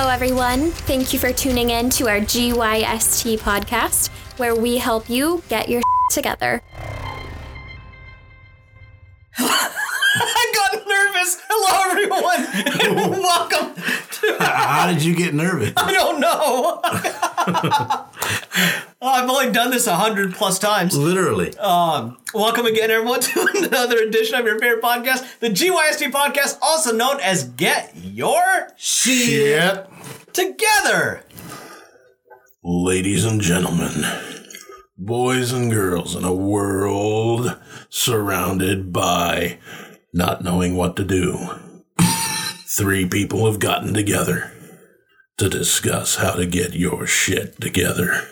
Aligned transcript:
Hello, 0.00 0.10
everyone. 0.10 0.70
Thank 0.70 1.12
you 1.12 1.18
for 1.18 1.32
tuning 1.32 1.70
in 1.70 1.90
to 1.90 2.06
our 2.06 2.20
GYST 2.20 3.40
podcast, 3.40 4.10
where 4.38 4.54
we 4.54 4.76
help 4.76 5.10
you 5.10 5.42
get 5.48 5.68
your 5.68 5.82
together. 6.12 6.62
I 9.38 10.52
got 10.54 10.86
nervous. 10.86 11.42
Hello, 11.48 11.90
everyone. 11.90 13.10
Welcome. 13.20 13.74
To, 13.74 14.36
How 14.38 14.86
did 14.86 15.02
you 15.02 15.16
get 15.16 15.34
nervous? 15.34 15.72
I 15.76 15.92
don't 15.92 16.20
know. 16.20 16.80
I've 19.00 19.30
only 19.30 19.52
done 19.52 19.70
this 19.70 19.86
a 19.86 19.96
hundred 19.96 20.34
plus 20.34 20.58
times. 20.58 20.96
Literally. 20.96 21.56
Um, 21.56 22.18
welcome 22.34 22.66
again, 22.66 22.90
everyone, 22.90 23.20
to 23.22 23.48
another 23.54 23.96
edition 23.98 24.34
of 24.34 24.44
your 24.44 24.58
favorite 24.58 24.82
podcast, 24.82 25.38
the 25.40 25.48
GYST 25.48 26.10
podcast, 26.10 26.58
also 26.60 26.94
known 26.94 27.20
as 27.20 27.44
Get 27.44 27.92
Your 27.96 28.68
Shit. 28.76 29.86
Together. 30.34 31.24
Ladies 32.62 33.24
and 33.24 33.40
gentlemen, 33.40 34.04
boys 34.98 35.52
and 35.52 35.72
girls 35.72 36.14
in 36.14 36.24
a 36.24 36.34
world 36.34 37.58
surrounded 37.88 38.92
by 38.92 39.58
not 40.12 40.44
knowing 40.44 40.76
what 40.76 40.96
to 40.96 41.04
do, 41.04 41.38
three 42.66 43.08
people 43.08 43.50
have 43.50 43.58
gotten 43.58 43.94
together 43.94 44.52
to 45.38 45.48
discuss 45.48 46.16
how 46.16 46.32
to 46.32 46.46
get 46.46 46.74
your 46.74 47.06
shit 47.06 47.60
together. 47.60 48.28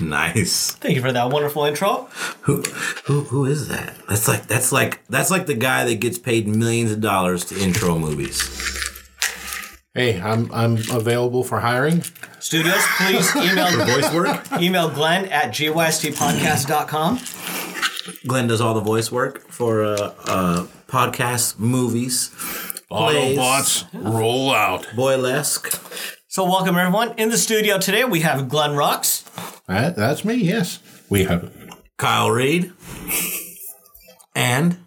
Nice. 0.00 0.72
Thank 0.72 0.96
you 0.96 1.02
for 1.02 1.12
that 1.12 1.30
wonderful 1.30 1.64
intro. 1.64 2.08
Who, 2.42 2.62
who, 3.04 3.20
who 3.22 3.44
is 3.44 3.68
that? 3.68 3.94
That's 4.08 4.26
like 4.26 4.46
that's 4.46 4.72
like 4.72 5.06
that's 5.08 5.30
like 5.30 5.46
the 5.46 5.54
guy 5.54 5.84
that 5.84 5.96
gets 6.00 6.18
paid 6.18 6.48
millions 6.48 6.90
of 6.92 7.00
dollars 7.00 7.44
to 7.46 7.58
intro 7.60 7.98
movies. 7.98 8.40
Hey, 9.94 10.20
I'm 10.20 10.50
I'm 10.52 10.78
available 10.90 11.44
for 11.44 11.60
hiring. 11.60 12.02
Studios, 12.40 12.82
please 12.96 13.36
email 13.36 13.84
Voice 13.84 14.12
work. 14.12 14.46
email 14.60 14.88
Glenn 14.88 15.26
at 15.26 15.50
gystpodcast.com. 15.52 17.20
Glenn 18.26 18.48
does 18.48 18.60
all 18.60 18.74
the 18.74 18.80
voice 18.80 19.12
work 19.12 19.46
for 19.48 19.84
uh, 19.84 20.14
uh, 20.26 20.66
podcasts, 20.88 21.58
movies, 21.58 22.30
plays, 22.96 23.38
Autobots, 23.38 23.84
roll 23.92 24.52
out. 24.52 24.82
boylesque. 24.94 25.78
So, 26.28 26.44
welcome 26.44 26.76
everyone. 26.76 27.14
In 27.18 27.28
the 27.30 27.38
studio 27.38 27.78
today, 27.78 28.04
we 28.04 28.20
have 28.20 28.48
Glenn 28.48 28.74
Rocks. 28.74 29.22
That, 29.68 29.96
that's 29.96 30.24
me. 30.24 30.34
Yes, 30.36 30.78
we 31.08 31.24
have. 31.24 31.52
Kyle 31.98 32.30
Reed, 32.30 32.72
and 34.34 34.78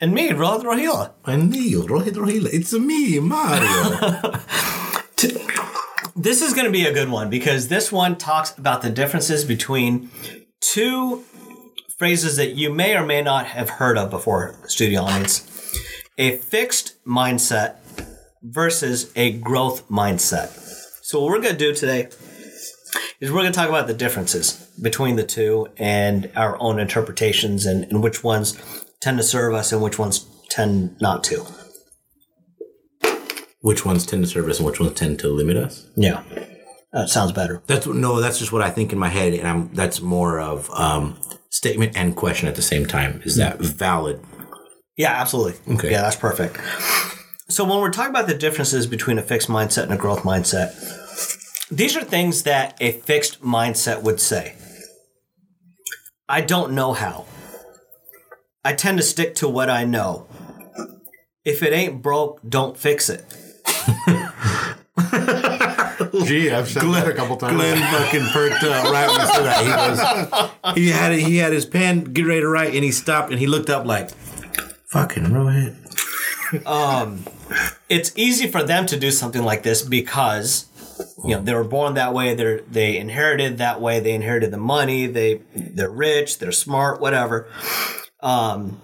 And 0.00 0.12
me, 0.14 0.32
Rod 0.32 0.62
Rohila. 0.64 1.12
and 1.24 1.50
me, 1.50 1.72
Rohit 1.74 2.12
Rohila. 2.14 2.48
It's 2.52 2.72
me, 2.72 3.18
Mario. 3.18 4.40
This 6.18 6.40
is 6.40 6.54
going 6.54 6.64
to 6.64 6.72
be 6.72 6.86
a 6.86 6.94
good 6.94 7.10
one 7.10 7.28
because 7.28 7.68
this 7.68 7.92
one 7.92 8.16
talks 8.16 8.56
about 8.56 8.80
the 8.80 8.88
differences 8.88 9.44
between 9.44 10.10
two 10.62 11.24
phrases 11.98 12.36
that 12.36 12.54
you 12.54 12.72
may 12.72 12.96
or 12.96 13.04
may 13.04 13.20
not 13.20 13.44
have 13.46 13.68
heard 13.68 13.98
of 13.98 14.08
before, 14.08 14.54
studio 14.66 15.02
audience. 15.02 15.40
A 16.18 16.38
fixed 16.38 17.04
mindset 17.04 17.76
versus 18.42 19.12
a 19.16 19.32
growth 19.32 19.86
mindset. 19.88 20.48
So, 21.02 21.20
what 21.20 21.30
we're 21.30 21.40
going 21.42 21.54
to 21.54 21.58
do 21.58 21.74
today 21.74 22.08
is 23.20 23.30
we're 23.30 23.40
going 23.42 23.52
to 23.52 23.58
talk 23.58 23.68
about 23.68 23.86
the 23.86 23.94
differences 23.94 24.70
between 24.80 25.16
the 25.16 25.24
two 25.24 25.68
and 25.76 26.30
our 26.34 26.56
own 26.58 26.78
interpretations 26.78 27.66
and, 27.66 27.84
and 27.84 28.02
which 28.02 28.24
ones 28.24 28.56
tend 29.00 29.18
to 29.18 29.22
serve 29.22 29.52
us 29.52 29.72
and 29.72 29.82
which 29.82 29.98
ones 29.98 30.26
tend 30.48 30.96
not 31.02 31.22
to. 31.24 31.44
which 33.60 33.84
ones 33.84 34.06
tend 34.06 34.22
to 34.22 34.30
serve 34.30 34.48
us 34.48 34.58
and 34.58 34.66
which 34.66 34.80
ones 34.80 34.94
tend 34.94 35.18
to 35.18 35.28
limit 35.28 35.56
us? 35.56 35.86
Yeah. 35.96 36.22
That 36.92 37.10
sounds 37.10 37.32
better. 37.32 37.62
That's 37.66 37.86
no, 37.86 38.20
that's 38.20 38.38
just 38.38 38.52
what 38.52 38.62
I 38.62 38.70
think 38.70 38.92
in 38.92 38.98
my 38.98 39.08
head, 39.10 39.34
and 39.34 39.46
I'm 39.46 39.74
that's 39.74 40.00
more 40.00 40.40
of 40.40 40.70
um, 40.70 41.20
statement 41.50 41.94
and 41.94 42.16
question 42.16 42.48
at 42.48 42.54
the 42.54 42.62
same 42.62 42.86
time. 42.86 43.20
Is 43.24 43.36
that 43.36 43.58
valid? 43.58 44.24
Yeah, 44.96 45.12
absolutely. 45.12 45.74
Okay. 45.74 45.90
Yeah, 45.90 46.02
that's 46.02 46.16
perfect. 46.16 46.58
So 47.48 47.64
when 47.64 47.78
we're 47.78 47.90
talking 47.90 48.10
about 48.10 48.26
the 48.26 48.34
differences 48.34 48.86
between 48.86 49.18
a 49.18 49.22
fixed 49.22 49.48
mindset 49.48 49.84
and 49.84 49.92
a 49.92 49.96
growth 49.96 50.22
mindset, 50.22 50.74
these 51.70 51.96
are 51.96 52.02
things 52.02 52.42
that 52.44 52.76
a 52.80 52.92
fixed 52.92 53.42
mindset 53.42 54.02
would 54.02 54.20
say. 54.20 54.56
I 56.28 56.40
don't 56.40 56.72
know 56.72 56.92
how. 56.92 57.26
I 58.64 58.72
tend 58.72 58.98
to 58.98 59.02
stick 59.04 59.36
to 59.36 59.48
what 59.48 59.70
I 59.70 59.84
know. 59.84 60.26
If 61.44 61.62
it 61.62 61.72
ain't 61.72 62.02
broke, 62.02 62.40
don't 62.48 62.76
fix 62.76 63.08
it. 63.08 63.24
Gee, 66.24 66.50
I've 66.50 66.68
said 66.68 66.82
that 66.82 67.06
a 67.06 67.12
couple 67.14 67.36
times. 67.36 67.54
Glenn 67.54 67.78
fucking 67.78 68.26
perked 68.32 68.64
up 68.64 68.84
right 68.90 69.08
when 69.08 69.20
he 69.20 69.26
said 69.26 69.42
that. 69.44 69.62
He 69.62 70.72
was, 70.72 70.76
he 70.76 70.88
had 70.90 71.12
he 71.12 71.36
had 71.36 71.52
his 71.52 71.64
pen 71.64 72.04
get 72.04 72.26
ready 72.26 72.40
to 72.40 72.48
write, 72.48 72.74
and 72.74 72.82
he 72.82 72.90
stopped 72.90 73.30
and 73.30 73.38
he 73.38 73.46
looked 73.46 73.70
up 73.70 73.86
like, 73.86 74.10
"Fucking 74.96 75.24
Rohit." 75.24 75.76
it's 77.88 78.12
easy 78.16 78.46
for 78.46 78.62
them 78.62 78.86
to 78.86 78.98
do 78.98 79.10
something 79.10 79.42
like 79.42 79.62
this 79.62 79.82
because 79.82 80.66
you 81.24 81.34
know 81.34 81.42
they 81.42 81.54
were 81.54 81.64
born 81.64 81.94
that 81.94 82.14
way 82.14 82.34
they 82.34 82.60
they 82.70 82.96
inherited 82.96 83.58
that 83.58 83.80
way 83.80 84.00
they 84.00 84.12
inherited 84.12 84.50
the 84.50 84.56
money 84.56 85.06
they 85.06 85.42
they're 85.54 85.90
rich 85.90 86.38
they're 86.38 86.52
smart 86.52 87.00
whatever. 87.00 87.46
Um 88.20 88.80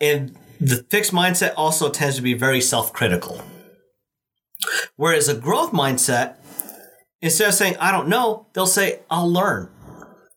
and 0.00 0.36
the 0.60 0.84
fixed 0.90 1.12
mindset 1.12 1.54
also 1.56 1.88
tends 1.90 2.16
to 2.16 2.22
be 2.22 2.34
very 2.34 2.60
self-critical. 2.60 3.42
Whereas 4.96 5.28
a 5.28 5.34
growth 5.34 5.72
mindset 5.72 6.36
instead 7.22 7.48
of 7.48 7.54
saying 7.54 7.76
i 7.80 7.90
don't 7.90 8.08
know 8.08 8.46
they'll 8.52 8.66
say 8.66 9.00
i'll 9.10 9.32
learn. 9.32 9.70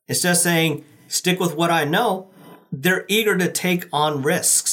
Instead 0.08 0.32
of 0.32 0.38
saying 0.38 0.86
stick 1.08 1.40
with 1.40 1.56
what 1.56 1.72
i 1.72 1.84
know 1.84 2.30
they're 2.72 3.06
eager 3.08 3.38
to 3.38 3.52
take 3.52 3.86
on 3.94 4.24
risks 4.24 4.73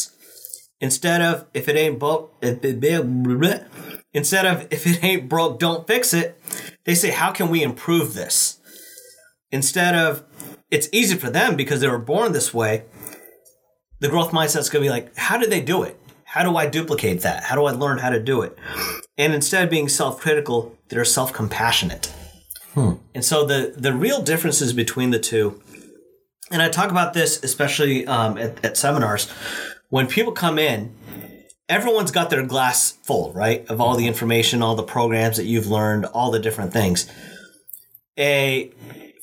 instead 0.80 1.20
of 1.20 1.46
if 1.54 1.68
it 1.68 1.76
ain't 1.76 1.98
broke 1.98 2.34
instead 4.12 4.46
of 4.46 4.66
if 4.70 4.86
it 4.86 5.04
ain't 5.04 5.28
broke 5.28 5.58
don't 5.58 5.86
fix 5.86 6.12
it 6.14 6.40
they 6.84 6.94
say 6.94 7.10
how 7.10 7.30
can 7.30 7.48
we 7.48 7.62
improve 7.62 8.14
this? 8.14 8.58
Instead 9.50 9.94
of 9.94 10.24
it's 10.70 10.88
easy 10.92 11.16
for 11.16 11.30
them 11.30 11.56
because 11.56 11.80
they 11.80 11.88
were 11.88 11.98
born 11.98 12.32
this 12.32 12.54
way. 12.54 12.84
The 13.98 14.08
growth 14.08 14.30
mindset's 14.30 14.70
going 14.70 14.82
to 14.82 14.86
be 14.86 14.90
like 14.90 15.16
how 15.16 15.36
did 15.36 15.50
they 15.50 15.60
do 15.60 15.82
it? 15.82 15.98
How 16.24 16.42
do 16.42 16.56
i 16.56 16.66
duplicate 16.66 17.20
that? 17.20 17.44
How 17.44 17.56
do 17.56 17.64
i 17.66 17.72
learn 17.72 17.98
how 17.98 18.10
to 18.10 18.20
do 18.20 18.42
it? 18.42 18.56
And 19.18 19.34
instead 19.34 19.64
of 19.64 19.70
being 19.70 19.88
self-critical 19.88 20.76
they're 20.88 21.04
self-compassionate. 21.04 22.12
And 23.14 23.24
so 23.24 23.44
the 23.44 23.74
the 23.76 23.92
real 23.92 24.22
differences 24.22 24.72
between 24.72 25.10
the 25.10 25.18
two 25.18 25.60
and 26.50 26.62
i 26.62 26.68
talk 26.68 26.90
about 26.90 27.14
this 27.14 27.42
especially 27.44 28.06
um, 28.06 28.38
at, 28.38 28.64
at 28.64 28.76
seminars 28.76 29.32
when 29.90 30.06
people 30.06 30.32
come 30.32 30.58
in, 30.58 30.94
everyone's 31.68 32.10
got 32.10 32.30
their 32.30 32.44
glass 32.44 32.92
full, 33.02 33.32
right? 33.32 33.68
Of 33.68 33.80
all 33.80 33.94
the 33.94 34.02
mm-hmm. 34.02 34.08
information, 34.08 34.62
all 34.62 34.74
the 34.74 34.82
programs 34.82 35.36
that 35.36 35.44
you've 35.44 35.66
learned, 35.66 36.06
all 36.06 36.30
the 36.30 36.38
different 36.38 36.72
things. 36.72 37.10
A 38.18 38.72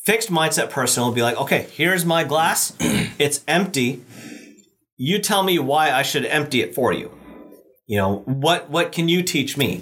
fixed 0.06 0.30
mindset 0.30 0.70
person 0.70 1.04
will 1.04 1.12
be 1.12 1.22
like, 1.22 1.38
okay, 1.38 1.68
here's 1.72 2.06
my 2.06 2.24
glass. 2.24 2.74
it's 2.80 3.44
empty. 3.48 4.04
You 4.98 5.20
tell 5.20 5.44
me 5.44 5.60
why 5.60 5.92
I 5.92 6.04
should 6.04 6.26
empty 6.26 6.62
it 6.62 6.76
for 6.76 6.94
you. 6.94 7.12
You 7.86 7.98
know, 7.98 8.18
what 8.26 8.70
what 8.70 8.92
can 8.92 9.08
you 9.08 9.24
teach 9.24 9.56
me? 9.56 9.82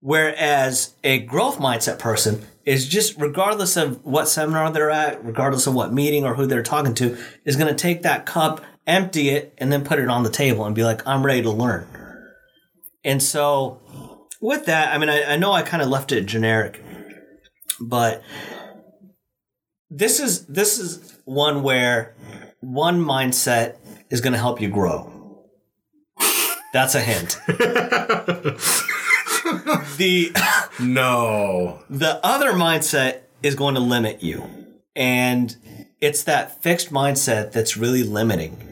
Whereas 0.00 0.94
a 1.02 1.18
growth 1.18 1.58
mindset 1.58 1.98
person 1.98 2.46
is 2.64 2.88
just 2.88 3.18
regardless 3.18 3.76
of 3.76 4.04
what 4.04 4.28
seminar 4.28 4.70
they're 4.70 4.90
at, 4.90 5.24
regardless 5.24 5.66
of 5.66 5.74
what 5.74 5.92
meeting 5.92 6.24
or 6.24 6.34
who 6.34 6.46
they're 6.46 6.62
talking 6.62 6.94
to, 6.94 7.18
is 7.44 7.56
going 7.56 7.68
to 7.68 7.74
take 7.74 8.02
that 8.02 8.26
cup, 8.26 8.60
empty 8.90 9.30
it, 9.30 9.54
and 9.58 9.72
then 9.72 9.84
put 9.84 9.98
it 9.98 10.08
on 10.08 10.22
the 10.24 10.30
table 10.30 10.64
and 10.64 10.74
be 10.74 10.84
like, 10.84 11.06
I'm 11.06 11.24
ready 11.24 11.42
to 11.42 11.50
learn. 11.50 11.86
And 13.04 13.22
so 13.22 13.80
with 14.40 14.66
that, 14.66 14.92
I 14.92 14.98
mean, 14.98 15.08
I, 15.08 15.34
I 15.34 15.36
know 15.36 15.52
I 15.52 15.62
kind 15.62 15.82
of 15.82 15.88
left 15.88 16.12
it 16.12 16.26
generic, 16.26 16.82
but 17.80 18.22
this 19.88 20.20
is 20.20 20.46
this 20.46 20.78
is 20.78 21.16
one 21.24 21.62
where 21.62 22.14
one 22.60 23.02
mindset 23.02 23.76
is 24.10 24.20
going 24.20 24.32
to 24.34 24.38
help 24.38 24.60
you 24.60 24.68
grow. 24.68 25.16
That's 26.72 26.94
a 26.94 27.00
hint. 27.00 27.38
the 29.96 30.32
No. 30.78 31.82
the 31.90 32.20
other 32.24 32.52
mindset 32.52 33.22
is 33.42 33.54
going 33.54 33.74
to 33.74 33.80
limit 33.80 34.22
you. 34.22 34.44
And 34.94 35.56
it's 36.00 36.22
that 36.24 36.62
fixed 36.62 36.90
mindset 36.92 37.52
that's 37.52 37.76
really 37.76 38.02
limiting. 38.02 38.69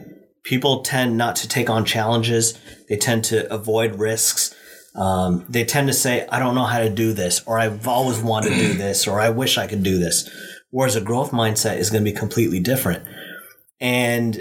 People 0.49 0.81
tend 0.81 1.15
not 1.15 1.35
to 1.35 1.47
take 1.47 1.69
on 1.69 1.85
challenges, 1.85 2.59
they 2.87 2.97
tend 2.97 3.23
to 3.25 3.53
avoid 3.53 3.99
risks. 3.99 4.55
Um, 4.95 5.45
they 5.47 5.63
tend 5.63 5.89
to 5.89 5.93
say, 5.93 6.25
I 6.31 6.39
don't 6.39 6.55
know 6.55 6.65
how 6.65 6.79
to 6.79 6.89
do 6.89 7.13
this, 7.13 7.43
or 7.45 7.59
I've 7.59 7.87
always 7.87 8.19
wanted 8.19 8.49
to 8.49 8.55
do 8.55 8.73
this, 8.85 9.07
or 9.07 9.19
I 9.19 9.29
wish 9.29 9.59
I 9.59 9.67
could 9.67 9.83
do 9.83 9.99
this. 9.99 10.27
Whereas 10.71 10.95
a 10.95 11.01
growth 11.01 11.29
mindset 11.29 11.77
is 11.77 11.91
going 11.91 12.03
to 12.03 12.11
be 12.11 12.17
completely 12.17 12.59
different. 12.59 13.07
And 13.79 14.37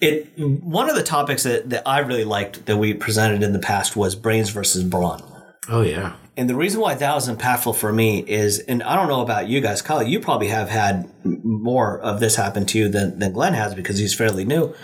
it 0.00 0.32
one 0.38 0.88
of 0.88 0.96
the 0.96 1.02
topics 1.02 1.42
that, 1.42 1.68
that 1.68 1.86
I 1.86 1.98
really 1.98 2.24
liked 2.24 2.64
that 2.64 2.78
we 2.78 2.94
presented 2.94 3.42
in 3.42 3.52
the 3.52 3.58
past 3.58 3.96
was 3.96 4.14
brains 4.14 4.48
versus 4.48 4.82
brawn. 4.82 5.22
Oh 5.68 5.82
yeah. 5.82 6.16
And 6.36 6.48
the 6.48 6.54
reason 6.54 6.80
why 6.80 6.94
that 6.94 7.14
was 7.14 7.28
impactful 7.28 7.76
for 7.76 7.92
me 7.92 8.20
is, 8.20 8.58
and 8.60 8.82
I 8.82 8.96
don't 8.96 9.08
know 9.08 9.20
about 9.20 9.48
you 9.48 9.60
guys, 9.60 9.82
Kyle, 9.82 10.02
you 10.02 10.18
probably 10.18 10.48
have 10.48 10.70
had 10.70 11.10
more 11.24 12.00
of 12.00 12.20
this 12.20 12.36
happen 12.36 12.64
to 12.66 12.78
you 12.78 12.88
than, 12.88 13.18
than 13.18 13.32
Glenn 13.32 13.52
has 13.52 13.74
because 13.74 13.98
he's 13.98 14.14
fairly 14.14 14.46
new. 14.46 14.74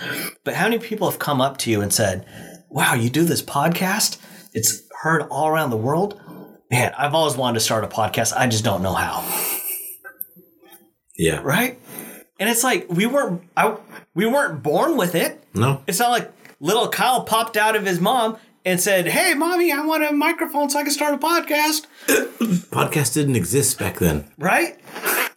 But 0.44 0.54
how 0.54 0.64
many 0.68 0.78
people 0.78 1.08
have 1.10 1.18
come 1.18 1.40
up 1.40 1.56
to 1.58 1.70
you 1.70 1.80
and 1.80 1.92
said, 1.92 2.26
wow, 2.68 2.92
you 2.92 3.08
do 3.08 3.24
this 3.24 3.42
podcast? 3.42 4.18
It's 4.52 4.82
heard 5.00 5.22
all 5.30 5.48
around 5.48 5.70
the 5.70 5.78
world. 5.78 6.20
Man, 6.70 6.92
I've 6.98 7.14
always 7.14 7.36
wanted 7.36 7.54
to 7.54 7.64
start 7.64 7.82
a 7.82 7.88
podcast. 7.88 8.34
I 8.36 8.46
just 8.46 8.64
don't 8.64 8.82
know 8.82 8.92
how. 8.92 9.24
Yeah. 11.16 11.40
Right? 11.42 11.78
And 12.38 12.48
it's 12.48 12.62
like 12.62 12.86
we 12.88 13.06
weren't 13.06 13.42
I, 13.56 13.76
we 14.14 14.26
weren't 14.26 14.62
born 14.62 14.96
with 14.96 15.14
it. 15.14 15.42
No. 15.54 15.82
It's 15.86 15.98
not 15.98 16.10
like 16.10 16.30
little 16.60 16.88
Kyle 16.88 17.24
popped 17.24 17.56
out 17.56 17.74
of 17.74 17.84
his 17.84 18.00
mom 18.00 18.36
and 18.64 18.80
said, 18.80 19.08
"Hey, 19.08 19.34
mommy, 19.34 19.72
I 19.72 19.80
want 19.84 20.04
a 20.04 20.12
microphone 20.12 20.70
so 20.70 20.78
I 20.78 20.82
can 20.82 20.92
start 20.92 21.14
a 21.14 21.18
podcast." 21.18 21.86
Podcast 22.70 23.14
didn't 23.14 23.36
exist 23.36 23.78
back 23.78 23.98
then. 23.98 24.30
right? 24.38 24.78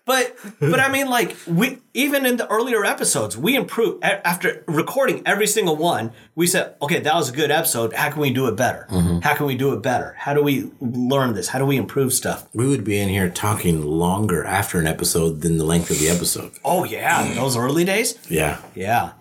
But 0.05 0.35
but 0.59 0.79
I 0.79 0.89
mean, 0.91 1.07
like 1.09 1.37
we 1.47 1.77
even 1.93 2.25
in 2.25 2.37
the 2.37 2.47
earlier 2.49 2.83
episodes, 2.83 3.37
we 3.37 3.55
improved 3.55 4.03
after 4.03 4.63
recording 4.67 5.21
every 5.25 5.47
single 5.47 5.75
one. 5.77 6.11
We 6.35 6.47
said, 6.47 6.75
okay, 6.81 6.99
that 6.99 7.13
was 7.13 7.29
a 7.29 7.31
good 7.31 7.51
episode. 7.51 7.93
How 7.93 8.09
can 8.09 8.19
we 8.19 8.31
do 8.33 8.47
it 8.47 8.55
better? 8.55 8.87
Mm-hmm. 8.89 9.19
How 9.19 9.35
can 9.35 9.45
we 9.45 9.55
do 9.55 9.73
it 9.73 9.81
better? 9.83 10.15
How 10.17 10.33
do 10.33 10.41
we 10.43 10.71
learn 10.81 11.33
this? 11.35 11.49
How 11.49 11.59
do 11.59 11.65
we 11.65 11.77
improve 11.77 12.13
stuff? 12.13 12.49
We 12.53 12.67
would 12.67 12.83
be 12.83 12.99
in 12.99 13.09
here 13.09 13.29
talking 13.29 13.83
longer 13.83 14.43
after 14.43 14.79
an 14.79 14.87
episode 14.87 15.41
than 15.41 15.57
the 15.57 15.65
length 15.65 15.91
of 15.91 15.99
the 15.99 16.09
episode. 16.09 16.51
Oh 16.65 16.83
yeah, 16.83 17.33
those 17.35 17.55
early 17.55 17.85
days. 17.85 18.17
Yeah. 18.27 18.59
Yeah. 18.75 19.11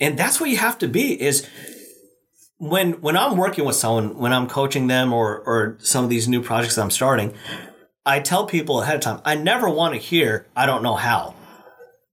And 0.00 0.18
that's 0.18 0.40
what 0.40 0.50
you 0.50 0.56
have 0.58 0.78
to 0.78 0.88
be 0.88 1.20
is 1.20 1.46
when 2.58 3.00
when 3.00 3.16
I'm 3.16 3.36
working 3.36 3.64
with 3.64 3.76
someone, 3.76 4.18
when 4.18 4.32
I'm 4.32 4.48
coaching 4.48 4.88
them 4.88 5.12
or 5.12 5.38
or 5.38 5.78
some 5.80 6.04
of 6.04 6.10
these 6.10 6.28
new 6.28 6.42
projects 6.42 6.74
that 6.74 6.82
I'm 6.82 6.90
starting, 6.90 7.32
I 8.04 8.20
tell 8.20 8.46
people 8.46 8.82
ahead 8.82 8.96
of 8.96 9.00
time, 9.00 9.20
I 9.24 9.36
never 9.36 9.68
want 9.70 9.94
to 9.94 10.00
hear 10.00 10.46
I 10.54 10.66
don't 10.66 10.82
know 10.82 10.96
how. 10.96 11.34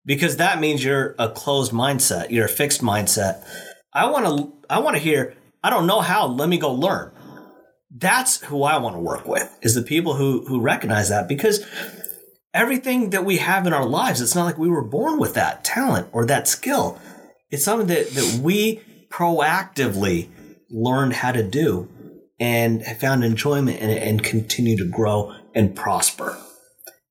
Because 0.05 0.37
that 0.37 0.59
means 0.59 0.83
you're 0.83 1.15
a 1.17 1.29
closed 1.29 1.71
mindset, 1.71 2.29
you're 2.29 2.45
a 2.45 2.49
fixed 2.49 2.81
mindset. 2.81 3.43
I 3.91 4.09
want 4.09 4.25
to 4.25 4.53
I 4.69 4.79
want 4.79 4.95
to 4.95 5.01
hear 5.01 5.35
I 5.63 5.71
don't 5.71 5.87
know 5.87 6.01
how, 6.01 6.27
let 6.27 6.47
me 6.47 6.59
go 6.59 6.71
learn. 6.71 7.11
That's 7.89 8.41
who 8.41 8.63
I 8.63 8.77
want 8.77 8.95
to 8.95 8.99
work 8.99 9.27
with. 9.27 9.57
Is 9.63 9.73
the 9.73 9.81
people 9.81 10.13
who 10.13 10.45
who 10.45 10.61
recognize 10.61 11.09
that 11.09 11.27
because 11.27 11.65
everything 12.53 13.09
that 13.09 13.25
we 13.25 13.37
have 13.37 13.65
in 13.65 13.73
our 13.73 13.85
lives, 13.85 14.21
it's 14.21 14.35
not 14.35 14.45
like 14.45 14.59
we 14.59 14.69
were 14.69 14.83
born 14.83 15.17
with 15.17 15.33
that 15.33 15.63
talent 15.63 16.07
or 16.11 16.25
that 16.25 16.47
skill. 16.47 16.99
It's 17.49 17.63
something 17.63 17.87
that, 17.87 18.11
that 18.11 18.39
we 18.41 18.81
proactively 19.09 20.29
learned 20.75 21.13
how 21.13 21.31
to 21.31 21.41
do 21.41 21.89
and 22.39 22.85
found 22.85 23.23
enjoyment 23.23 23.79
in 23.79 23.89
it 23.89 24.03
and 24.03 24.21
continue 24.21 24.77
to 24.77 24.85
grow 24.85 25.33
and 25.53 25.75
prosper. 25.75 26.37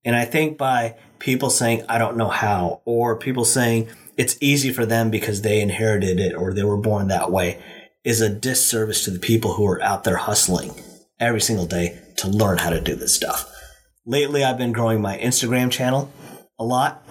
And 0.03 0.15
I 0.15 0.25
think 0.25 0.57
by 0.57 0.95
people 1.17 1.49
saying, 1.49 1.83
I 1.89 1.97
don't 1.97 2.15
know 2.15 2.29
how, 2.29 2.81
or 2.85 3.17
people 3.17 3.43
saying 3.43 3.89
it's 4.17 4.37
easy 4.39 4.71
for 4.71 4.85
them 4.85 5.09
because 5.09 5.41
they 5.41 5.61
inherited 5.61 6.19
it 6.19 6.35
or 6.35 6.53
they 6.53 6.63
were 6.63 6.77
born 6.77 7.07
that 7.07 7.31
way, 7.31 7.59
is 8.03 8.21
a 8.21 8.29
disservice 8.29 9.03
to 9.05 9.11
the 9.11 9.19
people 9.19 9.53
who 9.53 9.65
are 9.65 9.81
out 9.81 10.03
there 10.03 10.17
hustling 10.17 10.71
every 11.19 11.41
single 11.41 11.65
day 11.65 11.99
to 12.17 12.27
learn 12.27 12.59
how 12.59 12.69
to 12.69 12.79
do 12.79 12.95
this 12.95 13.15
stuff. 13.15 13.51
Lately, 14.05 14.43
I've 14.43 14.59
been 14.59 14.73
growing 14.73 15.01
my 15.01 15.17
Instagram 15.17 15.71
channel 15.71 16.13
a 16.59 16.63
lot. 16.63 17.03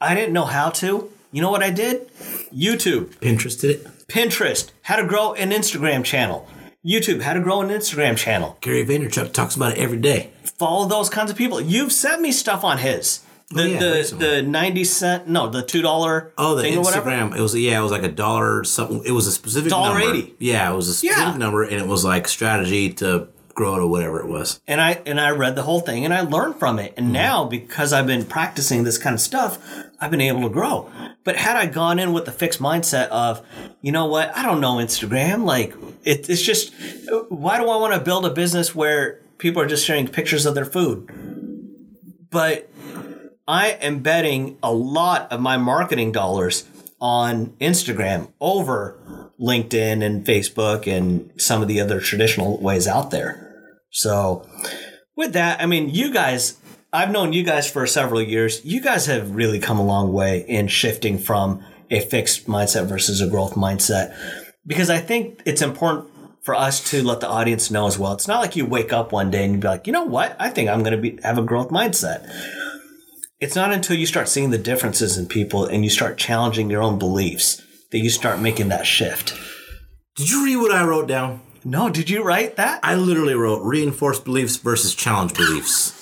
I 0.00 0.14
didn't 0.14 0.32
know 0.32 0.44
how 0.44 0.70
to. 0.70 1.10
You 1.32 1.42
know 1.42 1.50
what 1.50 1.64
I 1.64 1.70
did? 1.70 2.08
YouTube, 2.54 3.16
Pinterest 3.16 3.60
did 3.60 3.80
it. 3.80 3.97
Pinterest, 4.10 4.70
how 4.82 4.96
to 4.96 5.04
grow 5.06 5.34
an 5.34 5.50
Instagram 5.50 6.02
channel. 6.02 6.48
YouTube, 6.84 7.20
how 7.20 7.34
to 7.34 7.40
grow 7.40 7.60
an 7.60 7.68
Instagram 7.68 8.16
channel. 8.16 8.56
Gary 8.62 8.84
Vaynerchuk 8.86 9.32
talks 9.34 9.54
about 9.54 9.72
it 9.72 9.78
every 9.78 9.98
day. 9.98 10.30
Follow 10.58 10.88
those 10.88 11.10
kinds 11.10 11.30
of 11.30 11.36
people. 11.36 11.60
You've 11.60 11.92
sent 11.92 12.22
me 12.22 12.32
stuff 12.32 12.64
on 12.64 12.78
his. 12.78 13.20
Oh, 13.52 13.56
the 13.56 13.62
Oh, 13.62 13.66
yeah, 13.66 13.78
the, 13.78 13.90
recently. 13.92 14.26
the 14.26 14.42
90 14.42 14.84
cent, 14.84 15.28
no, 15.28 15.48
the 15.50 15.62
$2 15.62 16.30
Oh, 16.38 16.54
the. 16.54 16.62
Instagram. 16.62 17.36
It 17.36 17.40
was 17.40 17.54
yeah, 17.54 17.78
it 17.78 17.82
was 17.82 17.92
like 17.92 18.02
a 18.02 18.08
dollar 18.10 18.64
something. 18.64 19.02
It 19.04 19.12
was 19.12 19.26
a 19.26 19.32
specific 19.32 19.70
Dollar 19.70 20.00
eighty. 20.00 20.34
Yeah, 20.38 20.72
it 20.72 20.76
was 20.76 20.88
a 20.88 20.94
specific 20.94 21.18
Yeah. 21.24 21.36
number, 21.36 21.62
and 21.62 21.74
it 21.74 21.86
was 21.86 22.02
like 22.04 22.28
strategy 22.28 22.90
to 22.94 23.28
grow 23.58 23.74
or 23.74 23.88
whatever 23.88 24.20
it 24.20 24.28
was. 24.28 24.60
and 24.68 24.80
I 24.80 25.02
and 25.04 25.20
I 25.20 25.30
read 25.30 25.56
the 25.56 25.62
whole 25.62 25.80
thing 25.80 26.04
and 26.04 26.14
I 26.14 26.20
learned 26.20 26.56
from 26.60 26.78
it. 26.78 26.92
Mm-hmm. 26.92 27.04
And 27.04 27.12
now 27.12 27.44
because 27.44 27.92
I've 27.92 28.06
been 28.06 28.24
practicing 28.24 28.84
this 28.84 28.98
kind 28.98 29.14
of 29.14 29.20
stuff, 29.20 29.58
I've 30.00 30.12
been 30.12 30.20
able 30.20 30.42
to 30.42 30.48
grow. 30.48 30.88
But 31.24 31.36
had 31.36 31.56
I 31.56 31.66
gone 31.66 31.98
in 31.98 32.12
with 32.12 32.24
the 32.24 32.32
fixed 32.32 32.60
mindset 32.60 33.08
of, 33.08 33.44
you 33.82 33.90
know 33.90 34.06
what, 34.06 34.34
I 34.36 34.44
don't 34.44 34.60
know 34.60 34.76
Instagram, 34.76 35.44
like 35.44 35.74
it, 36.04 36.30
it's 36.30 36.40
just 36.40 36.72
why 37.28 37.58
do 37.58 37.68
I 37.68 37.76
want 37.76 37.94
to 37.94 38.00
build 38.00 38.24
a 38.24 38.30
business 38.30 38.74
where 38.74 39.20
people 39.38 39.60
are 39.60 39.66
just 39.66 39.84
sharing 39.84 40.06
pictures 40.06 40.46
of 40.46 40.54
their 40.54 40.64
food? 40.64 41.10
But 42.30 42.70
I 43.48 43.70
am 43.70 44.00
betting 44.00 44.58
a 44.62 44.72
lot 44.72 45.32
of 45.32 45.40
my 45.40 45.56
marketing 45.56 46.12
dollars 46.12 46.64
on 47.00 47.46
Instagram 47.60 48.30
over 48.40 48.98
LinkedIn 49.40 50.04
and 50.04 50.24
Facebook 50.24 50.86
and 50.86 51.32
some 51.40 51.62
of 51.62 51.68
the 51.68 51.80
other 51.80 52.00
traditional 52.00 52.60
ways 52.60 52.86
out 52.86 53.10
there. 53.10 53.47
So, 53.90 54.48
with 55.16 55.32
that, 55.32 55.60
I 55.60 55.66
mean, 55.66 55.90
you 55.90 56.12
guys, 56.12 56.58
I've 56.92 57.10
known 57.10 57.32
you 57.32 57.42
guys 57.42 57.70
for 57.70 57.86
several 57.86 58.22
years. 58.22 58.64
You 58.64 58.80
guys 58.80 59.06
have 59.06 59.34
really 59.34 59.58
come 59.58 59.78
a 59.78 59.84
long 59.84 60.12
way 60.12 60.44
in 60.48 60.68
shifting 60.68 61.18
from 61.18 61.64
a 61.90 62.00
fixed 62.00 62.46
mindset 62.46 62.86
versus 62.86 63.20
a 63.20 63.28
growth 63.28 63.54
mindset 63.54 64.16
because 64.66 64.90
I 64.90 64.98
think 64.98 65.40
it's 65.46 65.62
important 65.62 66.10
for 66.42 66.54
us 66.54 66.90
to 66.90 67.02
let 67.02 67.20
the 67.20 67.28
audience 67.28 67.70
know 67.70 67.86
as 67.86 67.98
well. 67.98 68.12
It's 68.12 68.28
not 68.28 68.40
like 68.40 68.56
you 68.56 68.64
wake 68.64 68.92
up 68.92 69.12
one 69.12 69.30
day 69.30 69.44
and 69.44 69.54
you 69.54 69.58
be 69.58 69.68
like, 69.68 69.86
you 69.86 69.92
know 69.92 70.04
what? 70.04 70.36
I 70.38 70.50
think 70.50 70.68
I'm 70.68 70.82
going 70.82 70.92
to 70.92 70.98
be 70.98 71.18
have 71.22 71.38
a 71.38 71.42
growth 71.42 71.70
mindset. 71.70 72.30
It's 73.40 73.56
not 73.56 73.72
until 73.72 73.96
you 73.96 74.06
start 74.06 74.28
seeing 74.28 74.50
the 74.50 74.58
differences 74.58 75.16
in 75.16 75.26
people 75.26 75.64
and 75.64 75.84
you 75.84 75.90
start 75.90 76.18
challenging 76.18 76.70
your 76.70 76.82
own 76.82 76.98
beliefs 76.98 77.62
that 77.90 77.98
you 77.98 78.10
start 78.10 78.40
making 78.40 78.68
that 78.68 78.86
shift. 78.86 79.34
Did 80.16 80.30
you 80.30 80.44
read 80.44 80.56
what 80.56 80.72
I 80.72 80.84
wrote 80.84 81.06
down? 81.06 81.40
No, 81.64 81.88
did 81.90 82.08
you 82.08 82.22
write 82.22 82.56
that? 82.56 82.80
I 82.82 82.94
literally 82.94 83.34
wrote 83.34 83.62
reinforced 83.62 84.24
beliefs 84.24 84.56
versus 84.56 84.94
challenge 84.94 85.34
beliefs. 85.34 85.94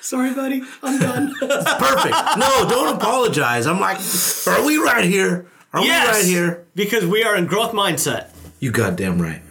Sorry, 0.00 0.32
buddy. 0.32 0.62
I'm 0.82 0.98
done. 0.98 1.34
Perfect. 1.40 2.16
No, 2.38 2.66
don't 2.68 2.96
apologize. 2.96 3.66
I'm 3.66 3.78
like, 3.80 3.98
are 4.46 4.64
we 4.64 4.78
right 4.78 5.04
here? 5.04 5.46
Are 5.72 5.82
we 5.82 5.90
right 5.90 6.24
here? 6.24 6.66
Because 6.74 7.04
we 7.04 7.24
are 7.24 7.36
in 7.36 7.46
growth 7.46 7.72
mindset. 7.72 8.30
You 8.58 8.70
goddamn 8.70 9.20
right. 9.20 9.42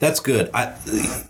That's 0.00 0.20
good. 0.20 0.48
I 0.54 0.76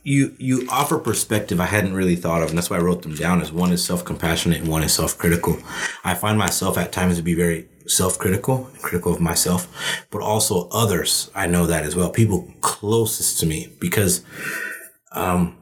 you 0.03 0.35
you 0.39 0.67
offer 0.71 0.99
perspective 0.99 1.59
I 1.59 1.65
hadn't 1.67 1.95
really 1.95 2.17
thought 2.17 2.43
of, 2.43 2.51
and 2.51 2.59
that's 2.59 2.69
why 2.69 2.77
I 2.77 2.81
wrote 2.81 3.01
them 3.03 3.15
down. 3.15 3.41
As 3.41 3.51
one 3.51 3.73
is 3.73 3.83
self 3.83 4.05
compassionate 4.05 4.61
and 4.61 4.69
one 4.69 4.83
is 4.83 4.93
self 4.93 5.17
critical. 5.17 5.57
I 6.05 6.15
find 6.15 6.39
myself 6.39 6.77
at 6.77 6.93
times 6.93 7.17
to 7.17 7.23
be 7.23 7.35
very 7.35 7.69
self 7.89 8.19
critical, 8.19 8.71
critical 8.81 9.13
of 9.13 9.21
myself, 9.21 10.07
but 10.11 10.23
also 10.23 10.69
others. 10.69 11.31
I 11.35 11.47
know 11.47 11.67
that 11.67 11.85
as 11.85 11.97
well. 11.97 12.11
People 12.11 12.53
closest 12.61 13.41
to 13.41 13.47
me 13.47 13.77
because, 13.81 14.25
um, 15.13 15.57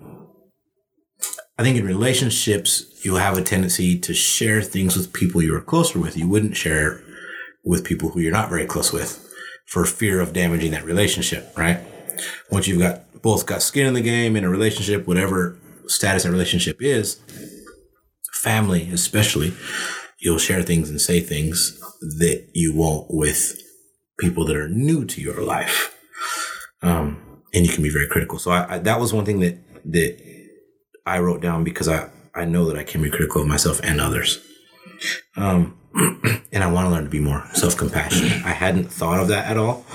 I 1.59 1.62
think 1.62 1.78
in 1.78 1.87
relationships 1.87 2.85
you'll 3.02 3.16
have 3.16 3.38
a 3.38 3.42
tendency 3.42 3.99
to 3.99 4.12
share 4.12 4.61
things 4.61 4.97
with 4.97 5.12
people 5.12 5.42
you 5.42 5.54
are 5.54 5.61
closer 5.62 5.99
with. 5.99 6.16
You 6.16 6.28
wouldn't 6.28 6.56
share 6.56 7.00
with 7.64 7.85
people 7.85 8.11
who 8.11 8.21
you're 8.21 8.33
not 8.33 8.50
very 8.50 8.66
close 8.66 8.92
with 8.92 9.23
for 9.66 9.85
fear 9.85 10.21
of 10.21 10.33
damaging 10.33 10.73
that 10.73 10.85
relationship, 10.85 11.52
right? 11.56 11.80
Once 12.50 12.68
you've 12.68 12.80
got 12.80 13.02
both 13.23 13.47
got 13.47 13.62
skin 13.62 13.87
in 13.87 13.95
the 13.95 14.00
game 14.00 14.37
in 14.37 14.45
a 14.45 14.49
relationship, 14.49 15.06
whatever 15.06 15.59
status 15.87 16.23
that 16.25 16.30
relationship 16.30 16.80
is, 16.80 17.21
family 18.33 18.88
especially, 18.92 19.52
you'll 20.26 20.38
share 20.38 20.61
things 20.61 20.90
and 20.90 21.00
say 21.00 21.21
things 21.21 21.80
that 22.00 22.49
you 22.52 22.75
won't 22.75 23.06
with 23.09 23.62
people 24.18 24.45
that 24.45 24.56
are 24.56 24.68
new 24.68 25.04
to 25.04 25.21
your 25.21 25.40
life. 25.40 25.97
Um, 26.83 27.42
and 27.54 27.64
you 27.64 27.73
can 27.73 27.85
be 27.85 27.90
very 27.90 28.09
critical. 28.09 28.40
So 28.40 28.50
I, 28.50 28.75
I, 28.75 28.78
that 28.80 28.99
was 28.99 29.12
one 29.12 29.25
thing 29.25 29.38
that, 29.38 29.56
that 29.85 30.18
I 31.06 31.21
wrote 31.21 31.40
down 31.40 31.62
because 31.62 31.87
I, 31.87 32.11
I 32.35 32.45
know 32.45 32.64
that 32.66 32.76
I 32.76 32.83
can 32.83 33.02
be 33.02 33.09
critical 33.09 33.40
of 33.40 33.47
myself 33.47 33.80
and 33.85 34.00
others. 34.00 34.45
Um, 35.37 35.78
and 36.52 36.64
I 36.64 36.73
want 36.73 36.87
to 36.87 36.90
learn 36.90 37.04
to 37.04 37.11
be 37.11 37.21
more 37.21 37.49
self 37.54 37.76
compassionate. 37.76 38.45
I 38.45 38.50
hadn't 38.50 38.90
thought 38.90 39.21
of 39.21 39.28
that 39.28 39.47
at 39.47 39.56
all 39.56 39.87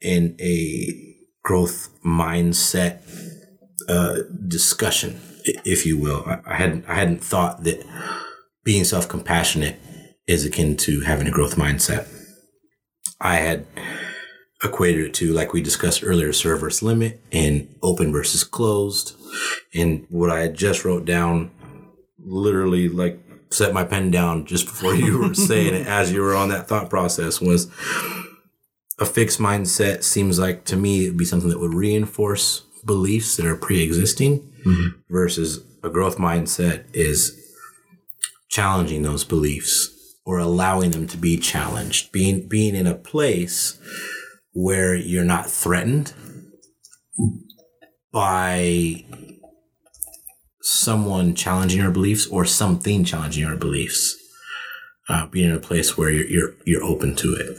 in 0.00 0.36
a 0.40 1.16
growth 1.42 1.90
mindset 2.02 3.02
uh, 3.90 4.20
discussion, 4.48 5.20
if 5.44 5.84
you 5.84 5.98
will. 5.98 6.24
I, 6.26 6.40
I 6.46 6.54
hadn't 6.54 6.88
I 6.88 6.94
hadn't 6.94 7.22
thought 7.22 7.64
that 7.64 7.84
being 8.66 8.84
self 8.84 9.08
compassionate 9.08 9.80
is 10.26 10.44
akin 10.44 10.76
to 10.76 11.00
having 11.02 11.28
a 11.28 11.30
growth 11.30 11.54
mindset. 11.54 12.08
I 13.20 13.36
had 13.36 13.64
equated 14.62 15.06
it 15.06 15.14
to, 15.14 15.32
like 15.32 15.52
we 15.52 15.62
discussed 15.62 16.02
earlier, 16.04 16.32
serve 16.32 16.60
versus 16.60 16.82
limit 16.82 17.20
and 17.30 17.74
open 17.80 18.12
versus 18.12 18.42
closed. 18.42 19.16
And 19.72 20.04
what 20.10 20.30
I 20.30 20.40
had 20.40 20.54
just 20.54 20.84
wrote 20.84 21.04
down 21.04 21.52
literally 22.18 22.88
like 22.88 23.20
set 23.50 23.72
my 23.72 23.84
pen 23.84 24.10
down 24.10 24.44
just 24.44 24.66
before 24.66 24.94
you 24.96 25.18
were 25.18 25.34
saying 25.48 25.74
it, 25.74 25.86
as 25.86 26.12
you 26.12 26.20
were 26.20 26.34
on 26.34 26.48
that 26.48 26.66
thought 26.66 26.90
process, 26.90 27.40
was 27.40 27.70
a 28.98 29.06
fixed 29.06 29.38
mindset 29.38 30.02
seems 30.02 30.40
like 30.40 30.64
to 30.64 30.76
me 30.76 31.04
it 31.04 31.10
would 31.10 31.18
be 31.18 31.24
something 31.24 31.50
that 31.50 31.60
would 31.60 31.74
reinforce 31.74 32.62
beliefs 32.84 33.36
that 33.36 33.46
are 33.46 33.56
pre-existing 33.56 34.40
mm-hmm. 34.64 34.88
versus 35.08 35.62
a 35.84 35.90
growth 35.90 36.16
mindset 36.16 36.84
is 36.92 37.45
challenging 38.48 39.02
those 39.02 39.24
beliefs 39.24 39.90
or 40.24 40.38
allowing 40.38 40.90
them 40.90 41.06
to 41.08 41.16
be 41.16 41.36
challenged. 41.36 42.12
Being 42.12 42.48
being 42.48 42.74
in 42.74 42.86
a 42.86 42.94
place 42.94 43.78
where 44.52 44.94
you're 44.94 45.24
not 45.24 45.50
threatened 45.50 46.14
by 48.12 49.04
someone 50.62 51.34
challenging 51.34 51.80
your 51.80 51.90
beliefs 51.90 52.26
or 52.26 52.44
something 52.44 53.04
challenging 53.04 53.46
your 53.46 53.56
beliefs 53.56 54.16
uh, 55.08 55.26
being 55.26 55.50
in 55.50 55.56
a 55.56 55.60
place 55.60 55.96
where 55.96 56.10
you're, 56.10 56.26
you're 56.26 56.54
you're 56.64 56.84
open 56.84 57.14
to 57.16 57.34
it. 57.34 57.58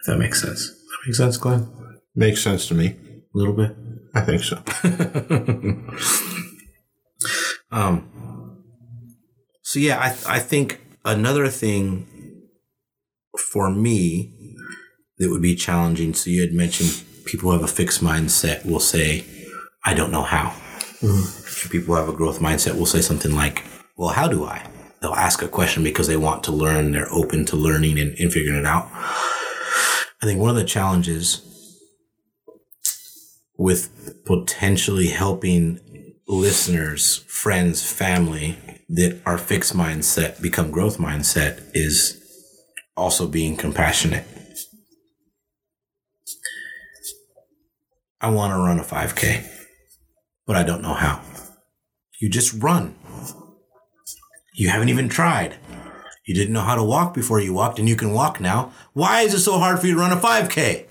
If 0.00 0.06
that 0.06 0.18
makes 0.18 0.42
sense. 0.42 0.68
That 0.68 0.98
makes 1.06 1.18
sense 1.18 1.36
glenn? 1.36 1.68
Makes 2.14 2.42
sense 2.42 2.66
to 2.68 2.74
me. 2.74 2.86
a 2.86 3.38
little 3.38 3.54
bit? 3.54 3.76
I 4.14 4.20
think 4.22 4.42
so. 4.42 4.62
Um, 7.74 8.08
so 9.74 9.80
yeah, 9.80 9.98
I 9.98 10.36
I 10.36 10.38
think 10.38 10.80
another 11.04 11.48
thing 11.48 12.06
for 13.36 13.68
me 13.72 14.32
that 15.18 15.30
would 15.30 15.42
be 15.42 15.56
challenging. 15.56 16.14
So 16.14 16.30
you 16.30 16.42
had 16.42 16.52
mentioned 16.52 17.02
people 17.24 17.50
who 17.50 17.56
have 17.58 17.64
a 17.64 17.74
fixed 17.80 18.00
mindset 18.00 18.64
will 18.64 18.78
say, 18.78 19.24
"I 19.84 19.92
don't 19.94 20.12
know 20.12 20.22
how." 20.22 20.54
And 21.02 21.24
People 21.70 21.94
who 21.94 22.00
have 22.00 22.08
a 22.08 22.16
growth 22.16 22.38
mindset 22.38 22.78
will 22.78 22.86
say 22.86 23.00
something 23.00 23.34
like, 23.34 23.64
"Well, 23.96 24.10
how 24.10 24.28
do 24.28 24.44
I?" 24.44 24.64
They'll 25.00 25.12
ask 25.28 25.42
a 25.42 25.48
question 25.48 25.82
because 25.82 26.06
they 26.06 26.16
want 26.16 26.44
to 26.44 26.52
learn. 26.52 26.92
They're 26.92 27.12
open 27.12 27.44
to 27.46 27.56
learning 27.56 27.98
and, 27.98 28.16
and 28.16 28.32
figuring 28.32 28.60
it 28.60 28.66
out. 28.66 28.88
I 28.94 30.22
think 30.22 30.38
one 30.38 30.50
of 30.50 30.56
the 30.56 30.64
challenges 30.64 31.42
with 33.58 34.22
potentially 34.24 35.08
helping 35.08 35.80
listeners, 36.28 37.24
friends, 37.26 37.82
family 37.82 38.56
that 38.88 39.20
our 39.24 39.38
fixed 39.38 39.76
mindset 39.76 40.40
become 40.42 40.70
growth 40.70 40.98
mindset 40.98 41.62
is 41.74 42.20
also 42.96 43.26
being 43.26 43.56
compassionate. 43.56 44.24
I 48.20 48.30
want 48.30 48.52
to 48.52 48.56
run 48.56 48.78
a 48.78 48.82
5K, 48.82 49.46
but 50.46 50.56
I 50.56 50.62
don't 50.62 50.82
know 50.82 50.94
how. 50.94 51.20
You 52.20 52.28
just 52.28 52.62
run. 52.62 52.94
You 54.54 54.68
haven't 54.70 54.88
even 54.88 55.08
tried. 55.08 55.56
You 56.26 56.34
didn't 56.34 56.54
know 56.54 56.62
how 56.62 56.74
to 56.74 56.82
walk 56.82 57.12
before 57.12 57.40
you 57.40 57.52
walked, 57.52 57.78
and 57.78 57.88
you 57.88 57.96
can 57.96 58.12
walk 58.12 58.40
now. 58.40 58.72
Why 58.94 59.22
is 59.22 59.34
it 59.34 59.40
so 59.40 59.58
hard 59.58 59.78
for 59.78 59.86
you 59.86 59.94
to 59.94 60.00
run 60.00 60.12
a 60.12 60.16
5K? 60.16 60.86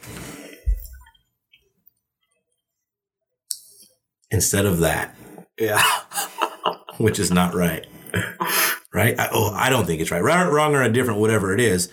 Instead 4.29 4.65
of 4.65 4.79
that, 4.79 5.15
Yeah. 5.59 5.81
which 6.97 7.19
is 7.19 7.31
not 7.31 7.53
right. 7.53 7.85
Right? 8.95 9.19
I, 9.19 9.29
oh, 9.31 9.51
I 9.55 9.71
don't 9.71 9.87
think 9.87 10.01
it's 10.01 10.11
right. 10.11 10.21
Right, 10.21 10.45
wrong, 10.45 10.75
or 10.75 10.83
indifferent, 10.83 11.19
whatever 11.19 11.51
it 11.51 11.59
is. 11.59 11.89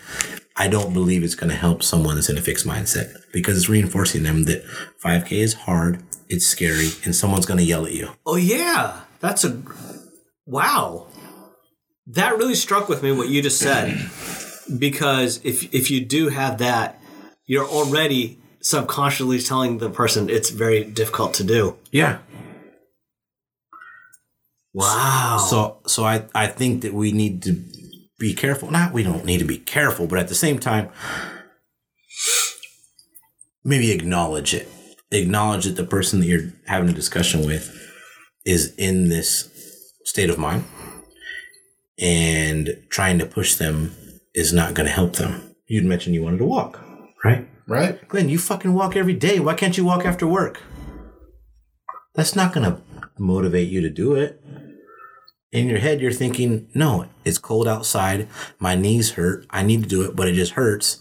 I 0.55 0.69
don't 0.69 0.93
believe 0.93 1.25
it's 1.25 1.35
going 1.35 1.49
to 1.49 1.57
help 1.57 1.83
someone 1.83 2.17
that's 2.17 2.29
in 2.29 2.37
a 2.37 2.43
fixed 2.43 2.67
mindset 2.67 3.15
because 3.33 3.57
it's 3.57 3.71
reinforcing 3.71 4.23
them 4.23 4.43
that 4.43 4.63
5K 5.03 5.33
is 5.33 5.55
hard, 5.55 6.03
it's 6.29 6.47
scary, 6.47 6.91
and 7.03 7.17
someone's 7.17 7.47
going 7.47 7.57
to 7.57 7.65
yell 7.65 7.87
at 7.87 7.93
you. 7.93 8.11
Oh 8.27 8.37
yeah, 8.37 9.01
that's 9.21 9.45
a 9.45 9.63
wow. 10.45 11.07
That 12.07 12.37
really 12.37 12.55
struck 12.55 12.91
with 12.91 13.03
me 13.03 13.13
what 13.13 13.31
you 13.31 13.41
just 13.41 13.59
said, 13.59 14.11
because 14.79 15.41
if 15.43 15.75
if 15.75 15.91
you 15.91 16.05
do 16.05 16.29
have 16.29 16.59
that, 16.59 17.01
you're 17.47 17.67
already 17.67 18.41
subconsciously 18.61 19.41
telling 19.41 19.79
the 19.79 19.89
person 19.89 20.29
it's 20.29 20.51
very 20.51 20.85
difficult 20.85 21.33
to 21.35 21.45
do. 21.45 21.77
Yeah. 21.91 22.19
Wow. 24.73 25.45
So, 25.49 25.79
so 25.87 26.05
I, 26.05 26.27
I 26.35 26.47
think 26.47 26.83
that 26.83 26.95
we 26.95 27.13
need 27.13 27.43
to 27.43 27.63
be 28.19 28.35
careful. 28.35 28.71
Not 28.71 28.93
we 28.93 29.03
don't 29.03 29.25
need 29.25 29.39
to 29.39 29.45
be 29.45 29.59
careful, 29.59 30.07
but 30.07 30.19
at 30.19 30.29
the 30.29 30.35
same 30.35 30.59
time, 30.59 30.91
maybe 33.65 33.91
acknowledge 33.91 34.55
it. 34.55 34.69
Acknowledge 35.11 35.65
that 35.65 35.77
the 35.77 35.85
person 35.85 36.21
that 36.21 36.27
you're 36.27 36.53
having 36.67 36.89
a 36.89 36.93
discussion 36.93 37.45
with 37.45 37.77
is 38.45 38.75
in 38.77 39.09
this 39.09 39.51
state 40.05 40.31
of 40.31 40.39
mind, 40.39 40.65
and 41.99 42.83
trying 42.91 43.19
to 43.19 43.27
push 43.27 43.57
them 43.57 43.93
is 44.35 44.53
not 44.53 44.75
going 44.75 44.87
to 44.87 44.93
help 44.93 45.15
them. 45.15 45.55
You'd 45.67 45.85
mentioned 45.85 46.15
you 46.15 46.23
wanted 46.23 46.39
to 46.39 46.45
walk, 46.45 46.81
right? 47.25 47.49
Right? 47.67 48.07
Glenn, 48.09 48.29
you 48.29 48.39
fucking 48.39 48.73
walk 48.73 48.97
every 48.97 49.15
day. 49.15 49.41
Why 49.41 49.55
can't 49.55 49.77
you 49.77 49.85
walk 49.85 50.05
after 50.05 50.27
work? 50.27 50.61
That's 52.15 52.35
not 52.35 52.53
going 52.53 52.71
to 52.71 52.83
motivate 53.21 53.69
you 53.69 53.81
to 53.83 53.91
do 53.91 54.15
it. 54.15 54.41
In 55.53 55.67
your 55.69 55.79
head, 55.79 56.01
you're 56.01 56.13
thinking, 56.13 56.69
no, 56.75 57.07
it's 57.25 57.39
cold 57.39 57.67
outside. 57.67 58.29
My 58.59 58.75
knees 58.75 59.13
hurt. 59.13 59.47
I 59.51 59.63
need 59.63 59.83
to 59.83 59.89
do 59.89 60.03
it, 60.03 60.15
but 60.17 60.29
it 60.29 60.35
just 60.35 60.53
hurts. 60.53 60.99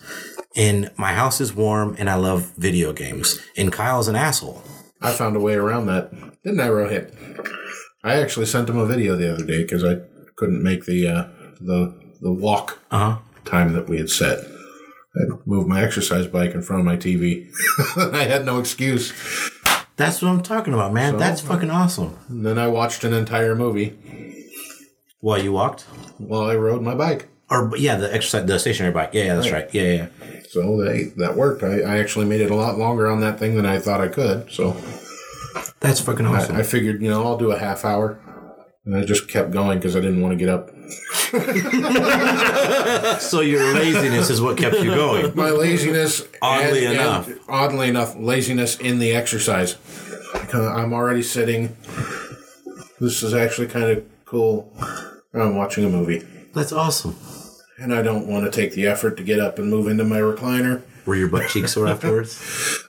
And 0.55 0.89
my 0.97 1.13
house 1.13 1.39
is 1.39 1.53
warm 1.53 1.95
and 1.99 2.09
I 2.09 2.15
love 2.15 2.51
video 2.57 2.91
games. 2.91 3.39
And 3.55 3.71
Kyle's 3.71 4.07
an 4.07 4.15
asshole. 4.15 4.63
I 5.01 5.11
found 5.13 5.35
a 5.35 5.39
way 5.39 5.53
around 5.53 5.85
that, 5.85 6.11
didn't 6.43 6.59
I, 6.59 6.67
Rohit? 6.67 7.13
I 8.03 8.15
actually 8.15 8.47
sent 8.47 8.69
him 8.69 8.77
a 8.77 8.85
video 8.85 9.15
the 9.15 9.31
other 9.33 9.45
day 9.45 9.61
because 9.61 9.83
I 9.85 9.97
couldn't 10.35 10.63
make 10.63 10.85
the 10.85 11.07
uh, 11.07 11.27
the 11.61 11.93
the 12.21 12.31
walk 12.31 12.79
Uh 12.91 12.97
huh. 13.13 13.17
time 13.45 13.73
that 13.73 13.87
we 13.87 13.97
had 13.97 14.09
set. 14.09 14.39
I 15.15 15.21
moved 15.45 15.67
my 15.69 15.81
exercise 15.83 16.27
bike 16.27 16.53
in 16.53 16.61
front 16.61 16.79
of 16.81 16.85
my 16.85 16.97
TV. 16.97 17.49
I 18.13 18.23
had 18.23 18.45
no 18.45 18.59
excuse. 18.59 19.11
That's 19.99 20.21
what 20.21 20.29
I'm 20.29 20.41
talking 20.41 20.73
about, 20.73 20.93
man. 20.93 21.17
That's 21.17 21.43
uh, 21.43 21.47
fucking 21.47 21.69
awesome. 21.69 22.17
And 22.29 22.45
then 22.45 22.57
I 22.57 22.67
watched 22.67 23.03
an 23.03 23.11
entire 23.11 23.53
movie 23.53 23.97
While 25.19 25.43
you 25.43 25.51
walked? 25.51 25.81
while 26.17 26.49
I 26.49 26.55
rode 26.55 26.81
my 26.81 26.95
bike. 26.95 27.27
Or, 27.49 27.75
yeah, 27.75 27.97
the 27.97 28.13
exercise, 28.13 28.45
the 28.45 28.57
stationary 28.59 28.93
bike. 28.93 29.09
Yeah, 29.11 29.25
yeah, 29.25 29.35
that's 29.35 29.51
right. 29.51 29.69
Yeah, 29.73 29.83
yeah. 29.83 30.07
yeah. 30.21 30.39
So 30.49 30.77
that, 30.77 31.15
that 31.17 31.35
worked. 31.35 31.63
I, 31.63 31.81
I 31.81 31.97
actually 31.97 32.27
made 32.27 32.39
it 32.39 32.49
a 32.49 32.55
lot 32.55 32.77
longer 32.77 33.07
on 33.09 33.19
that 33.19 33.39
thing 33.39 33.55
than 33.57 33.65
I 33.65 33.77
thought 33.79 33.99
I 33.99 34.07
could. 34.07 34.49
So 34.49 34.71
That's 35.81 35.99
fucking 35.99 36.25
awesome. 36.25 36.55
I, 36.55 36.59
I 36.59 36.63
figured, 36.63 37.01
you 37.01 37.09
know, 37.09 37.25
I'll 37.25 37.37
do 37.37 37.51
a 37.51 37.59
half 37.59 37.83
hour. 37.83 38.21
And 38.85 38.95
I 38.95 39.03
just 39.03 39.27
kept 39.27 39.51
going 39.51 39.79
because 39.79 39.97
I 39.97 39.99
didn't 39.99 40.21
want 40.21 40.31
to 40.31 40.37
get 40.37 40.47
up. 40.47 40.69
so 43.19 43.41
your 43.41 43.73
laziness 43.73 44.29
is 44.29 44.41
what 44.41 44.57
kept 44.57 44.77
you 44.79 44.91
going. 44.93 45.35
My 45.35 45.49
laziness. 45.49 46.27
Oddly 46.41 46.85
and- 46.85 46.97
and 46.97 47.01
enough. 47.01 47.29
oddly 47.49 47.89
enough, 47.89 48.15
laziness 48.17 48.77
in 48.79 48.99
the 48.99 49.11
exercise. 49.11 49.75
I'm 50.53 50.93
already 50.93 51.23
sitting. 51.23 51.75
This 52.99 53.23
is 53.23 53.33
actually 53.33 53.67
kind 53.67 53.85
of 53.91 54.03
cool. 54.25 54.71
I'm 55.33 55.55
watching 55.55 55.85
a 55.85 55.89
movie. 55.89 56.19
That's 56.53 56.71
awesome. 56.71 57.15
And 57.77 57.93
I 57.93 58.01
don't 58.01 58.27
want 58.27 58.45
to 58.45 58.51
take 58.51 58.73
the 58.73 58.87
effort 58.87 59.15
to 59.17 59.23
get 59.23 59.39
up 59.39 59.57
and 59.59 59.69
move 59.69 59.87
into 59.87 60.03
my 60.03 60.19
recliner. 60.19 60.81
Were 61.05 61.15
your 61.15 61.29
butt 61.29 61.49
cheeks 61.49 61.73
sore 61.73 61.87
afterwards? 61.87 62.37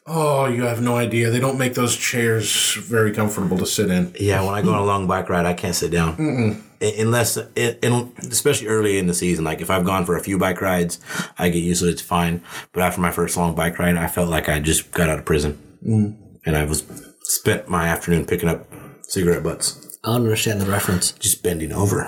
Oh, 0.12 0.47
you 0.47 0.64
have 0.64 0.82
no 0.82 0.97
idea. 0.97 1.30
They 1.30 1.38
don't 1.38 1.56
make 1.56 1.75
those 1.75 1.97
chairs 1.97 2.75
very 2.75 3.12
comfortable 3.12 3.56
to 3.59 3.66
sit 3.66 3.90
in. 3.92 4.12
Yeah, 4.18 4.42
when 4.44 4.54
I 4.56 4.62
go 4.62 4.73
on 4.73 4.80
a 4.80 4.85
long 4.85 5.06
bike 5.06 5.28
ride, 5.28 5.47
I 5.47 5.54
can't 5.54 5.75
sit 5.76 5.92
down. 5.92 6.16
A- 6.18 6.56
Unless, 6.80 7.37
it, 7.56 7.78
and 7.82 8.12
especially 8.20 8.68
early 8.68 8.96
in 8.99 9.06
the 9.06 9.14
season, 9.14 9.44
like 9.44 9.60
if 9.60 9.70
I've 9.70 9.84
gone 9.84 10.06
for 10.06 10.16
a 10.16 10.22
few 10.22 10.38
bike 10.38 10.60
rides, 10.62 10.99
I 11.38 11.50
get 11.50 11.58
used 11.62 11.82
to 11.82 11.88
it, 11.88 11.92
it's 11.92 12.02
fine. 12.02 12.42
But 12.72 12.82
after 12.82 13.00
my 13.00 13.10
first 13.10 13.37
long 13.37 13.54
bike 13.54 13.78
ride, 13.78 13.96
I 13.96 14.06
felt 14.06 14.28
like 14.30 14.49
I 14.49 14.60
just 14.60 14.90
got 14.92 15.08
out 15.10 15.18
of 15.18 15.25
prison. 15.25 15.58
Mm. 15.87 16.16
And 16.46 16.56
I 16.56 16.64
was 16.64 16.84
spent 17.22 17.68
my 17.68 17.87
afternoon 17.87 18.25
picking 18.25 18.49
up 18.49 18.66
cigarette 19.02 19.42
butts, 19.42 19.99
I 20.02 20.12
don't 20.12 20.22
understand 20.22 20.60
the 20.62 20.66
reference. 20.66 21.12
just 21.12 21.42
bending 21.42 21.72
over. 21.72 22.04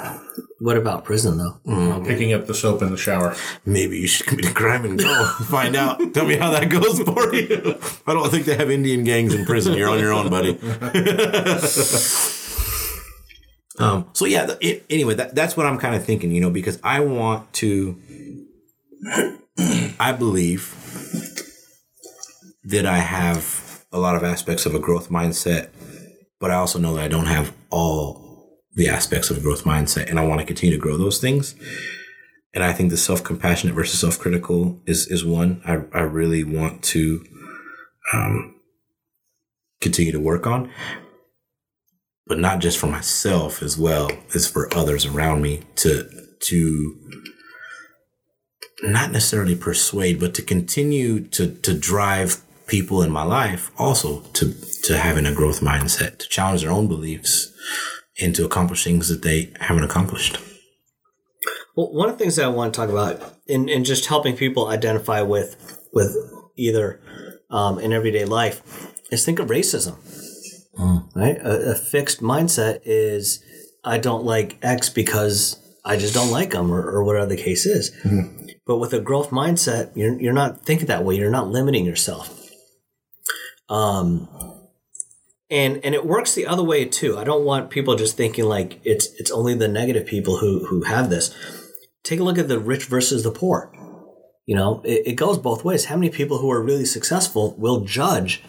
What 0.60 0.76
about 0.78 1.04
prison 1.04 1.36
though? 1.36 1.60
Mm. 1.66 2.06
Picking 2.06 2.32
up 2.32 2.46
the 2.46 2.54
soap 2.54 2.80
in 2.80 2.90
the 2.90 2.96
shower. 2.96 3.36
Maybe 3.66 3.98
you 3.98 4.06
should 4.06 4.26
commit 4.26 4.46
a 4.48 4.54
crime 4.54 4.84
and 4.84 4.98
go 4.98 5.24
find 5.50 5.76
out. 5.76 6.14
Tell 6.14 6.24
me 6.24 6.36
how 6.36 6.50
that 6.50 6.70
goes 6.70 7.00
for 7.00 7.34
you. 7.34 7.78
I 8.06 8.14
don't 8.14 8.30
think 8.30 8.46
they 8.46 8.56
have 8.56 8.70
Indian 8.70 9.04
gangs 9.04 9.34
in 9.34 9.44
prison. 9.44 9.74
You're 9.74 9.90
on 9.90 9.98
your 9.98 10.12
own, 10.12 10.30
buddy. 10.30 10.58
um, 13.78 14.08
so 14.12 14.26
yeah. 14.26 14.54
it, 14.60 14.84
anyway, 14.90 15.14
that, 15.14 15.34
that's 15.34 15.56
what 15.56 15.66
I'm 15.66 15.78
kind 15.78 15.94
of 15.94 16.04
thinking. 16.04 16.30
You 16.30 16.40
know, 16.40 16.50
because 16.50 16.78
I 16.82 17.00
want 17.00 17.52
to. 17.54 17.98
I 20.00 20.12
believe 20.12 20.74
that 22.64 22.86
I 22.86 22.98
have 22.98 23.84
a 23.92 23.98
lot 23.98 24.16
of 24.16 24.24
aspects 24.24 24.66
of 24.66 24.74
a 24.74 24.78
growth 24.78 25.10
mindset, 25.10 25.68
but 26.40 26.50
I 26.50 26.54
also 26.54 26.78
know 26.78 26.94
that 26.94 27.04
I 27.04 27.08
don't 27.08 27.26
have 27.26 27.54
all 27.70 28.60
the 28.74 28.88
aspects 28.88 29.30
of 29.30 29.36
a 29.38 29.40
growth 29.40 29.64
mindset, 29.64 30.08
and 30.08 30.18
I 30.18 30.26
want 30.26 30.40
to 30.40 30.46
continue 30.46 30.74
to 30.74 30.80
grow 30.80 30.96
those 30.96 31.18
things. 31.20 31.54
And 32.54 32.62
I 32.62 32.72
think 32.72 32.90
the 32.90 32.96
self 32.96 33.24
compassionate 33.24 33.74
versus 33.74 33.98
self 33.98 34.18
critical 34.18 34.80
is 34.86 35.06
is 35.06 35.24
one 35.24 35.62
I 35.64 35.82
I 35.92 36.02
really 36.02 36.44
want 36.44 36.82
to 36.84 37.24
um, 38.12 38.56
continue 39.80 40.12
to 40.12 40.20
work 40.20 40.46
on. 40.46 40.70
But 42.26 42.38
not 42.38 42.60
just 42.60 42.78
for 42.78 42.86
myself 42.86 43.62
as 43.62 43.76
well 43.76 44.10
as 44.34 44.48
for 44.48 44.72
others 44.74 45.06
around 45.06 45.42
me 45.42 45.62
to 45.76 46.08
to 46.40 46.98
not 48.82 49.12
necessarily 49.12 49.54
persuade, 49.54 50.18
but 50.18 50.34
to 50.34 50.42
continue 50.42 51.20
to 51.28 51.54
to 51.54 51.72
drive 51.72 52.42
people 52.66 53.02
in 53.02 53.10
my 53.10 53.22
life 53.22 53.70
also 53.78 54.20
to 54.32 54.54
to 54.82 54.98
having 54.98 55.26
a 55.26 55.34
growth 55.34 55.60
mindset, 55.60 56.18
to 56.18 56.28
challenge 56.28 56.62
their 56.62 56.70
own 56.70 56.88
beliefs 56.88 57.52
and 58.20 58.34
to 58.34 58.44
accomplish 58.44 58.84
things 58.84 59.08
that 59.08 59.22
they 59.22 59.52
haven't 59.60 59.84
accomplished. 59.84 60.38
Well, 61.76 61.92
one 61.92 62.08
of 62.08 62.18
the 62.18 62.24
things 62.24 62.36
that 62.36 62.44
I 62.44 62.48
want 62.48 62.74
to 62.74 62.80
talk 62.80 62.90
about 62.90 63.36
in, 63.46 63.68
in 63.68 63.84
just 63.84 64.06
helping 64.06 64.36
people 64.36 64.66
identify 64.68 65.22
with 65.22 65.80
with 65.92 66.16
either 66.56 67.00
um, 67.50 67.78
in 67.78 67.92
everyday 67.92 68.24
life 68.24 68.62
is 69.10 69.24
think 69.24 69.38
of 69.38 69.48
racism. 69.48 69.96
Right, 71.14 71.36
a, 71.38 71.72
a 71.72 71.74
fixed 71.74 72.22
mindset 72.22 72.80
is 72.84 73.42
I 73.84 73.98
don't 73.98 74.24
like 74.24 74.58
X 74.62 74.88
because 74.88 75.58
I 75.84 75.96
just 75.96 76.14
don't 76.14 76.30
like 76.30 76.50
them, 76.50 76.72
or, 76.72 76.82
or 76.82 77.04
whatever 77.04 77.26
the 77.26 77.36
case 77.36 77.66
is. 77.66 77.90
But 78.64 78.78
with 78.78 78.92
a 78.92 79.00
growth 79.00 79.30
mindset, 79.30 79.90
you're 79.94 80.18
you're 80.20 80.32
not 80.32 80.62
thinking 80.62 80.86
that 80.86 81.04
way. 81.04 81.16
You're 81.16 81.30
not 81.30 81.48
limiting 81.48 81.84
yourself. 81.84 82.38
Um, 83.68 84.28
and 85.50 85.84
and 85.84 85.94
it 85.94 86.06
works 86.06 86.34
the 86.34 86.46
other 86.46 86.62
way 86.62 86.84
too. 86.84 87.18
I 87.18 87.24
don't 87.24 87.44
want 87.44 87.70
people 87.70 87.96
just 87.96 88.16
thinking 88.16 88.44
like 88.44 88.80
it's 88.84 89.08
it's 89.18 89.30
only 89.30 89.54
the 89.54 89.68
negative 89.68 90.06
people 90.06 90.38
who 90.38 90.64
who 90.66 90.84
have 90.84 91.10
this. 91.10 91.34
Take 92.04 92.20
a 92.20 92.22
look 92.22 92.38
at 92.38 92.48
the 92.48 92.58
rich 92.58 92.86
versus 92.86 93.22
the 93.22 93.30
poor. 93.30 93.72
You 94.46 94.56
know, 94.56 94.80
it, 94.84 95.02
it 95.06 95.12
goes 95.14 95.38
both 95.38 95.64
ways. 95.64 95.86
How 95.86 95.96
many 95.96 96.10
people 96.10 96.38
who 96.38 96.50
are 96.50 96.62
really 96.62 96.84
successful 96.84 97.54
will 97.58 97.84
judge 97.84 98.42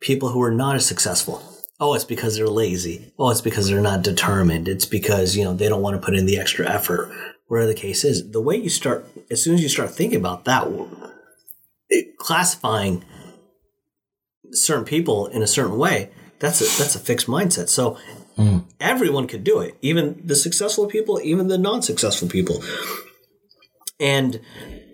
people 0.00 0.30
who 0.30 0.42
are 0.42 0.50
not 0.50 0.76
as 0.76 0.86
successful? 0.86 1.42
Oh, 1.80 1.94
it's 1.94 2.04
because 2.04 2.36
they're 2.36 2.46
lazy. 2.46 3.12
Oh, 3.18 3.30
it's 3.30 3.40
because 3.40 3.68
they're 3.68 3.80
not 3.80 4.02
determined. 4.02 4.68
It's 4.68 4.86
because, 4.86 5.36
you 5.36 5.44
know, 5.44 5.54
they 5.54 5.68
don't 5.68 5.82
want 5.82 6.00
to 6.00 6.04
put 6.04 6.14
in 6.14 6.24
the 6.24 6.38
extra 6.38 6.68
effort, 6.68 7.10
whatever 7.48 7.66
the 7.66 7.74
case 7.74 8.04
is. 8.04 8.30
The 8.30 8.40
way 8.40 8.56
you 8.56 8.68
start, 8.70 9.06
as 9.30 9.42
soon 9.42 9.54
as 9.54 9.62
you 9.62 9.68
start 9.68 9.90
thinking 9.90 10.18
about 10.18 10.44
that, 10.44 10.68
it, 11.88 12.16
classifying 12.16 13.04
certain 14.52 14.84
people 14.84 15.26
in 15.26 15.42
a 15.42 15.48
certain 15.48 15.76
way, 15.76 16.10
that's 16.38 16.60
a, 16.60 16.64
that's 16.78 16.94
a 16.94 17.00
fixed 17.00 17.26
mindset. 17.26 17.68
So 17.68 17.98
mm. 18.38 18.64
everyone 18.78 19.26
could 19.26 19.42
do 19.42 19.58
it, 19.58 19.76
even 19.82 20.20
the 20.24 20.36
successful 20.36 20.86
people, 20.86 21.20
even 21.24 21.48
the 21.48 21.58
non-successful 21.58 22.28
people. 22.28 22.62
And 23.98 24.40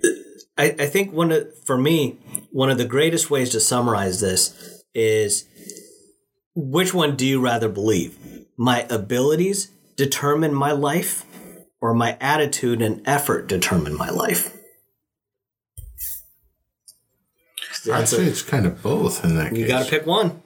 uh, 0.02 0.08
I, 0.56 0.64
I 0.78 0.86
think 0.86 1.12
one 1.12 1.30
of, 1.30 1.46
for 1.66 1.76
me, 1.76 2.18
one 2.52 2.70
of 2.70 2.78
the 2.78 2.86
greatest 2.86 3.30
ways 3.30 3.50
to 3.50 3.60
summarize 3.60 4.20
this 4.20 4.82
is 4.94 5.46
which 6.54 6.92
one 6.94 7.16
do 7.16 7.26
you 7.26 7.40
rather 7.40 7.68
believe? 7.68 8.18
My 8.56 8.86
abilities 8.90 9.70
determine 9.96 10.54
my 10.54 10.72
life, 10.72 11.24
or 11.80 11.94
my 11.94 12.16
attitude 12.20 12.82
and 12.82 13.02
effort 13.06 13.46
determine 13.46 13.96
my 13.96 14.10
life? 14.10 14.56
I'd 17.90 18.08
say 18.08 18.24
it's 18.24 18.42
kind 18.42 18.66
of 18.66 18.82
both 18.82 19.24
in 19.24 19.36
that 19.36 19.52
You 19.56 19.64
case. 19.64 19.68
got 19.68 19.84
to 19.84 19.90
pick 19.90 20.06
one. 20.06 20.42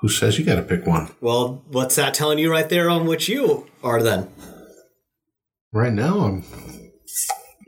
Who 0.00 0.08
says 0.08 0.38
you 0.38 0.44
got 0.44 0.54
to 0.56 0.62
pick 0.62 0.86
one? 0.86 1.08
Well, 1.20 1.64
what's 1.66 1.96
that 1.96 2.14
telling 2.14 2.38
you 2.38 2.50
right 2.50 2.68
there 2.68 2.88
on 2.88 3.06
which 3.06 3.28
you 3.28 3.66
are 3.82 4.00
then? 4.00 4.28
Right 5.72 5.92
now, 5.92 6.20
I'm 6.20 6.44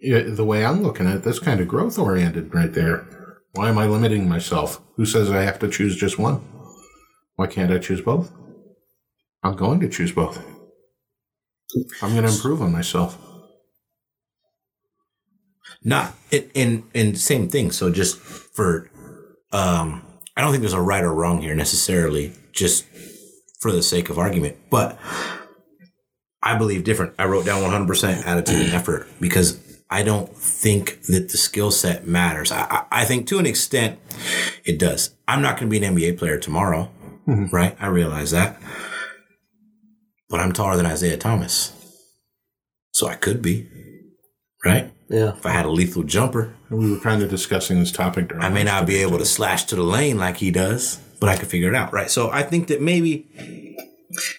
the 0.00 0.44
way 0.44 0.64
I'm 0.64 0.82
looking 0.82 1.06
at 1.08 1.16
it, 1.16 1.22
that's 1.24 1.40
kind 1.40 1.60
of 1.60 1.66
growth 1.68 1.98
oriented 1.98 2.54
right 2.54 2.72
there. 2.72 3.04
Why 3.52 3.68
am 3.68 3.78
I 3.78 3.86
limiting 3.86 4.28
myself? 4.28 4.80
Who 4.96 5.04
says 5.04 5.30
I 5.30 5.42
have 5.42 5.58
to 5.60 5.68
choose 5.68 5.96
just 5.96 6.18
one? 6.18 6.40
Why 7.36 7.46
can't 7.46 7.72
I 7.72 7.78
choose 7.78 8.00
both? 8.00 8.32
I'm 9.42 9.56
going 9.56 9.80
to 9.80 9.88
choose 9.88 10.12
both. 10.12 10.38
I'm 12.02 12.12
going 12.12 12.24
to 12.26 12.32
improve 12.32 12.62
on 12.62 12.72
myself. 12.72 13.18
Not 15.82 16.14
in 16.30 16.50
in, 16.54 16.84
in 16.94 17.14
same 17.14 17.48
thing. 17.48 17.70
So 17.70 17.90
just 17.90 18.18
for 18.18 18.90
um 19.52 20.02
I 20.36 20.42
don't 20.42 20.50
think 20.52 20.60
there's 20.62 20.72
a 20.72 20.80
right 20.80 21.02
or 21.02 21.14
wrong 21.14 21.40
here 21.40 21.54
necessarily, 21.54 22.32
just 22.52 22.84
for 23.60 23.72
the 23.72 23.82
sake 23.82 24.10
of 24.10 24.18
argument. 24.18 24.56
But 24.70 24.98
I 26.42 26.56
believe 26.56 26.84
different. 26.84 27.14
I 27.18 27.24
wrote 27.24 27.44
down 27.44 27.62
100% 27.62 28.26
attitude 28.26 28.60
and 28.62 28.72
effort 28.72 29.06
because 29.20 29.58
I 29.90 30.04
don't 30.04 30.34
think 30.36 31.02
that 31.06 31.30
the 31.30 31.36
skill 31.36 31.72
set 31.72 32.06
matters. 32.06 32.52
I, 32.52 32.84
I, 32.92 33.04
think 33.04 33.26
to 33.26 33.40
an 33.40 33.46
extent 33.46 33.98
it 34.64 34.78
does. 34.78 35.16
I'm 35.26 35.42
not 35.42 35.56
going 35.58 35.68
to 35.68 35.80
be 35.80 35.84
an 35.84 35.96
NBA 35.96 36.16
player 36.16 36.38
tomorrow, 36.38 36.90
mm-hmm. 37.26 37.54
right? 37.54 37.76
I 37.80 37.88
realize 37.88 38.30
that. 38.30 38.60
But 40.28 40.38
I'm 40.38 40.52
taller 40.52 40.76
than 40.76 40.86
Isaiah 40.86 41.16
Thomas. 41.16 41.72
So 42.92 43.08
I 43.08 43.16
could 43.16 43.42
be, 43.42 43.68
right? 44.64 44.92
Yeah. 45.08 45.36
If 45.36 45.44
I 45.44 45.50
had 45.50 45.66
a 45.66 45.70
lethal 45.70 46.04
jumper, 46.04 46.54
We 46.70 46.92
were 46.92 47.00
kind 47.00 47.20
of 47.20 47.28
discussing 47.28 47.80
this 47.80 47.90
topic 47.90 48.28
during 48.28 48.44
I 48.44 48.48
may 48.48 48.62
not 48.62 48.86
be 48.86 48.96
able 48.96 49.18
to 49.18 49.24
slash 49.24 49.64
to 49.64 49.74
the 49.74 49.82
lane 49.82 50.18
like 50.18 50.36
he 50.36 50.52
does, 50.52 51.00
but 51.18 51.28
I 51.28 51.36
could 51.36 51.48
figure 51.48 51.68
it 51.68 51.74
out, 51.74 51.92
right? 51.92 52.08
So 52.08 52.30
I 52.30 52.44
think 52.44 52.68
that 52.68 52.80
maybe, 52.80 53.26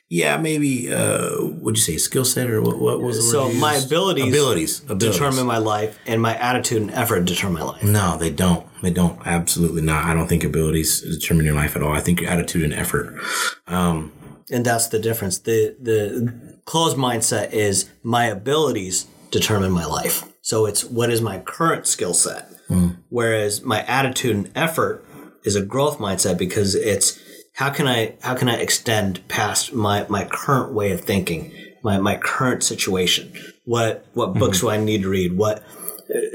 yeah, 0.09 0.37
maybe, 0.37 0.93
uh, 0.93 1.35
what'd 1.37 1.77
you 1.77 1.83
say, 1.83 1.97
skill 1.97 2.25
set 2.25 2.49
or 2.49 2.61
what, 2.61 2.79
what 2.79 3.01
was 3.01 3.17
the 3.17 3.23
So 3.23 3.49
you 3.49 3.59
my 3.59 3.75
abilities, 3.75 4.27
abilities, 4.27 4.79
abilities. 4.81 5.13
determine 5.13 5.45
my 5.45 5.57
life, 5.57 5.97
and 6.05 6.21
my 6.21 6.35
attitude 6.37 6.81
and 6.81 6.91
effort 6.91 7.25
determine 7.25 7.59
my 7.59 7.65
life. 7.65 7.83
No, 7.83 8.17
they 8.17 8.29
don't. 8.29 8.67
They 8.81 8.91
don't. 8.91 9.19
Absolutely 9.25 9.81
not. 9.81 10.05
I 10.05 10.13
don't 10.13 10.27
think 10.27 10.43
abilities 10.43 11.01
determine 11.01 11.45
your 11.45 11.55
life 11.55 11.75
at 11.75 11.83
all. 11.83 11.93
I 11.93 11.99
think 11.99 12.21
your 12.21 12.29
attitude 12.29 12.63
and 12.63 12.73
effort. 12.73 13.19
Um, 13.67 14.11
and 14.51 14.65
that's 14.65 14.87
the 14.87 14.99
difference. 14.99 15.37
The 15.37 15.75
the 15.79 16.59
closed 16.65 16.97
mindset 16.97 17.53
is 17.53 17.89
my 18.03 18.25
abilities 18.25 19.07
determine 19.31 19.71
my 19.71 19.85
life. 19.85 20.25
So 20.41 20.65
it's 20.65 20.83
what 20.83 21.09
is 21.09 21.21
my 21.21 21.39
current 21.39 21.87
skill 21.87 22.13
set. 22.13 22.47
Whereas 23.09 23.63
my 23.63 23.83
attitude 23.83 24.33
and 24.33 24.51
effort 24.55 25.05
is 25.43 25.57
a 25.57 25.61
growth 25.61 25.97
mindset 25.97 26.37
because 26.37 26.73
it's 26.73 27.19
how 27.53 27.69
can 27.69 27.87
I 27.87 28.15
how 28.21 28.35
can 28.35 28.49
I 28.49 28.55
extend 28.55 29.27
past 29.27 29.73
my 29.73 30.05
my 30.09 30.25
current 30.25 30.73
way 30.73 30.91
of 30.91 31.01
thinking, 31.01 31.53
my 31.83 31.97
my 31.99 32.17
current 32.17 32.63
situation. 32.63 33.33
What 33.65 34.05
what 34.13 34.29
mm-hmm. 34.29 34.39
books 34.39 34.61
do 34.61 34.69
I 34.69 34.77
need 34.77 35.03
to 35.03 35.09
read? 35.09 35.37
What 35.37 35.63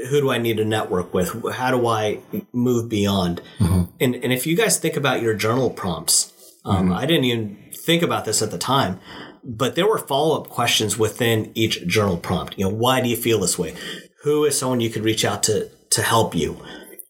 who 0.09 0.21
do 0.21 0.31
I 0.31 0.37
need 0.37 0.57
to 0.57 0.65
network 0.65 1.13
with? 1.13 1.53
How 1.53 1.71
do 1.71 1.87
I 1.87 2.19
move 2.53 2.89
beyond? 2.89 3.41
Mm-hmm. 3.59 3.91
And 3.99 4.15
and 4.15 4.33
if 4.33 4.45
you 4.47 4.55
guys 4.55 4.77
think 4.77 4.95
about 4.95 5.21
your 5.21 5.33
journal 5.33 5.69
prompts, 5.69 6.33
um, 6.65 6.85
mm-hmm. 6.85 6.93
I 6.93 7.05
didn't 7.05 7.25
even 7.25 7.57
think 7.73 8.03
about 8.03 8.25
this 8.25 8.41
at 8.41 8.51
the 8.51 8.57
time, 8.57 8.99
but 9.43 9.75
there 9.75 9.87
were 9.87 9.97
follow 9.97 10.39
up 10.39 10.49
questions 10.49 10.97
within 10.97 11.51
each 11.55 11.85
journal 11.87 12.17
prompt. 12.17 12.57
You 12.57 12.65
know, 12.65 12.75
why 12.75 13.01
do 13.01 13.09
you 13.09 13.17
feel 13.17 13.39
this 13.39 13.57
way? 13.57 13.75
Who 14.23 14.45
is 14.45 14.57
someone 14.57 14.81
you 14.81 14.89
could 14.89 15.03
reach 15.03 15.25
out 15.25 15.43
to 15.43 15.69
to 15.91 16.01
help 16.01 16.35
you? 16.35 16.61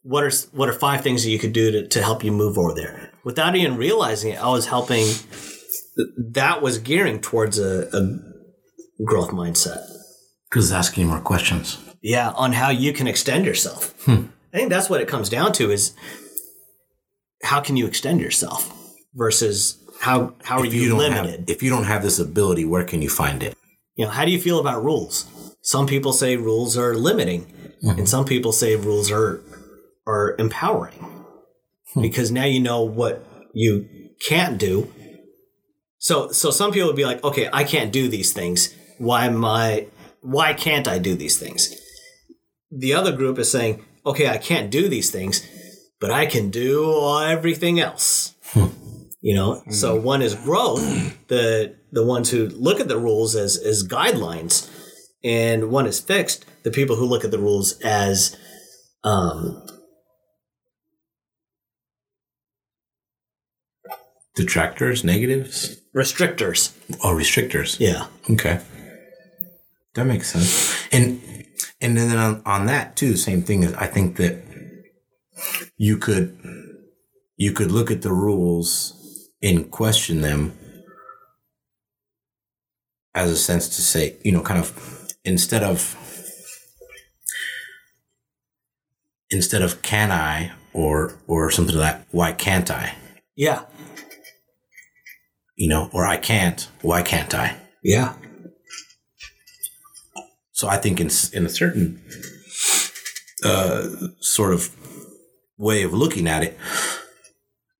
What 0.03 0.23
are 0.23 0.31
what 0.51 0.69
are 0.69 0.73
five 0.73 1.01
things 1.01 1.23
that 1.23 1.29
you 1.29 1.39
could 1.39 1.53
do 1.53 1.71
to, 1.71 1.87
to 1.87 2.01
help 2.01 2.23
you 2.23 2.31
move 2.31 2.57
over 2.57 2.73
there? 2.73 3.06
Without 3.27 3.55
even 3.57 3.75
realizing 3.75 4.31
it, 4.31 4.39
I 4.41 4.49
was 4.57 4.67
helping. 4.67 5.05
That 6.31 6.61
was 6.61 6.77
gearing 6.77 7.19
towards 7.19 7.59
a, 7.59 7.89
a 7.91 8.01
growth 9.03 9.31
mindset. 9.31 9.81
because 10.49 10.65
it's 10.67 10.73
asking 10.73 11.07
more 11.07 11.19
questions. 11.19 11.77
Yeah, 12.01 12.29
on 12.43 12.53
how 12.53 12.69
you 12.69 12.93
can 12.93 13.05
extend 13.05 13.45
yourself. 13.45 13.93
Hmm. 14.05 14.27
I 14.53 14.57
think 14.57 14.69
that's 14.69 14.89
what 14.89 15.01
it 15.01 15.09
comes 15.09 15.27
down 15.29 15.51
to 15.59 15.71
is 15.71 15.93
how 17.43 17.59
can 17.59 17.75
you 17.75 17.85
extend 17.85 18.21
yourself 18.21 18.61
versus 19.13 19.77
how 19.99 20.33
how 20.43 20.59
are 20.59 20.65
If 20.65 20.73
you, 20.73 20.83
you 20.83 20.95
limited? 20.95 21.39
have, 21.41 21.49
if 21.49 21.61
you 21.61 21.69
don't 21.69 21.83
have 21.93 22.03
this 22.03 22.19
ability, 22.19 22.63
where 22.63 22.85
can 22.85 23.01
you 23.01 23.09
find 23.09 23.43
it? 23.43 23.53
you 23.97 24.05
know, 24.05 24.11
how 24.11 24.23
do 24.25 24.31
you 24.31 24.39
feel 24.39 24.59
about 24.59 24.83
rules? 24.85 25.25
Some 25.63 25.85
people 25.85 26.13
say 26.13 26.37
rules 26.37 26.77
are 26.77 26.93
limiting, 26.95 27.41
mm-hmm. 27.83 27.99
and 27.99 28.07
some 28.07 28.23
people 28.23 28.53
say 28.53 28.77
rules 28.77 29.11
are 29.11 29.41
are 30.05 30.35
empowering 30.39 31.16
Hmm. 31.97 32.01
because 32.01 32.31
now 32.31 32.45
you 32.45 32.59
know 32.59 32.83
what 32.83 33.25
you 33.53 33.87
can't 34.27 34.57
do. 34.57 34.93
So 35.97 36.31
so 36.31 36.51
some 36.51 36.71
people 36.71 36.87
would 36.87 36.95
be 36.95 37.05
like, 37.05 37.23
okay, 37.23 37.49
I 37.51 37.63
can't 37.63 37.91
do 37.91 38.07
these 38.07 38.33
things. 38.33 38.73
Why 38.99 39.25
am 39.25 39.43
I? 39.43 39.87
Why 40.21 40.53
can't 40.53 40.87
I 40.87 40.99
do 40.99 41.15
these 41.15 41.37
things? 41.37 41.75
The 42.71 42.93
other 42.93 43.11
group 43.11 43.39
is 43.39 43.49
saying, 43.51 43.83
okay, 44.05 44.27
I 44.27 44.37
can't 44.37 44.69
do 44.69 44.87
these 44.89 45.09
things, 45.09 45.47
but 45.99 46.11
I 46.11 46.25
can 46.25 46.49
do 46.49 47.19
everything 47.19 47.79
else. 47.79 48.35
Hmm. 48.51 48.67
You 49.21 49.33
know, 49.33 49.55
hmm. 49.55 49.71
so 49.71 49.95
one 49.95 50.21
is 50.21 50.35
growth, 50.35 50.81
the 51.27 51.75
the 51.91 52.05
ones 52.05 52.29
who 52.29 52.47
look 52.47 52.79
at 52.79 52.87
the 52.87 52.99
rules 52.99 53.35
as 53.35 53.57
as 53.57 53.87
guidelines, 53.87 54.69
and 55.23 55.71
one 55.71 55.87
is 55.87 55.99
fixed, 55.99 56.45
the 56.63 56.71
people 56.71 56.95
who 56.95 57.05
look 57.05 57.23
at 57.23 57.31
the 57.31 57.39
rules 57.39 57.79
as 57.81 58.37
um, 59.03 59.65
Detractors, 64.37 65.03
negatives, 65.03 65.81
restrictors. 65.95 66.71
or 67.03 67.15
restrictors. 67.15 67.79
Yeah, 67.79 68.05
Okay. 68.29 68.61
That 69.95 70.05
makes 70.05 70.31
sense. 70.31 70.87
And 70.91 71.21
and 71.81 71.97
then 71.97 72.15
on, 72.17 72.41
on 72.45 72.67
that 72.67 72.95
too, 72.95 73.17
same 73.17 73.41
thing 73.41 73.63
is 73.63 73.73
I 73.73 73.87
think 73.87 74.17
that 74.17 74.43
you 75.75 75.97
could 75.97 76.37
you 77.35 77.51
could 77.51 77.71
look 77.71 77.89
at 77.89 78.03
the 78.03 78.11
rules 78.11 78.93
and 79.41 79.71
question 79.71 80.21
them 80.21 80.53
as 83.15 83.31
a 83.31 83.37
sense 83.37 83.67
to 83.75 83.81
say, 83.81 84.17
you 84.23 84.31
know, 84.31 84.41
kind 84.43 84.59
of 84.59 85.07
instead 85.25 85.63
of 85.63 85.95
instead 89.31 89.63
of 89.63 89.81
can 89.81 90.11
I 90.11 90.51
or 90.73 91.17
or 91.27 91.49
something 91.49 91.75
like 91.75 91.97
that, 91.97 92.07
why 92.11 92.33
can't 92.33 92.69
I? 92.69 92.93
Yeah. 93.35 93.63
You 95.57 95.67
know, 95.67 95.89
or 95.91 96.05
I 96.05 96.17
can't, 96.17 96.69
why 96.81 97.01
can't 97.01 97.33
I? 97.33 97.57
Yeah. 97.83 98.13
So 100.51 100.67
I 100.67 100.77
think 100.77 100.99
in 100.99 101.09
in 101.33 101.45
a 101.45 101.49
certain 101.49 102.01
uh, 103.43 103.87
sort 104.19 104.53
of 104.53 104.75
way 105.57 105.83
of 105.83 105.93
looking 105.93 106.27
at 106.27 106.43
it, 106.43 106.57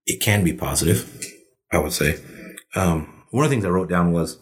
it 0.06 0.20
can 0.20 0.44
be 0.44 0.54
positive. 0.54 1.08
I 1.72 1.78
would 1.80 1.94
say. 1.94 2.20
Um, 2.76 3.24
one 3.32 3.44
of 3.44 3.50
the 3.50 3.56
things 3.56 3.66
I 3.66 3.70
wrote 3.70 3.90
down 3.90 4.12
was 4.12 4.38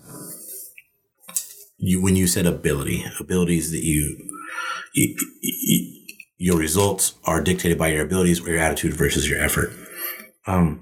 you 1.77 2.01
when 2.01 2.15
you 2.15 2.27
said 2.27 2.45
ability, 2.45 3.05
abilities 3.19 3.71
that 3.71 3.83
you, 3.83 4.17
you, 4.93 5.15
you 5.41 6.05
your 6.37 6.57
results 6.57 7.15
are 7.23 7.41
dictated 7.41 7.77
by 7.77 7.87
your 7.87 8.05
abilities 8.05 8.45
or 8.45 8.49
your 8.49 8.59
attitude 8.59 8.93
versus 8.93 9.29
your 9.29 9.41
effort. 9.41 9.71
Um, 10.47 10.81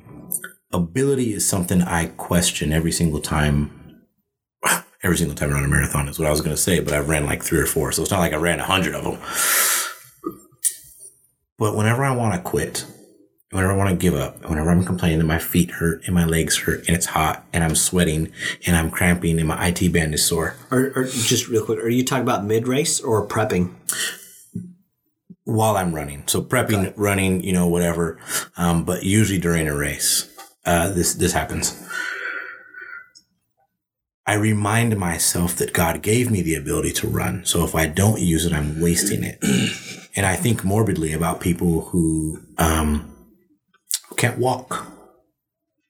ability 0.74 1.34
is 1.34 1.48
something 1.48 1.82
I 1.82 2.08
question 2.08 2.74
every 2.74 2.92
single 2.92 3.22
time 3.22 4.02
every 5.04 5.18
single 5.18 5.36
time 5.36 5.52
I 5.52 5.54
run 5.54 5.64
a 5.64 5.68
marathon 5.68 6.08
is 6.08 6.20
what 6.20 6.28
I 6.28 6.32
was 6.32 6.42
going 6.42 6.56
to 6.56 6.62
say, 6.62 6.80
but 6.80 6.94
I've 6.94 7.10
ran 7.10 7.26
like 7.26 7.44
three 7.44 7.60
or 7.60 7.66
four. 7.66 7.92
So 7.92 8.02
it's 8.02 8.12
not 8.12 8.20
like 8.20 8.34
I 8.34 8.38
ran 8.38 8.60
a 8.60 8.66
hundred 8.66 8.96
of 8.96 9.04
them. 9.04 9.20
But 11.58 11.76
whenever 11.76 12.04
I 12.04 12.16
want 12.16 12.34
to 12.34 12.42
quit, 12.42 12.86
whenever 13.52 13.74
I 13.74 13.76
want 13.76 13.90
to 13.92 13.96
give 13.96 14.16
up, 14.16 14.50
whenever 14.50 14.72
I'm 14.72 14.84
complaining 14.84 15.20
that 15.20 15.26
my 15.26 15.38
feet 15.38 15.72
hurt 15.72 16.02
and 16.06 16.16
my 16.16 16.26
legs 16.26 16.58
hurt 16.58 16.88
and 16.88 16.96
it's 16.96 17.06
hot 17.06 17.46
and 17.54 17.64
I'm 17.64 17.76
sweating 17.76 18.32
and 18.66 18.76
I'm 18.76 18.90
cramping 18.90 19.38
and 19.40 19.48
my 19.48 19.68
IT 19.68 19.94
band 19.94 20.14
is 20.14 20.26
sore. 20.26 20.56
Or, 20.72 20.92
or 20.96 21.04
just 21.04 21.48
real 21.48 21.64
quick, 21.64 21.80
are 21.80 21.90
you 21.90 22.04
talking 22.04 22.24
about 22.24 22.46
mid 22.46 22.68
race 22.68 23.00
or 23.00 23.26
prepping? 23.28 23.76
While 25.46 25.76
I'm 25.76 25.94
running. 25.94 26.24
So 26.28 26.42
prepping, 26.42 26.94
running, 26.96 27.44
you 27.44 27.52
know, 27.52 27.68
whatever. 27.68 28.18
Um, 28.56 28.86
but 28.86 29.04
usually 29.04 29.40
during 29.40 29.68
a 29.68 29.76
race, 29.76 30.33
uh, 30.66 30.90
this, 30.90 31.14
this 31.16 31.34
happens. 31.34 31.80
I 34.26 34.36
remind 34.36 34.98
myself 34.98 35.58
that 35.58 35.74
God 35.74 36.02
gave 36.02 36.32
me 36.32 36.42
the 36.42 36.56
ability 36.56 36.94
to 36.94 37.08
run. 37.08 37.44
So 37.46 37.66
if 37.66 37.76
I 37.76 37.88
don't 37.88 38.22
use 38.22 38.46
it, 38.46 38.54
I'm 38.54 38.80
wasting 38.80 39.24
it. 39.24 39.40
and 40.16 40.26
I 40.26 40.36
think 40.36 40.64
morbidly 40.64 41.12
about 41.12 41.42
people 41.42 41.90
who, 41.90 42.40
um, 42.58 43.10
can't 44.16 44.40
walk, 44.40 44.88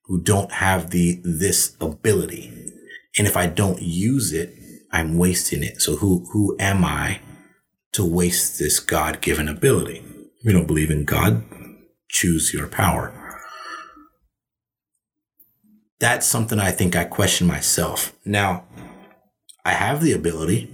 who 0.06 0.20
don't 0.20 0.52
have 0.54 0.90
the, 0.90 1.22
this 1.24 1.78
ability. 1.80 2.52
And 3.18 3.28
if 3.28 3.38
I 3.38 3.46
don't 3.46 3.82
use 3.82 4.34
it, 4.34 4.56
I'm 4.92 5.18
wasting 5.18 5.62
it. 5.62 5.82
So 5.82 5.98
who, 5.98 6.26
who 6.32 6.56
am 6.60 6.84
I 6.84 7.20
to 7.92 8.04
waste 8.04 8.58
this 8.58 8.80
God 8.80 9.22
given 9.22 9.48
ability? 9.48 10.04
We 10.44 10.54
don't 10.54 10.68
believe 10.68 10.90
in 10.90 11.06
God. 11.06 11.44
Choose 12.10 12.54
your 12.54 12.68
power 12.68 13.23
that's 16.04 16.28
something 16.28 16.60
I 16.60 16.72
think 16.72 16.98
I 16.98 17.06
question 17.06 17.48
myself. 17.48 18.12
Now, 18.26 18.66
I 19.64 19.72
have 19.72 20.02
the 20.02 20.12
ability, 20.12 20.70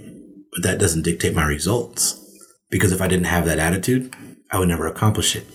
but 0.52 0.64
that 0.64 0.80
doesn't 0.80 1.04
dictate 1.04 1.36
my 1.36 1.46
results. 1.46 2.20
Because 2.72 2.92
if 2.92 3.00
I 3.00 3.08
didn't 3.08 3.28
have 3.28 3.46
that 3.46 3.60
attitude, 3.60 4.12
I 4.50 4.58
would 4.58 4.70
never 4.70 4.88
accomplish 4.88 5.36
it. 5.36 5.46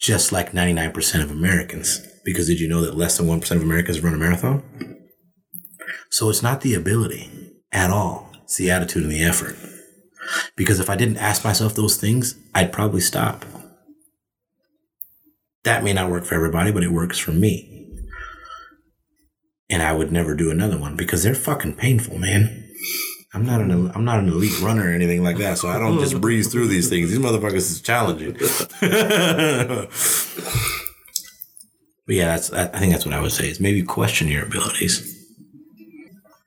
Just 0.00 0.30
like 0.30 0.52
99% 0.52 1.20
of 1.20 1.32
Americans. 1.32 2.00
Because 2.24 2.46
did 2.46 2.60
you 2.60 2.68
know 2.68 2.80
that 2.80 2.96
less 2.96 3.16
than 3.16 3.26
1% 3.26 3.50
of 3.50 3.62
Americans 3.62 4.00
run 4.00 4.14
a 4.14 4.18
marathon? 4.18 4.62
So 6.12 6.30
it's 6.30 6.44
not 6.44 6.60
the 6.60 6.74
ability 6.74 7.28
at 7.72 7.90
all. 7.90 8.30
It's 8.44 8.56
the 8.56 8.70
attitude 8.70 9.02
and 9.02 9.10
the 9.10 9.24
effort. 9.24 9.56
Because 10.54 10.78
if 10.78 10.88
I 10.88 10.94
didn't 10.94 11.16
ask 11.16 11.42
myself 11.42 11.74
those 11.74 11.96
things, 11.96 12.36
I'd 12.54 12.72
probably 12.72 13.00
stop. 13.00 13.44
That 15.64 15.82
may 15.82 15.92
not 15.92 16.08
work 16.08 16.24
for 16.24 16.36
everybody, 16.36 16.70
but 16.70 16.84
it 16.84 16.92
works 16.92 17.18
for 17.18 17.32
me 17.32 17.72
and 19.72 19.82
I 19.82 19.92
would 19.92 20.12
never 20.12 20.34
do 20.34 20.50
another 20.50 20.78
one 20.78 20.96
because 20.96 21.22
they're 21.22 21.34
fucking 21.34 21.76
painful, 21.76 22.18
man. 22.18 22.68
I'm 23.32 23.46
not 23.46 23.62
an 23.62 23.90
I'm 23.94 24.04
not 24.04 24.18
an 24.18 24.28
elite 24.28 24.60
runner 24.60 24.88
or 24.88 24.92
anything 24.92 25.24
like 25.24 25.38
that, 25.38 25.56
so 25.56 25.68
I 25.68 25.78
don't 25.78 25.98
just 25.98 26.20
breeze 26.20 26.52
through 26.52 26.68
these 26.68 26.90
things. 26.90 27.08
These 27.08 27.18
motherfuckers 27.18 27.54
is 27.54 27.80
challenging. 27.80 28.34
but 32.06 32.14
yeah, 32.14 32.26
that's 32.26 32.52
I 32.52 32.66
think 32.66 32.92
that's 32.92 33.06
what 33.06 33.14
I 33.14 33.20
would 33.22 33.32
say 33.32 33.48
is 33.48 33.58
maybe 33.58 33.82
question 33.82 34.28
your 34.28 34.44
abilities. 34.44 35.08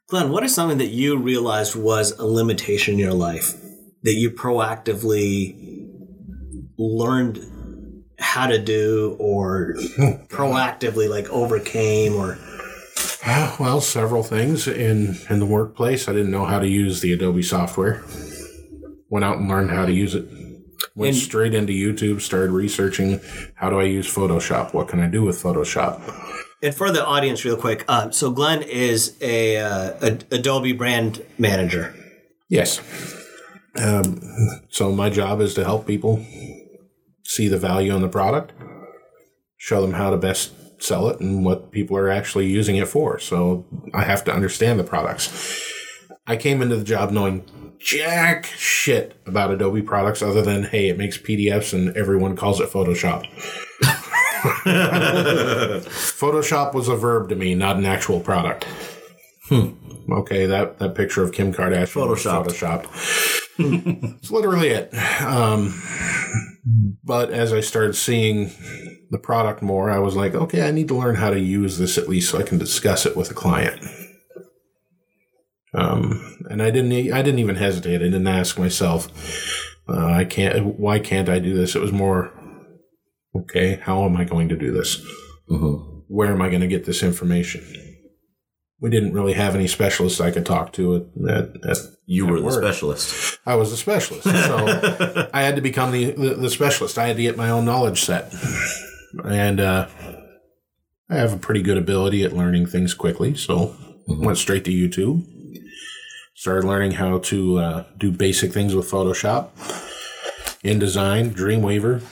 Glenn, 0.07 0.31
what 0.31 0.43
is 0.43 0.53
something 0.53 0.77
that 0.77 0.91
you 0.91 1.17
realized 1.17 1.75
was 1.75 2.11
a 2.19 2.25
limitation 2.27 2.93
in 2.93 2.99
your 2.99 3.13
life 3.13 3.55
that 4.03 4.13
you 4.13 4.29
proactively 4.29 5.89
learned 6.77 7.39
how 8.19 8.45
to 8.45 8.59
do 8.59 9.17
or 9.19 9.73
hmm. 9.95 10.23
proactively 10.27 11.09
like 11.09 11.27
overcame 11.31 12.13
or 12.13 12.37
well, 13.25 13.81
several 13.81 14.21
things 14.21 14.67
in 14.67 15.17
in 15.29 15.39
the 15.39 15.45
workplace. 15.45 16.07
I 16.07 16.13
didn't 16.13 16.31
know 16.31 16.45
how 16.45 16.59
to 16.59 16.67
use 16.67 17.01
the 17.01 17.11
Adobe 17.13 17.41
software. 17.41 18.03
Went 19.09 19.25
out 19.25 19.37
and 19.37 19.49
learned 19.49 19.71
how 19.71 19.85
to 19.85 19.91
use 19.91 20.13
it. 20.13 20.27
Went 20.95 21.15
and, 21.15 21.23
straight 21.23 21.53
into 21.53 21.73
YouTube. 21.73 22.21
Started 22.21 22.51
researching 22.51 23.19
how 23.55 23.69
do 23.69 23.79
I 23.79 23.85
use 23.85 24.07
Photoshop. 24.13 24.73
What 24.73 24.89
can 24.89 24.99
I 24.99 25.07
do 25.07 25.23
with 25.23 25.41
Photoshop? 25.41 26.01
And 26.61 26.73
for 26.73 26.91
the 26.91 27.05
audience, 27.05 27.43
real 27.43 27.57
quick, 27.57 27.83
uh, 27.87 28.11
so 28.11 28.31
Glenn 28.31 28.61
is 28.61 29.17
a, 29.21 29.57
uh, 29.57 29.93
a, 30.01 30.35
Adobe 30.35 30.73
brand 30.73 31.21
manager. 31.37 31.93
Yes. 32.49 32.79
Um, 33.75 34.21
so 34.69 34.91
my 34.91 35.09
job 35.09 35.41
is 35.41 35.53
to 35.55 35.63
help 35.63 35.85
people 35.85 36.25
see 37.23 37.47
the 37.47 37.57
value 37.57 37.95
in 37.95 38.01
the 38.01 38.07
product, 38.07 38.53
show 39.57 39.81
them 39.81 39.93
how 39.93 40.11
to 40.11 40.17
best 40.17 40.53
sell 40.77 41.09
it 41.09 41.19
and 41.19 41.45
what 41.45 41.71
people 41.71 41.97
are 41.97 42.09
actually 42.09 42.47
using 42.47 42.75
it 42.75 42.87
for. 42.87 43.19
So 43.19 43.65
I 43.93 44.03
have 44.03 44.23
to 44.25 44.33
understand 44.33 44.79
the 44.79 44.83
products. 44.83 45.71
I 46.27 46.37
came 46.37 46.61
into 46.61 46.75
the 46.75 46.83
job 46.83 47.11
knowing 47.11 47.45
jack 47.79 48.45
shit 48.45 49.19
about 49.25 49.51
Adobe 49.51 49.81
products 49.81 50.21
other 50.21 50.41
than, 50.41 50.63
hey, 50.63 50.89
it 50.89 50.97
makes 50.97 51.17
PDFs 51.17 51.73
and 51.73 51.95
everyone 51.95 52.35
calls 52.35 52.59
it 52.59 52.69
Photoshop. 52.69 53.25
Photoshop 55.85 56.73
was 56.73 56.87
a 56.87 56.95
verb 56.95 57.29
to 57.29 57.35
me, 57.35 57.53
not 57.55 57.77
an 57.77 57.85
actual 57.85 58.19
product. 58.19 58.65
Hmm. 59.49 59.73
Okay, 60.09 60.45
that, 60.45 60.79
that 60.79 60.95
picture 60.95 61.23
of 61.23 61.31
Kim 61.31 61.53
Kardashian 61.53 61.91
Photoshop. 61.91 62.45
Photoshopped. 62.45 63.41
it's 64.19 64.31
literally 64.31 64.69
it. 64.69 64.93
Um, 65.21 65.81
but 67.03 67.31
as 67.31 67.53
I 67.53 67.61
started 67.61 67.95
seeing 67.95 68.51
the 69.11 69.17
product 69.17 69.61
more, 69.61 69.89
I 69.89 69.99
was 69.99 70.15
like, 70.15 70.35
okay, 70.35 70.67
I 70.67 70.71
need 70.71 70.87
to 70.89 70.95
learn 70.95 71.15
how 71.15 71.29
to 71.29 71.39
use 71.39 71.77
this 71.77 71.97
at 71.97 72.09
least 72.09 72.29
so 72.29 72.39
I 72.39 72.43
can 72.43 72.57
discuss 72.57 73.05
it 73.05 73.15
with 73.15 73.31
a 73.31 73.33
client. 73.33 73.83
Um, 75.73 76.37
and 76.49 76.61
I 76.61 76.71
didn't, 76.71 77.13
I 77.13 77.21
didn't 77.21 77.39
even 77.39 77.55
hesitate. 77.55 77.95
I 77.95 78.05
didn't 78.05 78.27
ask 78.27 78.57
myself, 78.57 79.09
uh, 79.87 80.05
I 80.05 80.25
can't, 80.25 80.79
why 80.79 80.99
can't 80.99 81.29
I 81.29 81.39
do 81.39 81.53
this? 81.53 81.75
It 81.75 81.81
was 81.81 81.91
more, 81.91 82.31
okay, 83.35 83.79
how 83.81 84.03
am 84.05 84.15
I 84.17 84.23
going 84.23 84.49
to 84.49 84.55
do 84.55 84.71
this? 84.71 84.97
Mm-hmm. 85.49 85.99
Where 86.07 86.31
am 86.31 86.41
I 86.41 86.49
going 86.49 86.61
to 86.61 86.67
get 86.67 86.85
this 86.85 87.03
information? 87.03 87.63
We 88.81 88.89
didn't 88.89 89.13
really 89.13 89.33
have 89.33 89.55
any 89.55 89.67
specialists 89.67 90.19
I 90.19 90.31
could 90.31 90.45
talk 90.45 90.73
to 90.73 90.95
at, 90.95 91.29
at, 91.29 91.65
at 91.65 91.77
you 92.05 92.27
were 92.27 92.39
the 92.39 92.51
specialist. 92.51 93.39
I 93.45 93.55
was 93.55 93.71
the 93.71 93.77
specialist. 93.77 94.23
So 94.23 95.29
I 95.33 95.41
had 95.41 95.55
to 95.55 95.61
become 95.61 95.91
the, 95.91 96.11
the, 96.11 96.35
the, 96.35 96.49
specialist. 96.49 96.97
I 96.97 97.07
had 97.07 97.15
to 97.15 97.23
get 97.23 97.37
my 97.37 97.49
own 97.49 97.65
knowledge 97.65 98.01
set 98.01 98.33
and 99.23 99.59
uh, 99.59 99.87
I 101.09 101.15
have 101.15 101.33
a 101.33 101.37
pretty 101.37 101.61
good 101.61 101.77
ability 101.77 102.23
at 102.23 102.33
learning 102.33 102.65
things 102.65 102.93
quickly. 102.93 103.35
So 103.35 103.75
mm-hmm. 104.07 104.25
went 104.25 104.37
straight 104.37 104.65
to 104.65 104.71
YouTube. 104.71 105.25
Started 106.35 106.67
learning 106.67 106.91
how 106.91 107.19
to 107.19 107.57
uh, 107.59 107.83
do 107.97 108.11
basic 108.11 108.51
things 108.51 108.75
with 108.75 108.89
Photoshop, 108.89 109.51
InDesign, 110.63 111.33
Dreamweaver, 111.33 112.03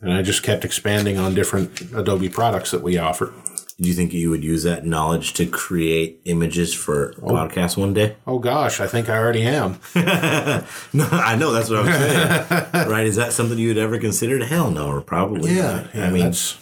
and 0.00 0.12
I 0.12 0.22
just 0.22 0.44
kept 0.44 0.64
expanding 0.64 1.18
on 1.18 1.34
different 1.34 1.80
Adobe 1.92 2.28
products 2.28 2.70
that 2.70 2.82
we 2.82 2.96
offer. 2.96 3.34
Do 3.78 3.88
you 3.88 3.94
think 3.94 4.14
you 4.14 4.30
would 4.30 4.42
use 4.42 4.62
that 4.62 4.86
knowledge 4.86 5.34
to 5.34 5.44
create 5.44 6.22
images 6.24 6.72
for 6.72 7.12
oh. 7.20 7.32
podcasts 7.32 7.76
one 7.76 7.92
day? 7.92 8.16
Oh 8.26 8.38
gosh, 8.38 8.80
I 8.80 8.86
think 8.86 9.08
I 9.08 9.18
already 9.18 9.42
am. 9.42 9.78
no, 9.94 11.06
I 11.10 11.36
know 11.36 11.52
that's 11.52 11.70
what 11.70 11.80
I'm 11.80 11.92
saying. 11.92 12.88
right? 12.90 13.06
Is 13.06 13.16
that 13.16 13.32
something 13.32 13.56
you 13.56 13.68
would 13.68 13.78
ever 13.78 13.98
consider? 13.98 14.44
Hell 14.44 14.70
no, 14.70 14.88
or 14.88 15.00
probably. 15.00 15.54
Yeah, 15.54 15.86
yeah 15.94 16.06
I 16.06 16.10
mean, 16.10 16.24
that's 16.24 16.54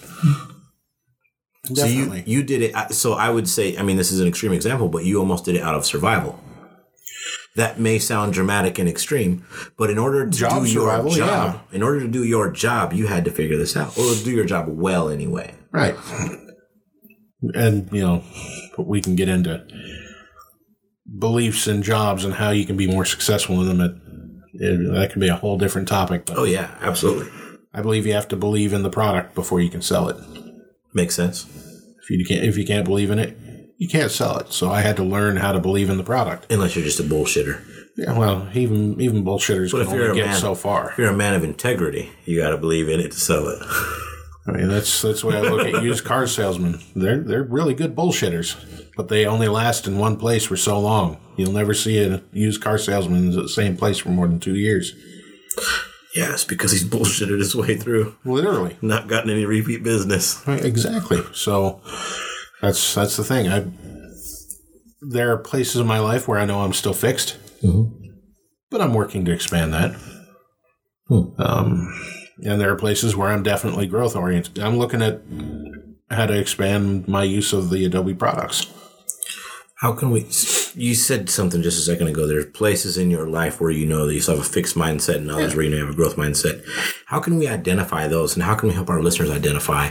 definitely. 1.72 1.74
So 1.74 2.27
you 2.27 2.38
you 2.38 2.42
did 2.42 2.62
it. 2.62 2.92
So 2.92 3.14
I 3.14 3.31
would 3.31 3.48
say, 3.48 3.77
I 3.77 3.83
mean, 3.83 3.96
this 3.96 4.12
is 4.12 4.20
an 4.20 4.29
extreme 4.29 4.53
example, 4.53 4.88
but 4.88 5.05
you 5.05 5.18
almost 5.18 5.44
did 5.44 5.55
it 5.57 5.62
out 5.62 5.74
of 5.74 5.87
survival. 5.87 6.38
That 7.57 7.81
may 7.81 7.98
sound 7.98 8.35
dramatic 8.35 8.79
and 8.79 8.88
extreme, 8.88 9.46
but 9.79 9.88
in 9.88 9.98
order 9.98 10.29
to 10.29 10.37
job 10.37 10.64
do 10.64 10.68
survival, 10.68 11.16
your 11.16 11.27
job, 11.27 11.61
yeah. 11.70 11.77
in 11.77 11.83
order 11.83 12.00
to 12.00 12.09
do 12.09 12.24
your 12.24 12.50
job, 12.50 12.92
you 12.92 13.07
had 13.07 13.24
to 13.24 13.31
figure 13.31 13.57
this 13.57 13.77
out, 13.77 13.96
or 13.96 14.14
do 14.22 14.33
your 14.33 14.44
job 14.44 14.68
well 14.68 15.09
anyway. 15.09 15.55
Right. 15.70 15.94
And 17.54 17.90
you 17.92 18.00
know, 18.00 18.22
we 18.78 19.00
can 19.00 19.16
get 19.16 19.28
into 19.28 19.66
beliefs 21.18 21.66
and 21.66 21.83
jobs 21.83 22.24
and 22.24 22.35
how 22.35 22.50
you 22.50 22.64
can 22.66 22.76
be 22.76 22.87
more 22.87 23.04
successful 23.04 23.61
in 23.61 23.78
them. 23.78 23.80
It, 24.54 24.61
it, 24.62 24.92
that 24.94 25.11
can 25.12 25.20
be 25.20 25.28
a 25.28 25.37
whole 25.37 25.59
different 25.59 25.88
topic. 25.88 26.26
But 26.26 26.38
Oh 26.38 26.44
yeah, 26.44 26.76
absolutely. 26.80 27.30
I 27.72 27.83
believe 27.83 28.07
you 28.07 28.12
have 28.12 28.28
to 28.28 28.37
believe 28.37 28.72
in 28.72 28.83
the 28.83 28.90
product 28.90 29.35
before 29.35 29.61
you 29.61 29.68
can 29.68 29.83
sell 29.83 30.09
it. 30.09 30.16
Makes 30.92 31.16
sense. 31.16 31.44
If 32.02 32.11
you 32.11 32.24
can't, 32.24 32.44
if 32.44 32.57
you 32.57 32.64
can't 32.64 32.85
believe 32.85 33.11
in 33.11 33.18
it, 33.18 33.37
you 33.78 33.88
can't 33.88 34.11
sell 34.11 34.38
it. 34.38 34.52
So 34.52 34.70
I 34.70 34.80
had 34.83 34.96
to 34.96 35.02
learn 35.02 35.37
how 35.37 35.52
to 35.52 35.59
believe 35.59 35.90
in 35.90 35.96
the 35.96 36.04
product. 36.04 36.52
Unless 36.52 36.76
you're 36.76 36.85
just 36.85 37.00
a 37.00 37.02
bullshitter. 37.02 37.64
Yeah, 37.96 38.16
well, 38.16 38.48
even 38.54 39.00
even 39.00 39.24
bullshitters 39.24 39.72
But 39.72 39.87
can 39.87 39.88
if 39.88 39.92
you're 39.94 40.12
a 40.12 40.14
get 40.14 40.26
man, 40.26 40.40
so 40.40 40.54
far. 40.54 40.90
if 40.90 40.98
you're 40.98 41.11
a 41.11 41.16
man 41.16 41.35
of 41.35 41.44
integrity, 41.44 42.11
you 42.24 42.40
got 42.40 42.50
to 42.50 42.59
believe 42.59 42.88
in 42.88 43.00
it 43.00 43.12
to 43.12 43.18
sell 43.18 43.48
it. 43.48 43.59
I 44.46 44.52
mean, 44.52 44.68
that's 44.68 45.00
that's 45.02 45.22
the 45.22 45.28
way 45.28 45.37
I 45.37 45.40
look 45.40 45.66
at 45.66 45.83
used 45.83 46.04
car 46.12 46.26
salesmen. 46.26 46.80
They're 46.94 47.20
they're 47.20 47.42
really 47.44 47.74
good 47.74 47.96
bullshitters, 47.96 48.57
but 48.96 49.09
they 49.09 49.26
only 49.26 49.48
last 49.48 49.87
in 49.87 49.98
one 49.98 50.16
place 50.16 50.44
for 50.44 50.57
so 50.57 50.78
long. 50.78 51.18
You'll 51.37 51.52
never 51.52 51.74
see 51.74 51.98
a 51.98 52.22
used 52.33 52.62
car 52.62 52.78
salesman 52.78 53.30
in 53.30 53.30
the 53.33 53.48
same 53.48 53.76
place 53.76 53.98
for 53.98 54.11
more 54.11 54.28
than 54.28 54.40
two 54.40 54.54
years. 54.54 54.92
Yes, 56.14 56.44
because 56.44 56.70
he's 56.70 56.85
bullshitted 56.85 57.40
his 57.40 57.57
way 57.57 57.76
through, 57.76 58.14
Literally, 58.24 58.76
not 58.80 59.09
gotten 59.09 59.30
any 59.30 59.44
repeat 59.46 59.83
business. 59.83 60.40
Right, 60.46 60.64
exactly. 60.64 61.22
So 61.33 61.80
that's 62.61 62.94
that's 62.94 63.16
the 63.16 63.24
thing. 63.24 63.48
I 63.48 63.66
there 65.00 65.33
are 65.33 65.38
places 65.38 65.80
in 65.80 65.87
my 65.87 65.98
life 65.98 66.28
where 66.28 66.38
I 66.38 66.44
know 66.44 66.62
I'm 66.62 66.72
still 66.72 66.94
fixed, 66.94 67.37
but 68.70 68.80
I'm 68.80 68.94
working 68.94 69.24
to 69.24 69.33
expand 69.33 69.72
that. 69.74 69.96
Um, 71.38 71.92
and 72.42 72.61
there 72.61 72.70
are 72.70 72.77
places 72.77 73.16
where 73.16 73.31
I'm 73.31 73.42
definitely 73.42 73.87
growth 73.87 74.16
oriented. 74.16 74.59
I'm 74.59 74.79
looking 74.79 75.03
at 75.03 75.20
how 76.11 76.27
to 76.27 76.38
expand 76.38 77.09
my 77.09 77.23
use 77.23 77.53
of 77.53 77.70
the 77.70 77.85
Adobe 77.85 78.14
products. 78.14 78.66
How 79.81 79.92
can 79.92 80.11
we? 80.11 80.20
You 80.75 80.94
said 80.94 81.29
something 81.29 81.62
just 81.62 81.79
a 81.79 81.83
second 81.83 82.09
ago. 82.09 82.27
There's 82.27 82.47
places 82.47 82.97
in 82.97 83.11
your 83.11 83.29
life 83.29 83.61
where 83.61 83.70
you 83.70 83.87
know 83.87 84.07
that 84.07 84.14
you 84.14 84.20
still 84.20 84.37
have 84.37 84.47
a 84.47 84.49
fixed 84.49 84.77
mindset, 84.77 85.16
and 85.16 85.31
others 85.31 85.55
where 85.55 85.64
you 85.64 85.70
know 85.70 85.77
you 85.77 85.85
have 85.85 85.92
a 85.92 85.97
growth 85.97 86.16
mindset. 86.16 86.64
How 87.07 87.20
can 87.20 87.38
we 87.38 87.47
identify 87.49 88.09
those, 88.09 88.35
and 88.35 88.42
how 88.42 88.55
can 88.55 88.68
we 88.68 88.75
help 88.75 88.88
our 88.88 89.03
listeners 89.03 89.31
identify 89.31 89.90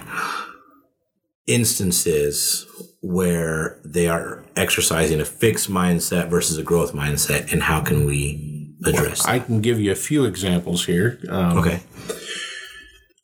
instances 1.45 2.65
where 3.01 3.79
they 3.83 4.07
are 4.07 4.45
exercising 4.55 5.19
a 5.19 5.25
fixed 5.25 5.69
mindset 5.69 6.29
versus 6.29 6.57
a 6.57 6.63
growth 6.63 6.93
mindset, 6.93 7.51
and 7.51 7.63
how 7.63 7.81
can 7.81 8.05
we 8.05 8.73
address? 8.85 9.25
I 9.25 9.39
can 9.39 9.61
give 9.61 9.79
you 9.79 9.91
a 9.91 9.95
few 9.95 10.25
examples 10.25 10.85
here. 10.85 11.19
Um, 11.29 11.59
okay. 11.59 11.81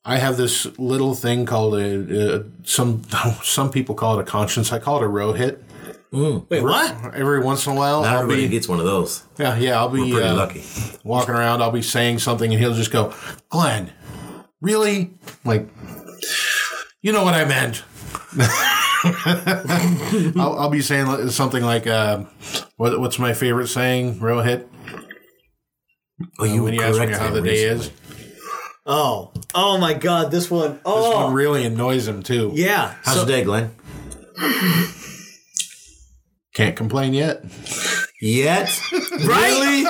I 0.10 0.18
have 0.18 0.38
this 0.38 0.66
little 0.80 1.14
thing 1.14 1.46
called 1.46 1.76
a, 1.76 2.38
a 2.40 2.44
some 2.64 3.04
some 3.44 3.70
people 3.72 3.96
call 3.96 4.20
it 4.20 4.24
a 4.24 4.26
conscience. 4.26 4.74
I 4.74 4.80
call 4.80 5.02
it 5.02 5.06
a 5.06 5.10
Rohit. 5.10 5.60
Wait, 6.12 6.64
what? 6.64 7.14
Every 7.14 7.40
once 7.40 7.68
in 7.68 7.74
a 7.74 7.76
while, 7.76 8.02
Not 8.02 8.14
I'll 8.16 8.22
everybody 8.24 8.48
be 8.48 8.54
gets 8.54 8.68
one 8.68 8.80
of 8.80 8.86
those. 8.86 9.24
yeah 9.38 9.56
yeah 9.58 9.78
I'll 9.78 9.90
be 9.90 10.12
Pretty 10.12 10.28
uh, 10.28 10.34
lucky. 10.34 10.64
walking 11.04 11.36
around. 11.36 11.62
I'll 11.62 11.72
be 11.72 11.84
saying 11.84 12.18
something, 12.20 12.52
and 12.52 12.60
he'll 12.60 12.74
just 12.74 12.92
go, 12.92 13.14
"Glenn, 13.50 13.92
really?" 14.60 15.12
Like, 15.46 15.70
you 17.04 17.12
know 17.12 17.24
what 17.24 17.36
I 17.36 17.46
meant. 17.46 17.84
I'll, 20.40 20.58
I'll 20.60 20.70
be 20.70 20.82
saying 20.82 21.30
something 21.30 21.64
like, 21.64 21.86
uh, 21.86 22.24
what, 22.78 23.00
"What's 23.00 23.20
my 23.20 23.34
favorite 23.34 23.68
saying?" 23.68 24.20
Rohit. 24.20 24.66
Oh, 26.40 26.46
you 26.46 26.64
when 26.64 26.74
you 26.74 26.82
ask 26.82 27.00
me 27.00 27.14
how 27.14 27.30
the 27.30 27.42
day 27.42 27.64
is, 27.66 27.92
Oh, 28.92 29.32
oh 29.54 29.78
my 29.78 29.94
God! 29.94 30.32
This 30.32 30.50
one. 30.50 30.72
this 30.78 30.82
one 30.84 30.84
oh. 30.84 31.32
really 31.32 31.64
annoys 31.64 32.08
him 32.08 32.24
too. 32.24 32.52
yeah. 32.56 32.96
How's 33.04 33.16
So- 33.18 33.26
the 33.26 33.32
day, 33.32 33.44
Glenn? 33.44 33.70
Can't 36.56 36.76
complain 36.76 37.14
yet. 37.14 37.44
Yet? 38.22 38.82
Right? 39.24 39.86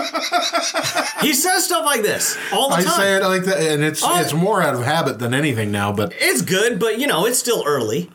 he 1.21 1.33
says 1.33 1.63
stuff 1.65 1.83
like 1.85 2.01
this 2.03 2.37
all 2.51 2.69
the 2.69 2.75
I 2.75 2.83
time. 2.83 2.93
say 2.99 3.15
it 3.15 3.23
like 3.23 3.43
that, 3.45 3.57
and 3.59 3.83
it's 3.83 4.03
Oh. 4.03 4.19
it's 4.19 4.33
more 4.33 4.61
out 4.61 4.75
of 4.75 4.83
habit 4.83 5.17
than 5.17 5.33
anything 5.33 5.71
now. 5.71 5.91
But 5.93 6.13
It's 6.19 6.41
good, 6.41 6.77
but 6.79 6.99
you 6.99 7.07
know, 7.07 7.25
it's 7.25 7.39
still 7.39 7.63
early. 7.65 8.11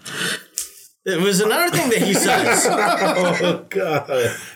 It 1.06 1.20
was 1.20 1.40
another 1.40 1.70
thing 1.76 1.90
that 1.90 2.02
he 2.02 2.14
says. 2.26 2.66
Oh, 2.68 3.66
God! 3.70 4.08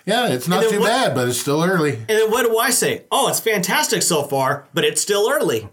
yeah, 0.07 0.29
it's 0.29 0.47
not 0.47 0.61
then 0.62 0.71
too 0.71 0.81
what- 0.81 0.87
bad, 0.88 1.14
but 1.14 1.27
it's 1.29 1.41
still 1.41 1.64
early. 1.64 1.95
And 1.97 2.09
then 2.09 2.31
what 2.31 2.45
do 2.47 2.57
I 2.59 2.71
say? 2.71 3.07
Oh, 3.11 3.29
it's 3.29 3.41
fantastic 3.41 4.03
so 4.03 4.23
far, 4.25 4.69
but 4.75 4.85
it's 4.85 5.01
still 5.01 5.29
early. 5.31 5.69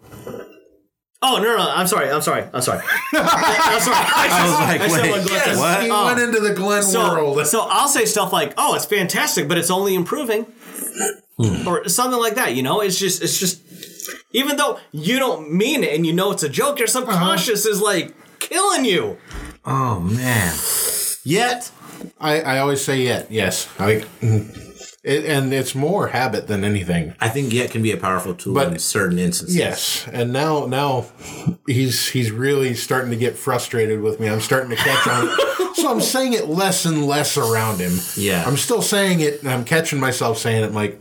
Oh 1.22 1.38
no, 1.38 1.56
no, 1.56 1.70
I'm 1.70 1.88
sorry, 1.88 2.10
I'm 2.10 2.22
sorry, 2.22 2.44
I'm 2.54 2.62
sorry. 2.62 2.80
I'm 3.14 3.80
sorry. 3.82 3.98
I, 3.98 4.42
was 4.46 4.54
like, 4.60 4.82
I 4.82 4.88
wait, 5.02 5.12
what 5.12 5.28
Glenn 5.28 5.44
said. 5.44 5.58
what? 5.58 5.84
He 5.84 5.90
Oh. 5.90 6.06
went 6.06 6.20
into 6.20 6.40
the 6.40 6.54
Glenn 6.54 6.84
So, 6.84 7.00
world. 7.00 7.48
so 7.48 7.62
I'll 7.70 7.88
say 7.88 8.06
stuff 8.06 8.32
like, 8.34 8.54
"Oh, 8.58 8.76
it's 8.76 8.86
fantastic, 8.86 9.48
but 9.48 9.58
it's 9.58 9.72
only 9.72 9.96
improving," 9.96 10.44
hmm. 11.38 11.68
or 11.68 11.88
something 11.90 12.20
like 12.20 12.36
that. 12.36 12.56
You 12.56 12.64
know, 12.64 12.82
it's 12.82 13.00
just, 13.00 13.24
it's 13.24 13.40
just, 13.40 13.62
even 14.34 14.58
though 14.58 14.78
you 14.92 15.18
don't 15.18 15.52
mean 15.54 15.84
it 15.84 15.94
and 15.96 16.06
you 16.06 16.14
know 16.14 16.32
it's 16.32 16.44
a 16.44 16.50
joke, 16.50 16.78
your 16.80 16.88
uh-huh. 16.88 17.00
subconscious 17.00 17.66
is 17.66 17.82
like 17.82 18.14
killing 18.40 18.86
you. 18.86 19.18
Oh, 19.66 20.00
man. 20.00 20.54
Yet? 21.24 21.72
I, 22.20 22.42
I 22.42 22.60
always 22.60 22.84
say 22.84 23.02
yet. 23.02 23.32
Yes. 23.32 23.68
I, 23.80 24.06
it, 25.06 25.26
and 25.26 25.54
it's 25.54 25.76
more 25.76 26.08
habit 26.08 26.48
than 26.48 26.64
anything. 26.64 27.14
I 27.22 27.30
think 27.30 27.54
yet 27.54 27.70
can 27.70 27.84
be 27.84 27.92
a 27.92 27.98
powerful 27.98 28.34
tool 28.34 28.56
But- 28.56 28.74
in 28.74 28.80
certain 28.80 29.20
instances. 29.20 29.56
Yes. 29.56 30.08
And 30.12 30.34
now 30.34 30.66
now 30.66 31.06
he's 31.68 32.10
he's 32.10 32.32
really 32.32 32.74
starting 32.74 33.12
to 33.12 33.16
get 33.18 33.38
frustrated 33.38 34.02
with 34.02 34.20
me. 34.20 34.28
I'm 34.28 34.42
starting 34.42 34.72
to 34.72 34.76
catch 34.76 35.08
on. 35.08 35.30
so 35.76 35.92
I'm 35.92 36.02
saying 36.02 36.34
it 36.34 36.48
less 36.48 36.86
and 36.86 37.06
less 37.06 37.38
around 37.38 37.80
him. 37.80 37.94
Yeah. 38.18 38.44
I'm 38.46 38.58
still 38.58 38.82
saying 38.82 39.20
it 39.20 39.42
and 39.42 39.50
I'm 39.50 39.64
catching 39.64 40.00
myself 40.00 40.40
saying 40.40 40.64
it. 40.64 40.68
I'm 40.68 40.74
like, 40.74 41.00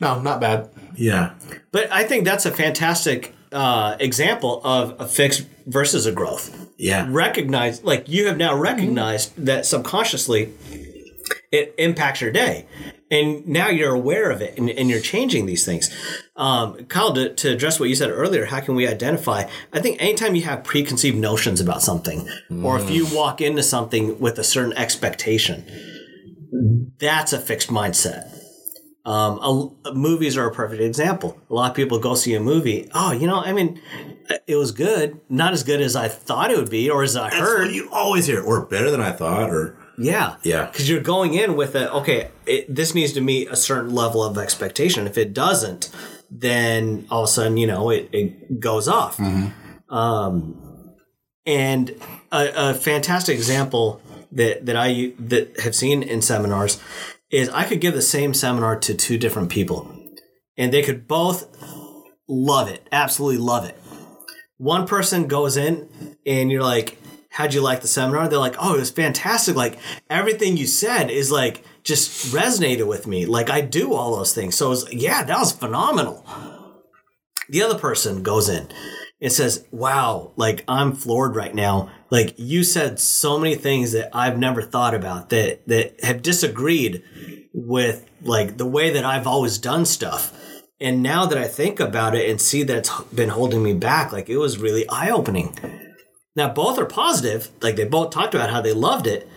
no, 0.00 0.20
not 0.20 0.40
bad. 0.40 0.68
Yeah. 0.94 1.32
But 1.72 1.90
I 1.90 2.04
think 2.04 2.24
that's 2.26 2.44
a 2.44 2.50
fantastic 2.50 3.34
uh, 3.50 3.96
example 3.98 4.60
of 4.62 5.00
a 5.00 5.06
fix 5.06 5.46
versus 5.66 6.04
a 6.04 6.12
growth. 6.12 6.68
Yeah. 6.76 7.06
Recognize, 7.08 7.82
like 7.82 8.08
you 8.10 8.26
have 8.26 8.36
now 8.36 8.54
recognized 8.54 9.32
that 9.46 9.64
subconsciously 9.64 10.52
it 11.50 11.74
impacts 11.78 12.20
your 12.20 12.30
day. 12.30 12.66
And 13.10 13.46
now 13.46 13.68
you're 13.68 13.94
aware 13.94 14.30
of 14.30 14.42
it 14.42 14.58
and, 14.58 14.68
and 14.68 14.90
you're 14.90 15.00
changing 15.00 15.46
these 15.46 15.64
things. 15.64 15.90
Um, 16.36 16.84
Kyle, 16.86 17.14
to, 17.14 17.34
to 17.34 17.50
address 17.50 17.80
what 17.80 17.88
you 17.88 17.94
said 17.94 18.10
earlier, 18.10 18.44
how 18.44 18.60
can 18.60 18.74
we 18.74 18.86
identify? 18.86 19.44
I 19.72 19.80
think 19.80 20.00
anytime 20.00 20.34
you 20.34 20.42
have 20.42 20.62
preconceived 20.62 21.16
notions 21.16 21.60
about 21.60 21.82
something, 21.82 22.28
or 22.62 22.78
if 22.78 22.90
you 22.90 23.06
walk 23.14 23.40
into 23.40 23.62
something 23.62 24.20
with 24.20 24.38
a 24.38 24.44
certain 24.44 24.74
expectation, 24.74 25.64
that's 26.98 27.32
a 27.32 27.38
fixed 27.38 27.70
mindset. 27.70 28.34
Um, 29.06 29.72
a, 29.86 29.94
movies 29.94 30.36
are 30.36 30.46
a 30.46 30.52
perfect 30.52 30.82
example. 30.82 31.40
A 31.48 31.54
lot 31.54 31.70
of 31.70 31.76
people 31.76 31.98
go 31.98 32.14
see 32.14 32.34
a 32.34 32.40
movie. 32.40 32.90
Oh, 32.92 33.12
you 33.12 33.26
know, 33.26 33.40
I 33.40 33.54
mean, 33.54 33.80
it 34.46 34.56
was 34.56 34.70
good. 34.72 35.18
Not 35.30 35.54
as 35.54 35.62
good 35.62 35.80
as 35.80 35.96
I 35.96 36.08
thought 36.08 36.50
it 36.50 36.58
would 36.58 36.68
be, 36.68 36.90
or 36.90 37.02
as 37.02 37.16
I 37.16 37.30
That's 37.30 37.40
heard. 37.40 37.70
you 37.70 37.88
always 37.90 38.26
hear. 38.26 38.42
Or 38.42 38.66
better 38.66 38.90
than 38.90 39.00
I 39.00 39.12
thought, 39.12 39.48
or 39.48 39.78
yeah, 39.98 40.36
Yeah. 40.42 40.66
Because 40.66 40.88
you're 40.88 41.00
going 41.00 41.34
in 41.34 41.56
with 41.56 41.74
a 41.74 41.92
okay. 41.94 42.30
It, 42.46 42.72
this 42.74 42.94
needs 42.94 43.12
to 43.14 43.20
meet 43.20 43.48
a 43.50 43.56
certain 43.56 43.94
level 43.94 44.22
of 44.22 44.38
expectation. 44.38 45.06
If 45.06 45.18
it 45.18 45.34
doesn't, 45.34 45.90
then 46.30 47.06
all 47.10 47.24
of 47.24 47.28
a 47.28 47.32
sudden, 47.32 47.56
you 47.56 47.66
know, 47.66 47.90
it, 47.90 48.08
it 48.12 48.60
goes 48.60 48.88
off. 48.88 49.18
Um, 49.88 50.94
and 51.46 51.90
a, 52.30 52.70
a 52.70 52.74
fantastic 52.74 53.36
example 53.36 54.00
that 54.32 54.66
that 54.66 54.76
I 54.76 55.12
that 55.18 55.60
have 55.60 55.74
seen 55.74 56.02
in 56.02 56.22
seminars 56.22 56.80
is 57.30 57.48
I 57.50 57.64
could 57.64 57.80
give 57.80 57.94
the 57.94 58.02
same 58.02 58.34
seminar 58.34 58.78
to 58.80 58.94
two 58.94 59.18
different 59.18 59.50
people, 59.50 59.90
and 60.56 60.72
they 60.72 60.82
could 60.82 61.08
both 61.08 61.46
love 62.28 62.68
it, 62.68 62.86
absolutely 62.92 63.38
love 63.38 63.64
it. 63.64 63.80
One 64.58 64.86
person 64.86 65.28
goes 65.28 65.56
in, 65.56 66.16
and 66.26 66.50
you're 66.50 66.62
like, 66.62 66.98
"How'd 67.38 67.54
you 67.54 67.60
like 67.62 67.80
the 67.80 67.88
seminar?" 67.88 68.28
They're 68.28 68.38
like, 68.38 68.56
"Oh, 68.58 68.74
it 68.74 68.80
was 68.80 68.90
fantastic! 68.90 69.56
Like 69.56 69.78
everything 70.10 70.56
you 70.56 70.66
said 70.66 71.10
is 71.10 71.30
like 71.30 71.64
just 71.82 72.32
resonated 72.34 72.86
with 72.86 73.06
me. 73.06 73.26
Like 73.26 73.48
I 73.48 73.60
do 73.60 73.94
all 73.94 74.16
those 74.16 74.34
things. 74.34 74.56
So 74.56 74.70
was, 74.70 74.92
yeah, 74.92 75.24
that 75.24 75.38
was 75.38 75.52
phenomenal." 75.52 76.24
The 77.48 77.62
other 77.62 77.78
person 77.78 78.22
goes 78.22 78.48
in 78.48 78.68
and 79.20 79.32
says, 79.32 79.66
Wow, 79.70 80.32
like 80.36 80.64
I'm 80.68 80.92
floored 80.92 81.34
right 81.34 81.54
now. 81.54 81.90
Like 82.10 82.34
you 82.36 82.62
said 82.62 83.00
so 83.00 83.38
many 83.38 83.54
things 83.54 83.92
that 83.92 84.10
I've 84.14 84.38
never 84.38 84.62
thought 84.62 84.94
about 84.94 85.30
that 85.30 85.66
that 85.66 86.02
have 86.04 86.22
disagreed 86.22 87.02
with 87.52 88.08
like 88.22 88.56
the 88.56 88.66
way 88.66 88.90
that 88.90 89.04
I've 89.04 89.26
always 89.26 89.58
done 89.58 89.84
stuff. 89.86 90.34
And 90.80 91.02
now 91.02 91.26
that 91.26 91.38
I 91.38 91.48
think 91.48 91.80
about 91.80 92.14
it 92.14 92.30
and 92.30 92.40
see 92.40 92.62
that 92.62 92.76
it's 92.76 93.02
been 93.04 93.30
holding 93.30 93.62
me 93.62 93.74
back, 93.74 94.12
like 94.12 94.28
it 94.28 94.38
was 94.38 94.58
really 94.58 94.88
eye 94.88 95.10
opening. 95.10 95.56
Now 96.36 96.48
both 96.48 96.78
are 96.78 96.86
positive, 96.86 97.50
like 97.60 97.76
they 97.76 97.84
both 97.84 98.10
talked 98.10 98.34
about 98.34 98.50
how 98.50 98.60
they 98.60 98.72
loved 98.72 99.06
it, 99.06 99.28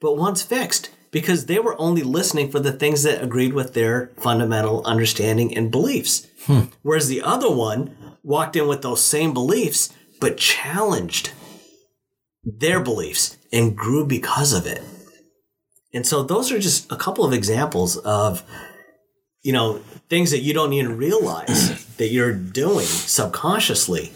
but 0.00 0.16
one's 0.16 0.42
fixed 0.42 0.90
because 1.10 1.46
they 1.46 1.58
were 1.58 1.80
only 1.80 2.02
listening 2.02 2.50
for 2.50 2.58
the 2.58 2.72
things 2.72 3.04
that 3.04 3.22
agreed 3.22 3.52
with 3.52 3.72
their 3.72 4.10
fundamental 4.16 4.84
understanding 4.84 5.56
and 5.56 5.70
beliefs. 5.70 6.26
Hmm. 6.46 6.62
Whereas 6.82 7.08
the 7.08 7.22
other 7.22 7.50
one 7.50 7.96
walked 8.22 8.56
in 8.56 8.66
with 8.66 8.82
those 8.82 9.02
same 9.02 9.32
beliefs, 9.32 9.92
but 10.20 10.36
challenged 10.36 11.30
their 12.42 12.80
beliefs 12.80 13.36
and 13.52 13.76
grew 13.76 14.04
because 14.04 14.52
of 14.52 14.66
it. 14.66 14.82
And 15.92 16.04
so 16.04 16.24
those 16.24 16.50
are 16.50 16.58
just 16.58 16.90
a 16.90 16.96
couple 16.96 17.24
of 17.24 17.32
examples 17.32 17.96
of, 17.98 18.42
you 19.42 19.52
know, 19.52 19.78
things 20.08 20.32
that 20.32 20.40
you 20.40 20.52
don't 20.52 20.72
even 20.72 20.96
realize 20.96 21.86
that 21.96 22.08
you're 22.08 22.34
doing 22.34 22.86
subconsciously 22.86 24.12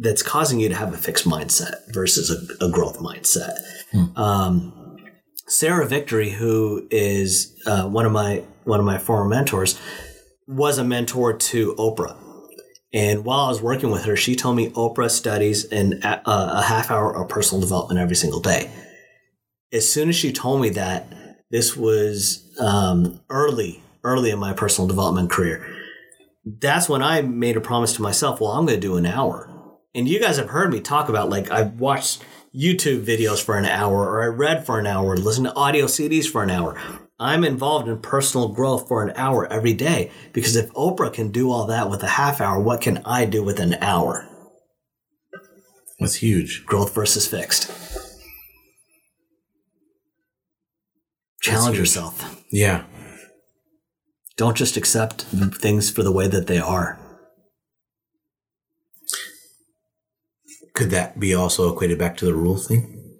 that's 0.00 0.22
causing 0.22 0.58
you 0.58 0.68
to 0.68 0.74
have 0.74 0.92
a 0.92 0.96
fixed 0.96 1.26
mindset 1.26 1.92
versus 1.92 2.30
a, 2.30 2.64
a 2.64 2.70
growth 2.70 2.98
mindset. 2.98 3.56
Um, 4.16 4.96
Sarah 5.46 5.86
Victory, 5.86 6.30
who 6.30 6.86
is 6.90 7.60
uh, 7.66 7.86
one 7.86 8.06
of 8.06 8.12
my 8.12 8.44
one 8.64 8.80
of 8.80 8.86
my 8.86 8.98
former 8.98 9.28
mentors, 9.28 9.78
was 10.46 10.78
a 10.78 10.84
mentor 10.84 11.36
to 11.36 11.74
Oprah. 11.74 12.16
And 12.92 13.24
while 13.24 13.40
I 13.40 13.48
was 13.48 13.62
working 13.62 13.90
with 13.90 14.04
her, 14.04 14.16
she 14.16 14.34
told 14.34 14.56
me 14.56 14.70
Oprah 14.70 15.10
studies 15.10 15.64
in 15.64 16.00
a, 16.02 16.22
a 16.24 16.62
half 16.62 16.90
hour 16.90 17.14
of 17.14 17.28
personal 17.28 17.60
development 17.60 18.00
every 18.00 18.16
single 18.16 18.40
day. 18.40 18.70
As 19.72 19.90
soon 19.90 20.08
as 20.08 20.16
she 20.16 20.32
told 20.32 20.60
me 20.60 20.70
that, 20.70 21.12
this 21.50 21.76
was 21.76 22.48
um, 22.58 23.20
early, 23.28 23.82
early 24.02 24.30
in 24.30 24.38
my 24.38 24.52
personal 24.52 24.88
development 24.88 25.30
career. 25.30 25.66
That's 26.44 26.88
when 26.88 27.02
I 27.02 27.22
made 27.22 27.56
a 27.56 27.60
promise 27.60 27.92
to 27.94 28.02
myself. 28.02 28.40
Well, 28.40 28.52
I'm 28.52 28.66
going 28.66 28.80
to 28.80 28.86
do 28.86 28.96
an 28.96 29.06
hour. 29.06 29.49
And 29.94 30.08
you 30.08 30.20
guys 30.20 30.36
have 30.36 30.50
heard 30.50 30.72
me 30.72 30.80
talk 30.80 31.08
about 31.08 31.30
like 31.30 31.50
I've 31.50 31.80
watched 31.80 32.22
YouTube 32.54 33.04
videos 33.04 33.42
for 33.42 33.56
an 33.56 33.64
hour, 33.64 34.08
or 34.08 34.22
I 34.22 34.26
read 34.26 34.66
for 34.66 34.78
an 34.78 34.86
hour, 34.86 35.16
listened 35.16 35.46
to 35.46 35.54
audio 35.54 35.86
CDs 35.86 36.26
for 36.26 36.42
an 36.42 36.50
hour. 36.50 36.80
I'm 37.18 37.44
involved 37.44 37.88
in 37.88 38.00
personal 38.00 38.48
growth 38.48 38.88
for 38.88 39.02
an 39.02 39.12
hour 39.16 39.46
every 39.52 39.74
day 39.74 40.10
because 40.32 40.56
if 40.56 40.72
Oprah 40.72 41.12
can 41.12 41.30
do 41.30 41.50
all 41.50 41.66
that 41.66 41.90
with 41.90 42.02
a 42.02 42.08
half 42.08 42.40
hour, 42.40 42.60
what 42.60 42.80
can 42.80 43.02
I 43.04 43.24
do 43.24 43.42
with 43.42 43.60
an 43.60 43.74
hour? 43.74 44.26
That's 45.98 46.14
huge. 46.14 46.64
Growth 46.64 46.94
versus 46.94 47.26
fixed. 47.26 47.70
Challenge 51.42 51.76
yourself. 51.76 52.42
Yeah. 52.50 52.84
Don't 54.36 54.56
just 54.56 54.76
accept 54.76 55.22
things 55.22 55.90
for 55.90 56.02
the 56.02 56.12
way 56.12 56.28
that 56.28 56.46
they 56.46 56.58
are. 56.58 56.98
Could 60.80 60.90
that 60.92 61.20
be 61.20 61.34
also 61.34 61.70
equated 61.70 61.98
back 61.98 62.16
to 62.16 62.24
the 62.24 62.32
rule 62.34 62.56
thing? 62.56 63.18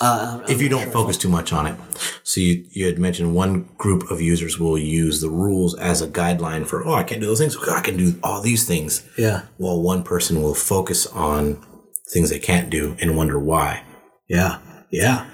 Uh, 0.00 0.42
if 0.48 0.60
you 0.60 0.68
don't 0.68 0.92
focus 0.92 1.16
too 1.16 1.28
much 1.28 1.52
on 1.52 1.68
it. 1.68 1.76
So 2.24 2.40
you, 2.40 2.64
you 2.72 2.84
had 2.86 2.98
mentioned 2.98 3.32
one 3.32 3.68
group 3.78 4.10
of 4.10 4.20
users 4.20 4.58
will 4.58 4.76
use 4.76 5.20
the 5.20 5.30
rules 5.30 5.78
as 5.78 6.02
a 6.02 6.08
guideline 6.08 6.66
for, 6.66 6.84
oh, 6.84 6.94
I 6.94 7.04
can't 7.04 7.20
do 7.20 7.28
those 7.28 7.38
things. 7.38 7.56
I 7.68 7.80
can 7.80 7.96
do 7.96 8.18
all 8.24 8.42
these 8.42 8.66
things. 8.66 9.08
yeah, 9.16 9.42
While 9.56 9.80
one 9.82 10.02
person 10.02 10.42
will 10.42 10.52
focus 10.56 11.06
on 11.06 11.64
things 12.12 12.30
they 12.30 12.40
can't 12.40 12.68
do 12.68 12.96
and 13.00 13.16
wonder 13.16 13.38
why. 13.38 13.84
yeah, 14.28 14.58
yeah. 14.90 15.28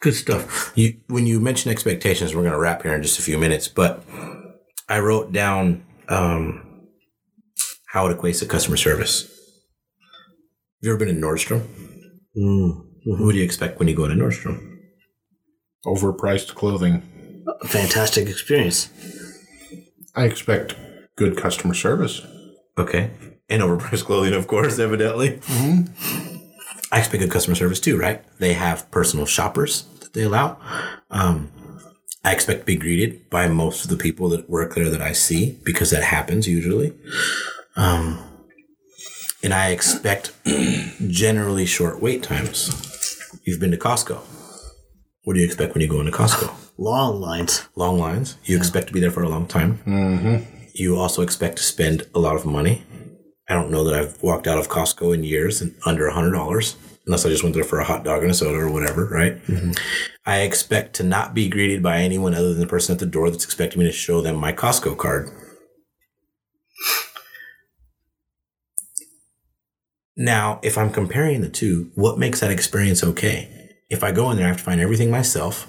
Good 0.00 0.14
stuff. 0.14 0.72
You, 0.74 0.98
when 1.08 1.26
you 1.26 1.38
mention 1.38 1.70
expectations, 1.70 2.34
we're 2.34 2.40
going 2.44 2.54
to 2.54 2.58
wrap 2.58 2.82
here 2.82 2.94
in 2.94 3.02
just 3.02 3.18
a 3.18 3.22
few 3.22 3.36
minutes, 3.36 3.68
but 3.68 4.02
I 4.90 4.98
wrote 4.98 5.32
down 5.32 5.84
um, 6.08 6.88
how 7.86 8.08
it 8.08 8.18
equates 8.18 8.40
to 8.40 8.46
customer 8.46 8.76
service. 8.76 9.22
Have 9.22 10.82
you 10.82 10.90
ever 10.90 10.98
been 10.98 11.08
in 11.08 11.20
Nordstrom? 11.20 11.64
Mm. 12.36 12.86
What 13.06 13.32
do 13.32 13.38
you 13.38 13.44
expect 13.44 13.78
when 13.78 13.86
you 13.86 13.94
go 13.94 14.08
to 14.08 14.14
Nordstrom? 14.14 14.78
Overpriced 15.86 16.56
clothing. 16.56 17.02
Fantastic 17.66 18.28
experience. 18.28 18.90
I 20.16 20.24
expect 20.24 20.74
good 21.14 21.36
customer 21.36 21.74
service. 21.74 22.22
Okay. 22.76 23.10
And 23.48 23.62
overpriced 23.62 24.04
clothing, 24.04 24.34
of 24.34 24.48
course, 24.48 24.80
evidently. 24.80 25.38
Hmm. 25.44 25.82
I 26.90 26.98
expect 26.98 27.20
good 27.20 27.30
customer 27.30 27.54
service 27.54 27.78
too, 27.78 27.96
right? 27.96 28.24
They 28.38 28.54
have 28.54 28.90
personal 28.90 29.24
shoppers 29.24 29.82
that 30.00 30.14
they 30.14 30.22
allow. 30.22 30.58
Um, 31.10 31.52
I 32.22 32.32
expect 32.32 32.60
to 32.60 32.66
be 32.66 32.76
greeted 32.76 33.30
by 33.30 33.48
most 33.48 33.84
of 33.84 33.90
the 33.90 33.96
people 33.96 34.28
that 34.30 34.48
work 34.50 34.74
there 34.74 34.90
that 34.90 35.00
I 35.00 35.12
see 35.12 35.58
because 35.64 35.90
that 35.90 36.02
happens 36.02 36.46
usually. 36.46 36.92
Um, 37.76 38.22
and 39.42 39.54
I 39.54 39.70
expect 39.70 40.32
generally 41.08 41.64
short 41.64 42.02
wait 42.02 42.22
times. 42.22 42.70
You've 43.44 43.60
been 43.60 43.70
to 43.70 43.78
Costco. 43.78 44.20
What 45.24 45.34
do 45.34 45.40
you 45.40 45.46
expect 45.46 45.74
when 45.74 45.80
you 45.82 45.88
go 45.88 46.00
into 46.00 46.12
Costco? 46.12 46.52
Long 46.78 47.20
lines. 47.20 47.68
long 47.76 47.98
lines. 47.98 48.38
You 48.44 48.56
expect 48.56 48.86
to 48.86 48.94
be 48.94 49.00
there 49.00 49.10
for 49.10 49.22
a 49.22 49.28
long 49.28 49.46
time. 49.46 49.80
Mm-hmm. 49.86 50.44
You 50.72 50.96
also 50.96 51.20
expect 51.20 51.58
to 51.58 51.62
spend 51.62 52.06
a 52.14 52.18
lot 52.18 52.36
of 52.36 52.46
money. 52.46 52.84
I 53.50 53.52
don't 53.52 53.70
know 53.70 53.84
that 53.84 53.94
I've 53.94 54.22
walked 54.22 54.46
out 54.46 54.56
of 54.56 54.68
Costco 54.70 55.12
in 55.12 55.22
years 55.22 55.60
and 55.60 55.74
under 55.84 56.06
a 56.06 56.14
hundred 56.14 56.30
dollars, 56.32 56.76
unless 57.06 57.24
I 57.24 57.28
just 57.28 57.42
went 57.42 57.54
there 57.54 57.64
for 57.64 57.80
a 57.80 57.84
hot 57.84 58.04
dog 58.04 58.22
and 58.22 58.30
a 58.30 58.34
soda 58.34 58.58
or 58.58 58.70
whatever, 58.70 59.06
right? 59.06 59.42
Mm-hmm. 59.46 59.72
I 60.26 60.40
expect 60.40 60.94
to 60.96 61.02
not 61.02 61.34
be 61.34 61.48
greeted 61.48 61.82
by 61.82 61.98
anyone 61.98 62.34
other 62.34 62.50
than 62.50 62.60
the 62.60 62.66
person 62.66 62.92
at 62.92 62.98
the 62.98 63.06
door 63.06 63.30
that's 63.30 63.44
expecting 63.44 63.80
me 63.80 63.86
to 63.86 63.92
show 63.92 64.20
them 64.20 64.36
my 64.36 64.52
Costco 64.52 64.96
card. 64.96 65.30
Now, 70.16 70.60
if 70.62 70.76
I'm 70.76 70.90
comparing 70.90 71.40
the 71.40 71.48
two, 71.48 71.90
what 71.94 72.18
makes 72.18 72.40
that 72.40 72.50
experience 72.50 73.02
okay? 73.02 73.70
If 73.88 74.04
I 74.04 74.12
go 74.12 74.30
in 74.30 74.36
there, 74.36 74.46
I 74.46 74.48
have 74.48 74.58
to 74.58 74.62
find 74.62 74.80
everything 74.80 75.10
myself 75.10 75.66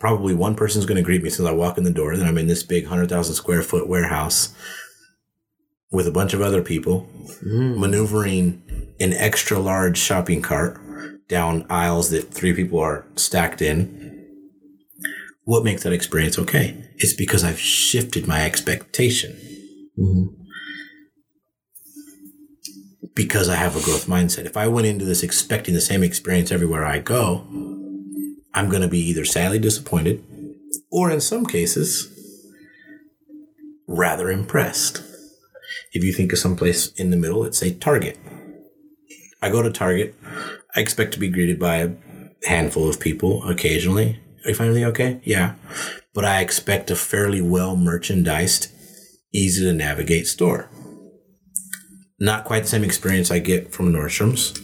probably 0.00 0.34
one 0.34 0.56
person's 0.56 0.86
going 0.86 0.96
to 0.96 1.02
greet 1.02 1.22
me 1.22 1.30
since 1.30 1.46
I 1.46 1.52
walk 1.52 1.78
in 1.78 1.84
the 1.84 1.92
door. 1.92 2.16
Then 2.16 2.26
I'm 2.26 2.38
in 2.38 2.48
this 2.48 2.64
big 2.64 2.84
100,000 2.84 3.34
square 3.34 3.62
foot 3.62 3.86
warehouse 3.86 4.52
with 5.90 6.06
a 6.06 6.12
bunch 6.12 6.32
of 6.32 6.40
other 6.40 6.62
people 6.62 7.08
mm. 7.44 7.76
maneuvering 7.76 8.62
an 9.00 9.12
extra 9.12 9.58
large 9.58 9.98
shopping 9.98 10.42
cart 10.42 10.78
down 11.28 11.64
aisles 11.70 12.10
that 12.10 12.32
three 12.34 12.52
people 12.52 12.78
are 12.78 13.06
stacked 13.16 13.62
in. 13.62 14.08
What 15.44 15.64
makes 15.64 15.82
that 15.82 15.92
experience 15.92 16.38
okay? 16.38 16.76
It's 16.96 17.14
because 17.14 17.42
I've 17.42 17.58
shifted 17.58 18.26
my 18.26 18.44
expectation. 18.44 19.32
Mm-hmm. 19.98 20.36
Because 23.14 23.48
I 23.48 23.56
have 23.56 23.76
a 23.76 23.82
growth 23.82 24.06
mindset. 24.06 24.46
If 24.46 24.56
I 24.56 24.68
went 24.68 24.86
into 24.86 25.04
this 25.04 25.22
expecting 25.22 25.74
the 25.74 25.80
same 25.80 26.02
experience 26.02 26.52
everywhere 26.52 26.84
I 26.84 26.98
go, 26.98 27.46
I'm 28.54 28.68
going 28.68 28.82
to 28.82 28.88
be 28.88 29.00
either 29.00 29.24
sadly 29.24 29.58
disappointed 29.58 30.24
or 30.90 31.10
in 31.10 31.20
some 31.20 31.46
cases, 31.46 32.14
rather 33.86 34.30
impressed. 34.30 35.02
If 35.92 36.04
you 36.04 36.12
think 36.12 36.32
of 36.32 36.38
someplace 36.38 36.92
in 36.92 37.10
the 37.10 37.16
middle, 37.16 37.40
let's 37.40 37.58
say 37.58 37.72
Target. 37.72 38.18
I 39.42 39.50
go 39.50 39.62
to 39.62 39.70
Target. 39.70 40.14
I 40.76 40.80
expect 40.80 41.12
to 41.14 41.20
be 41.20 41.28
greeted 41.28 41.58
by 41.58 41.76
a 41.76 41.90
handful 42.44 42.88
of 42.88 43.00
people 43.00 43.48
occasionally. 43.48 44.20
Are 44.44 44.50
you 44.50 44.54
find 44.54 44.68
everything 44.68 44.88
okay? 44.90 45.20
Yeah. 45.24 45.54
But 46.14 46.24
I 46.24 46.40
expect 46.40 46.90
a 46.90 46.96
fairly 46.96 47.40
well 47.40 47.76
merchandised, 47.76 48.68
easy 49.32 49.64
to 49.64 49.72
navigate 49.72 50.26
store. 50.26 50.70
Not 52.18 52.44
quite 52.44 52.64
the 52.64 52.68
same 52.68 52.84
experience 52.84 53.30
I 53.30 53.38
get 53.38 53.72
from 53.72 53.92
Nordstrom's 53.92 54.54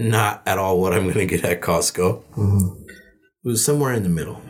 not 0.00 0.42
at 0.46 0.58
all 0.58 0.80
what 0.80 0.94
I'm 0.94 1.04
going 1.04 1.14
to 1.14 1.26
get 1.26 1.44
at 1.44 1.60
Costco. 1.60 2.24
Mm-hmm. 2.32 2.82
It 2.88 3.48
was 3.48 3.64
somewhere 3.64 3.92
in 3.92 4.02
the 4.02 4.08
middle. 4.08 4.40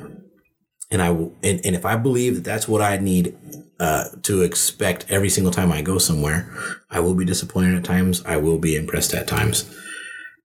And 0.91 1.03
I 1.03 1.11
will, 1.11 1.35
and, 1.43 1.61
and 1.65 1.77
if 1.77 1.85
I 1.85 1.97
believe 1.97 2.37
that 2.37 2.45
that's 2.45 2.67
what 2.67 2.83
I 2.83 2.97
need 2.97 3.37
uh, 3.81 4.05
to 4.23 4.43
expect 4.43 5.07
every 5.09 5.31
single 5.31 5.51
time 5.51 5.73
I 5.73 5.81
go 5.81 5.97
somewhere, 5.97 6.53
I 6.91 7.01
will 7.01 7.15
be 7.15 7.25
disappointed 7.25 7.75
at 7.75 7.83
times. 7.85 8.23
I 8.27 8.37
will 8.37 8.59
be 8.59 8.77
impressed 8.77 9.15
at 9.15 9.27
times. 9.27 9.75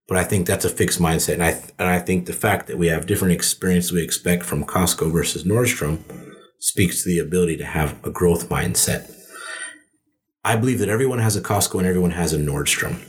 But 0.08 0.16
I 0.16 0.24
think 0.24 0.46
that's 0.46 0.64
a 0.64 0.70
fixed 0.70 1.00
mindset, 1.00 1.34
and 1.34 1.44
I 1.44 1.60
and 1.78 1.88
I 1.88 1.98
think 1.98 2.26
the 2.26 2.32
fact 2.32 2.66
that 2.68 2.78
we 2.78 2.86
have 2.86 3.06
different 3.06 3.34
experiences 3.34 3.92
we 3.92 4.02
expect 4.02 4.44
from 4.44 4.64
Costco 4.64 5.12
versus 5.12 5.44
Nordstrom 5.44 5.98
speaks 6.60 7.02
to 7.02 7.08
the 7.08 7.18
ability 7.18 7.56
to 7.58 7.64
have 7.64 8.02
a 8.04 8.10
growth 8.10 8.48
mindset. 8.48 9.12
I 10.44 10.56
believe 10.56 10.78
that 10.78 10.88
everyone 10.88 11.18
has 11.18 11.36
a 11.36 11.42
Costco 11.42 11.78
and 11.78 11.86
everyone 11.86 12.12
has 12.12 12.32
a 12.32 12.38
Nordstrom. 12.38 13.04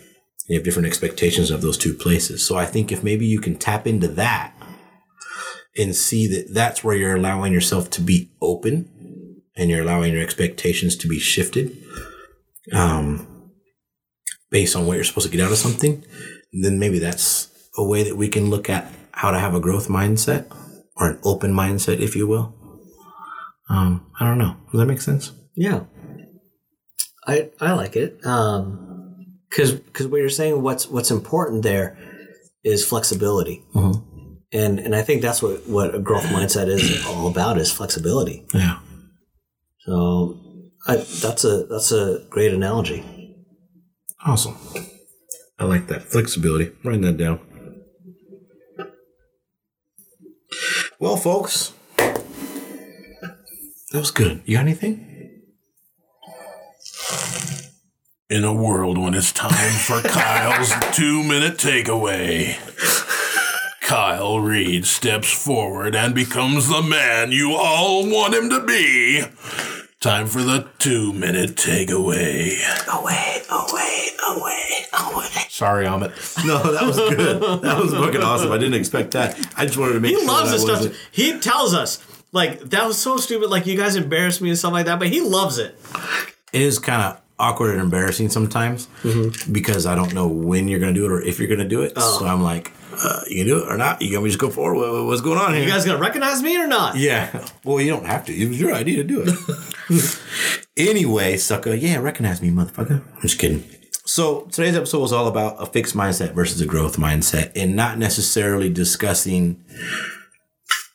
You 0.48 0.56
have 0.56 0.66
different 0.66 0.88
expectations 0.88 1.52
of 1.52 1.62
those 1.62 1.78
two 1.78 1.94
places. 1.94 2.46
So 2.46 2.58
I 2.58 2.66
think 2.66 2.92
if 2.92 3.04
maybe 3.04 3.28
you 3.28 3.40
can 3.40 3.58
tap 3.58 3.86
into 3.86 4.08
that 4.10 4.54
and 5.78 5.96
see 5.96 6.26
that 6.28 6.54
that's 6.54 6.84
where 6.84 6.96
you're 6.96 7.16
allowing 7.16 7.54
yourself 7.54 7.90
to 7.92 8.02
be 8.02 8.32
open 8.42 8.90
and 9.58 9.70
you're 9.70 9.82
allowing 9.82 10.14
your 10.14 10.24
expectations 10.24 10.96
to 10.98 11.08
be 11.08 11.20
shifted 11.20 11.76
um, 12.74 13.52
based 14.52 14.76
on 14.76 14.86
what 14.86 14.96
you're 14.96 15.04
supposed 15.04 15.30
to 15.30 15.36
get 15.36 15.44
out 15.44 15.52
of 15.52 15.58
something, 15.58 16.04
then 16.54 16.80
maybe 16.80 17.00
that's 17.00 17.50
a 17.78 17.84
way 17.84 18.04
that 18.04 18.16
we 18.16 18.30
can 18.30 18.50
look 18.50 18.70
at 18.70 18.92
how 19.12 19.32
to 19.32 19.40
have 19.40 19.54
a 19.56 19.60
growth 19.60 19.88
mindset 19.88 20.46
or 20.96 21.10
an 21.10 21.20
open 21.24 21.54
mindset, 21.54 22.00
if 22.00 22.16
you 22.16 22.28
will. 22.28 22.54
Um, 23.70 24.06
I 24.20 24.26
don't 24.26 24.38
know. 24.38 24.56
Does 24.72 24.80
that 24.80 24.86
make 24.86 25.02
sense? 25.02 25.32
Yeah. 25.56 25.82
I 27.26 27.50
I 27.60 27.74
like 27.74 27.96
it. 27.98 28.26
Um 28.26 29.36
cuz 29.50 29.80
cuz 29.92 30.08
what 30.08 30.22
you're 30.22 30.30
saying 30.30 30.62
what's 30.62 30.88
what's 30.88 31.12
important 31.12 31.64
there 31.64 31.98
is 32.64 32.86
flexibility. 32.86 33.66
And 34.54 34.80
and 34.80 34.96
I 34.96 35.02
think 35.02 35.22
that's 35.22 35.42
what 35.42 35.68
what 35.68 35.94
a 35.94 36.00
growth 36.00 36.24
mindset 36.26 36.68
is 36.68 37.06
all 37.06 37.28
about 37.28 37.58
is 37.58 37.72
flexibility. 37.72 38.46
Yeah. 38.54 38.80
So 39.88 40.38
I, 40.86 40.98
that's 40.98 41.46
a 41.46 41.66
that's 41.66 41.94
a 41.94 42.26
great 42.30 42.54
analogy. 42.54 43.06
Awesome. 44.26 44.58
I 45.58 45.64
like 45.64 45.88
that 45.88 46.04
flexibility. 46.04 46.74
Writing 46.84 47.02
that 47.02 47.16
down. 47.16 47.40
Well, 51.00 51.16
folks, 51.16 51.72
that 51.98 52.24
was 53.94 54.12
good. 54.12 54.42
You 54.46 54.58
got 54.58 54.66
anything? 54.66 55.06
In 58.30 58.44
a 58.44 58.54
world 58.54 58.98
when 58.98 59.14
it's 59.14 59.32
time 59.32 59.72
for 59.72 60.02
Kyle's 60.10 60.74
two 60.94 61.24
minute 61.24 61.58
takeaway, 61.58 62.58
Kyle 63.88 64.42
Reed 64.42 64.86
steps 64.86 65.32
forward 65.32 65.96
and 65.96 66.14
becomes 66.14 66.68
the 66.68 66.82
man 66.82 67.32
you 67.32 67.56
all 67.56 68.06
want 68.06 68.34
him 68.34 68.50
to 68.50 68.60
be. 68.66 69.24
Time 70.08 70.28
for 70.28 70.42
the 70.42 70.66
two 70.80 71.12
minute 71.12 71.56
takeaway. 71.58 72.56
Away, 72.88 73.42
away, 73.52 74.08
away, 74.30 74.86
away. 74.98 75.26
Sorry, 75.50 75.86
Amit. 75.86 76.46
No, 76.48 76.72
that 76.72 76.84
was 76.84 76.96
good. 76.96 77.62
That 77.62 77.78
was 77.78 77.92
fucking 77.92 78.24
awesome. 78.24 78.54
I 78.54 78.58
didn't 78.58 78.76
expect 78.76 79.12
that. 79.12 79.38
I 79.58 79.66
just 79.66 79.78
wanted 79.78 79.96
to 79.96 80.00
make 80.00 80.12
He 80.12 80.20
sure 80.20 80.28
loves 80.28 80.52
this 80.52 80.62
stuff. 80.62 80.78
wasn't- 80.78 80.96
He 81.12 81.38
tells 81.40 81.74
us 81.74 82.02
like 82.32 82.62
that 82.62 82.88
was 82.88 82.98
so 82.98 83.18
stupid. 83.18 83.50
Like 83.50 83.66
you 83.66 83.76
guys 83.76 83.98
embarrassed 83.98 84.42
me 84.42 84.48
and 84.48 84.58
stuff 84.58 84.72
like 84.72 84.86
that, 84.86 84.98
but 84.98 85.10
he 85.10 85.20
loves 85.20 85.58
it. 85.58 85.78
It 86.54 86.62
is 86.62 86.80
kind 86.80 87.02
of 87.02 87.22
awkward 87.38 87.72
and 87.72 87.82
embarrassing 87.82 88.30
sometimes 88.30 88.88
mm-hmm. 89.04 89.52
because 89.52 89.86
I 89.86 89.96
don't 89.96 90.14
know 90.14 90.30
when 90.30 90.70
you're 90.70 90.80
going 90.80 90.94
to 90.94 90.98
do 90.98 91.06
it 91.06 91.12
or 91.12 91.22
if 91.22 91.38
you're 91.38 91.50
going 91.50 91.60
to 91.60 91.68
do 91.68 91.82
it. 91.82 91.92
Oh. 91.98 92.20
So 92.20 92.26
I'm 92.26 92.42
like, 92.42 92.72
uh, 93.02 93.22
you 93.28 93.38
can 93.38 93.48
do 93.48 93.60
it 93.64 93.72
or 93.72 93.78
not. 93.78 94.02
You 94.02 94.20
me 94.22 94.30
just 94.30 94.40
go 94.40 94.50
forward. 94.50 94.78
What- 94.94 95.06
What's 95.06 95.22
going 95.22 95.38
on 95.38 95.54
here? 95.54 95.64
You 95.64 95.70
guys 95.70 95.86
gonna 95.86 96.00
recognize 96.00 96.42
me 96.42 96.58
or 96.58 96.68
not? 96.68 96.96
Yeah. 96.98 97.46
Well, 97.64 97.80
you 97.82 97.90
don't 97.90 98.06
have 98.06 98.26
to. 98.26 98.34
It 98.34 98.48
was 98.50 98.60
your 98.60 98.74
idea 98.74 98.98
to 98.98 99.04
do 99.04 99.24
it. 99.26 100.20
anyway, 100.78 101.38
sucker. 101.38 101.74
Yeah, 101.74 101.98
recognize 101.98 102.42
me, 102.42 102.50
motherfucker. 102.50 103.02
I'm 103.16 103.22
just 103.22 103.40
kidding. 103.40 103.64
So 104.06 104.42
today's 104.52 104.76
episode 104.76 105.00
was 105.02 105.12
all 105.14 105.28
about 105.28 105.62
a 105.62 105.66
fixed 105.66 105.96
mindset 105.96 106.32
versus 106.34 106.62
a 106.62 106.66
growth 106.66 106.98
mindset, 106.98 107.52
and 107.56 107.76
not 107.76 107.98
necessarily 107.98 108.70
discussing 108.70 109.64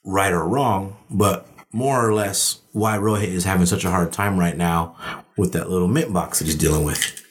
right 0.05 0.33
or 0.33 0.47
wrong, 0.49 0.97
but 1.11 1.47
more 1.73 2.07
or 2.07 2.13
less 2.15 2.61
why 2.73 2.97
Rohit 2.97 3.29
is 3.29 3.45
having 3.45 3.67
such 3.67 3.85
a 3.85 3.91
hard 3.91 4.13
time 4.13 4.39
right 4.39 4.57
now 4.57 4.97
with 5.37 5.53
that 5.53 5.71
little 5.71 5.89
mint 5.89 6.13
box 6.13 6.39
that 6.39 6.47
he's 6.47 6.55
dealing 6.57 6.85
with. 6.85 7.22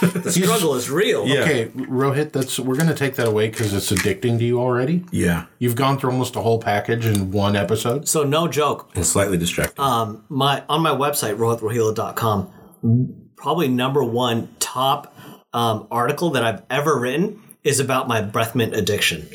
The 0.00 0.32
struggle 0.32 0.74
is 0.74 0.90
real. 0.90 1.22
Okay, 1.22 1.66
Rohit, 1.68 2.32
that's 2.32 2.58
we're 2.58 2.76
gonna 2.76 2.94
take 2.94 3.16
that 3.16 3.28
away 3.28 3.48
because 3.50 3.72
it's 3.74 3.90
addicting 3.92 4.38
to 4.38 4.44
you 4.44 4.58
already. 4.60 5.04
Yeah. 5.10 5.46
You've 5.58 5.76
gone 5.76 5.98
through 5.98 6.12
almost 6.12 6.36
a 6.36 6.40
whole 6.40 6.58
package 6.60 7.04
in 7.06 7.30
one 7.30 7.54
episode. 7.56 8.08
So 8.08 8.22
no 8.24 8.48
joke. 8.48 8.90
And 8.94 9.04
slightly 9.04 9.36
distracting. 9.36 9.84
Um, 9.84 10.24
my 10.28 10.64
on 10.68 10.80
my 10.82 10.90
website 10.90 11.36
rohitrohila.com, 11.36 13.30
probably 13.36 13.68
number 13.68 14.02
one 14.02 14.54
top 14.58 15.14
um, 15.52 15.86
article 15.90 16.30
that 16.30 16.42
I've 16.44 16.62
ever 16.70 16.98
written 16.98 17.42
is 17.62 17.80
about 17.80 18.08
my 18.08 18.20
breath 18.22 18.54
mint 18.54 18.74
addiction. 18.74 19.28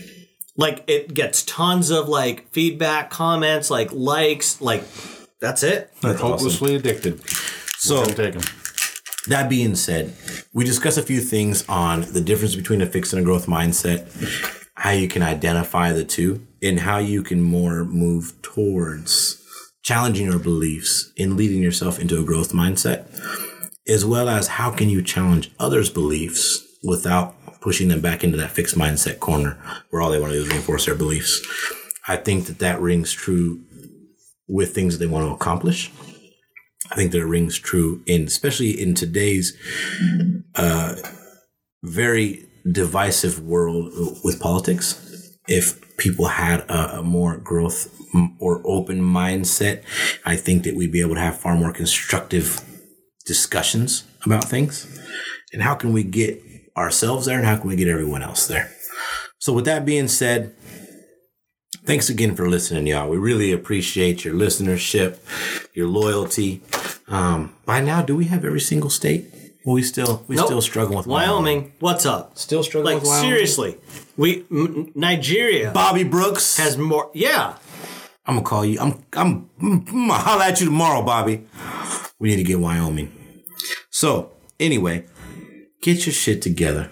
Like 0.57 0.83
it 0.87 1.13
gets 1.13 1.43
tons 1.43 1.89
of 1.91 2.07
like 2.07 2.49
feedback, 2.51 3.09
comments, 3.09 3.69
like 3.69 3.91
likes, 3.91 4.61
like 4.61 4.83
that's 5.39 5.63
it. 5.63 5.91
That's 6.01 6.19
awesome. 6.21 6.31
Hopelessly 6.31 6.75
addicted. 6.75 7.21
So 7.77 8.03
Come 8.03 8.13
take 8.15 8.35
'em. 8.35 8.41
That 9.27 9.49
being 9.49 9.75
said, 9.75 10.13
we 10.53 10.65
discuss 10.65 10.97
a 10.97 11.03
few 11.03 11.19
things 11.19 11.65
on 11.67 12.01
the 12.13 12.21
difference 12.21 12.55
between 12.55 12.81
a 12.81 12.85
fixed 12.85 13.11
and 13.13 13.21
a 13.21 13.25
growth 13.25 13.47
mindset, 13.47 14.07
how 14.75 14.91
you 14.91 15.07
can 15.07 15.23
identify 15.23 15.91
the 15.93 16.03
two, 16.03 16.45
and 16.61 16.79
how 16.79 16.99
you 16.99 17.23
can 17.23 17.41
more 17.41 17.85
move 17.85 18.33
towards 18.43 19.41
challenging 19.81 20.27
your 20.27 20.39
beliefs 20.39 21.11
and 21.17 21.37
leading 21.37 21.61
yourself 21.61 21.99
into 21.99 22.19
a 22.19 22.23
growth 22.23 22.53
mindset, 22.53 23.05
as 23.87 24.05
well 24.05 24.29
as 24.29 24.47
how 24.47 24.71
can 24.71 24.89
you 24.89 25.01
challenge 25.01 25.51
others' 25.59 25.89
beliefs 25.89 26.63
without 26.83 27.35
pushing 27.61 27.87
them 27.87 28.01
back 28.01 28.23
into 28.23 28.37
that 28.37 28.51
fixed 28.51 28.77
mindset 28.77 29.19
corner 29.19 29.57
where 29.89 30.01
all 30.01 30.11
they 30.11 30.19
want 30.19 30.31
to 30.31 30.37
do 30.37 30.45
is 30.45 30.49
reinforce 30.51 30.85
their 30.85 30.95
beliefs. 30.95 31.41
I 32.07 32.15
think 32.15 32.45
that 32.45 32.59
that 32.59 32.79
rings 32.79 33.11
true 33.11 33.61
with 34.47 34.75
things 34.75 34.97
that 34.97 35.05
they 35.05 35.11
want 35.11 35.25
to 35.25 35.33
accomplish. 35.33 35.91
I 36.91 36.95
think 36.95 37.11
that 37.11 37.19
it 37.19 37.25
rings 37.25 37.57
true 37.57 38.01
in 38.05 38.23
especially 38.25 38.79
in 38.79 38.93
today's 38.93 39.57
uh, 40.55 40.95
very 41.83 42.45
divisive 42.69 43.41
world 43.41 43.91
with 44.23 44.39
politics. 44.39 45.01
If 45.47 45.97
people 45.97 46.27
had 46.27 46.61
a, 46.61 46.99
a 46.99 47.03
more 47.03 47.37
growth 47.37 47.93
or 48.39 48.61
open 48.65 49.01
mindset, 49.01 49.83
I 50.25 50.35
think 50.35 50.63
that 50.63 50.75
we'd 50.75 50.91
be 50.91 51.01
able 51.01 51.15
to 51.15 51.21
have 51.21 51.39
far 51.39 51.55
more 51.55 51.71
constructive 51.71 52.61
discussions 53.25 54.03
about 54.25 54.45
things. 54.45 54.99
And 55.53 55.61
how 55.61 55.75
can 55.75 55.93
we 55.93 56.03
get 56.03 56.41
ourselves 56.75 57.25
there 57.25 57.37
and 57.37 57.45
how 57.45 57.57
can 57.57 57.69
we 57.69 57.75
get 57.75 57.87
everyone 57.87 58.23
else 58.23 58.47
there? 58.47 58.71
So, 59.39 59.53
with 59.53 59.65
that 59.65 59.85
being 59.85 60.07
said, 60.07 60.55
thanks 61.83 62.09
again 62.09 62.35
for 62.35 62.47
listening, 62.49 62.87
y'all. 62.87 63.09
We 63.09 63.17
really 63.17 63.51
appreciate 63.51 64.23
your 64.23 64.33
listenership, 64.33 65.17
your 65.73 65.87
loyalty. 65.87 66.61
Um, 67.07 67.55
by 67.65 67.81
now, 67.81 68.01
do 68.01 68.15
we 68.15 68.25
have 68.25 68.45
every 68.45 68.59
single 68.61 68.89
state? 68.89 69.25
Well, 69.65 69.75
we 69.75 69.81
still 69.83 70.23
we 70.27 70.35
Nope. 70.35 70.45
still 70.45 70.61
struggle 70.61 70.95
with 70.97 71.07
Wyoming, 71.07 71.73
what's 71.79 72.05
up? 72.05 72.37
Still 72.37 72.61
struggling 72.63 72.95
Like 72.95 73.01
with 73.03 73.09
Wyoming. 73.09 73.29
seriously, 73.31 73.77
we 74.15 74.45
M- 74.51 74.91
Nigeria 74.95 75.71
Bobby 75.71 76.03
Brooks 76.03 76.57
has 76.57 76.77
more. 76.77 77.09
Yeah, 77.15 77.57
I'm 78.27 78.35
gonna 78.35 78.45
call 78.45 78.63
you. 78.63 78.79
I'm 78.79 79.03
I'm, 79.13 79.49
I'm 79.59 79.83
gonna 79.85 80.13
holler 80.13 80.43
at 80.43 80.59
you 80.59 80.67
tomorrow, 80.67 81.01
Bobby. 81.03 81.45
We 82.19 82.29
need 82.29 82.35
to 82.37 82.43
get 82.43 82.59
Wyoming. 82.59 83.11
So 83.89 84.31
anyway, 84.59 85.05
get 85.81 86.05
your 86.05 86.13
shit 86.13 86.41
together. 86.43 86.91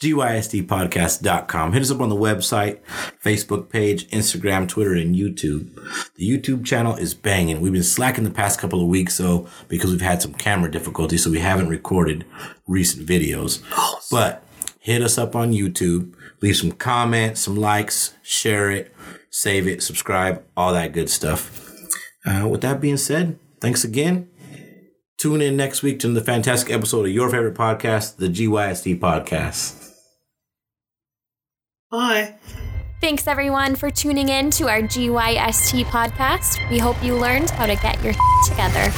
GYSTpodcast.com. 0.00 1.72
Hit 1.72 1.82
us 1.82 1.90
up 1.90 2.00
on 2.00 2.08
the 2.08 2.16
website, 2.16 2.80
Facebook 3.22 3.70
page, 3.70 4.08
Instagram, 4.08 4.68
Twitter, 4.68 4.94
and 4.94 5.14
YouTube. 5.14 5.74
The 6.16 6.28
YouTube 6.28 6.64
channel 6.64 6.96
is 6.96 7.14
banging. 7.14 7.60
We've 7.60 7.72
been 7.72 7.82
slacking 7.82 8.24
the 8.24 8.30
past 8.30 8.58
couple 8.58 8.80
of 8.80 8.88
weeks, 8.88 9.16
though, 9.18 9.48
because 9.68 9.90
we've 9.90 10.00
had 10.00 10.20
some 10.20 10.34
camera 10.34 10.70
difficulties, 10.70 11.24
so 11.24 11.30
we 11.30 11.38
haven't 11.38 11.68
recorded 11.68 12.26
recent 12.66 13.06
videos. 13.06 13.62
But 14.10 14.42
hit 14.80 15.00
us 15.00 15.16
up 15.16 15.34
on 15.36 15.52
YouTube. 15.52 16.14
Leave 16.42 16.56
some 16.56 16.72
comments, 16.72 17.40
some 17.40 17.56
likes, 17.56 18.14
share 18.22 18.70
it, 18.70 18.94
save 19.30 19.66
it, 19.66 19.82
subscribe, 19.82 20.44
all 20.56 20.72
that 20.74 20.92
good 20.92 21.08
stuff. 21.08 21.60
Uh, 22.26 22.48
with 22.48 22.60
that 22.62 22.80
being 22.80 22.96
said, 22.96 23.38
thanks 23.60 23.84
again. 23.84 24.28
Tune 25.16 25.40
in 25.40 25.56
next 25.56 25.82
week 25.82 26.00
to 26.00 26.08
the 26.08 26.20
fantastic 26.20 26.70
episode 26.70 27.06
of 27.06 27.12
your 27.12 27.30
favorite 27.30 27.54
podcast, 27.54 28.16
the 28.16 28.28
GYST 28.28 28.98
Podcast. 28.98 29.83
Bye. 31.94 32.34
Thanks 33.00 33.26
everyone 33.26 33.74
for 33.74 33.90
tuning 33.90 34.30
in 34.30 34.50
to 34.52 34.68
our 34.68 34.80
GYST 34.80 35.84
podcast. 35.84 36.58
We 36.70 36.78
hope 36.78 37.02
you 37.02 37.16
learned 37.16 37.50
how 37.50 37.66
to 37.66 37.76
get 37.76 38.02
your 38.02 38.14
together. 38.48 38.90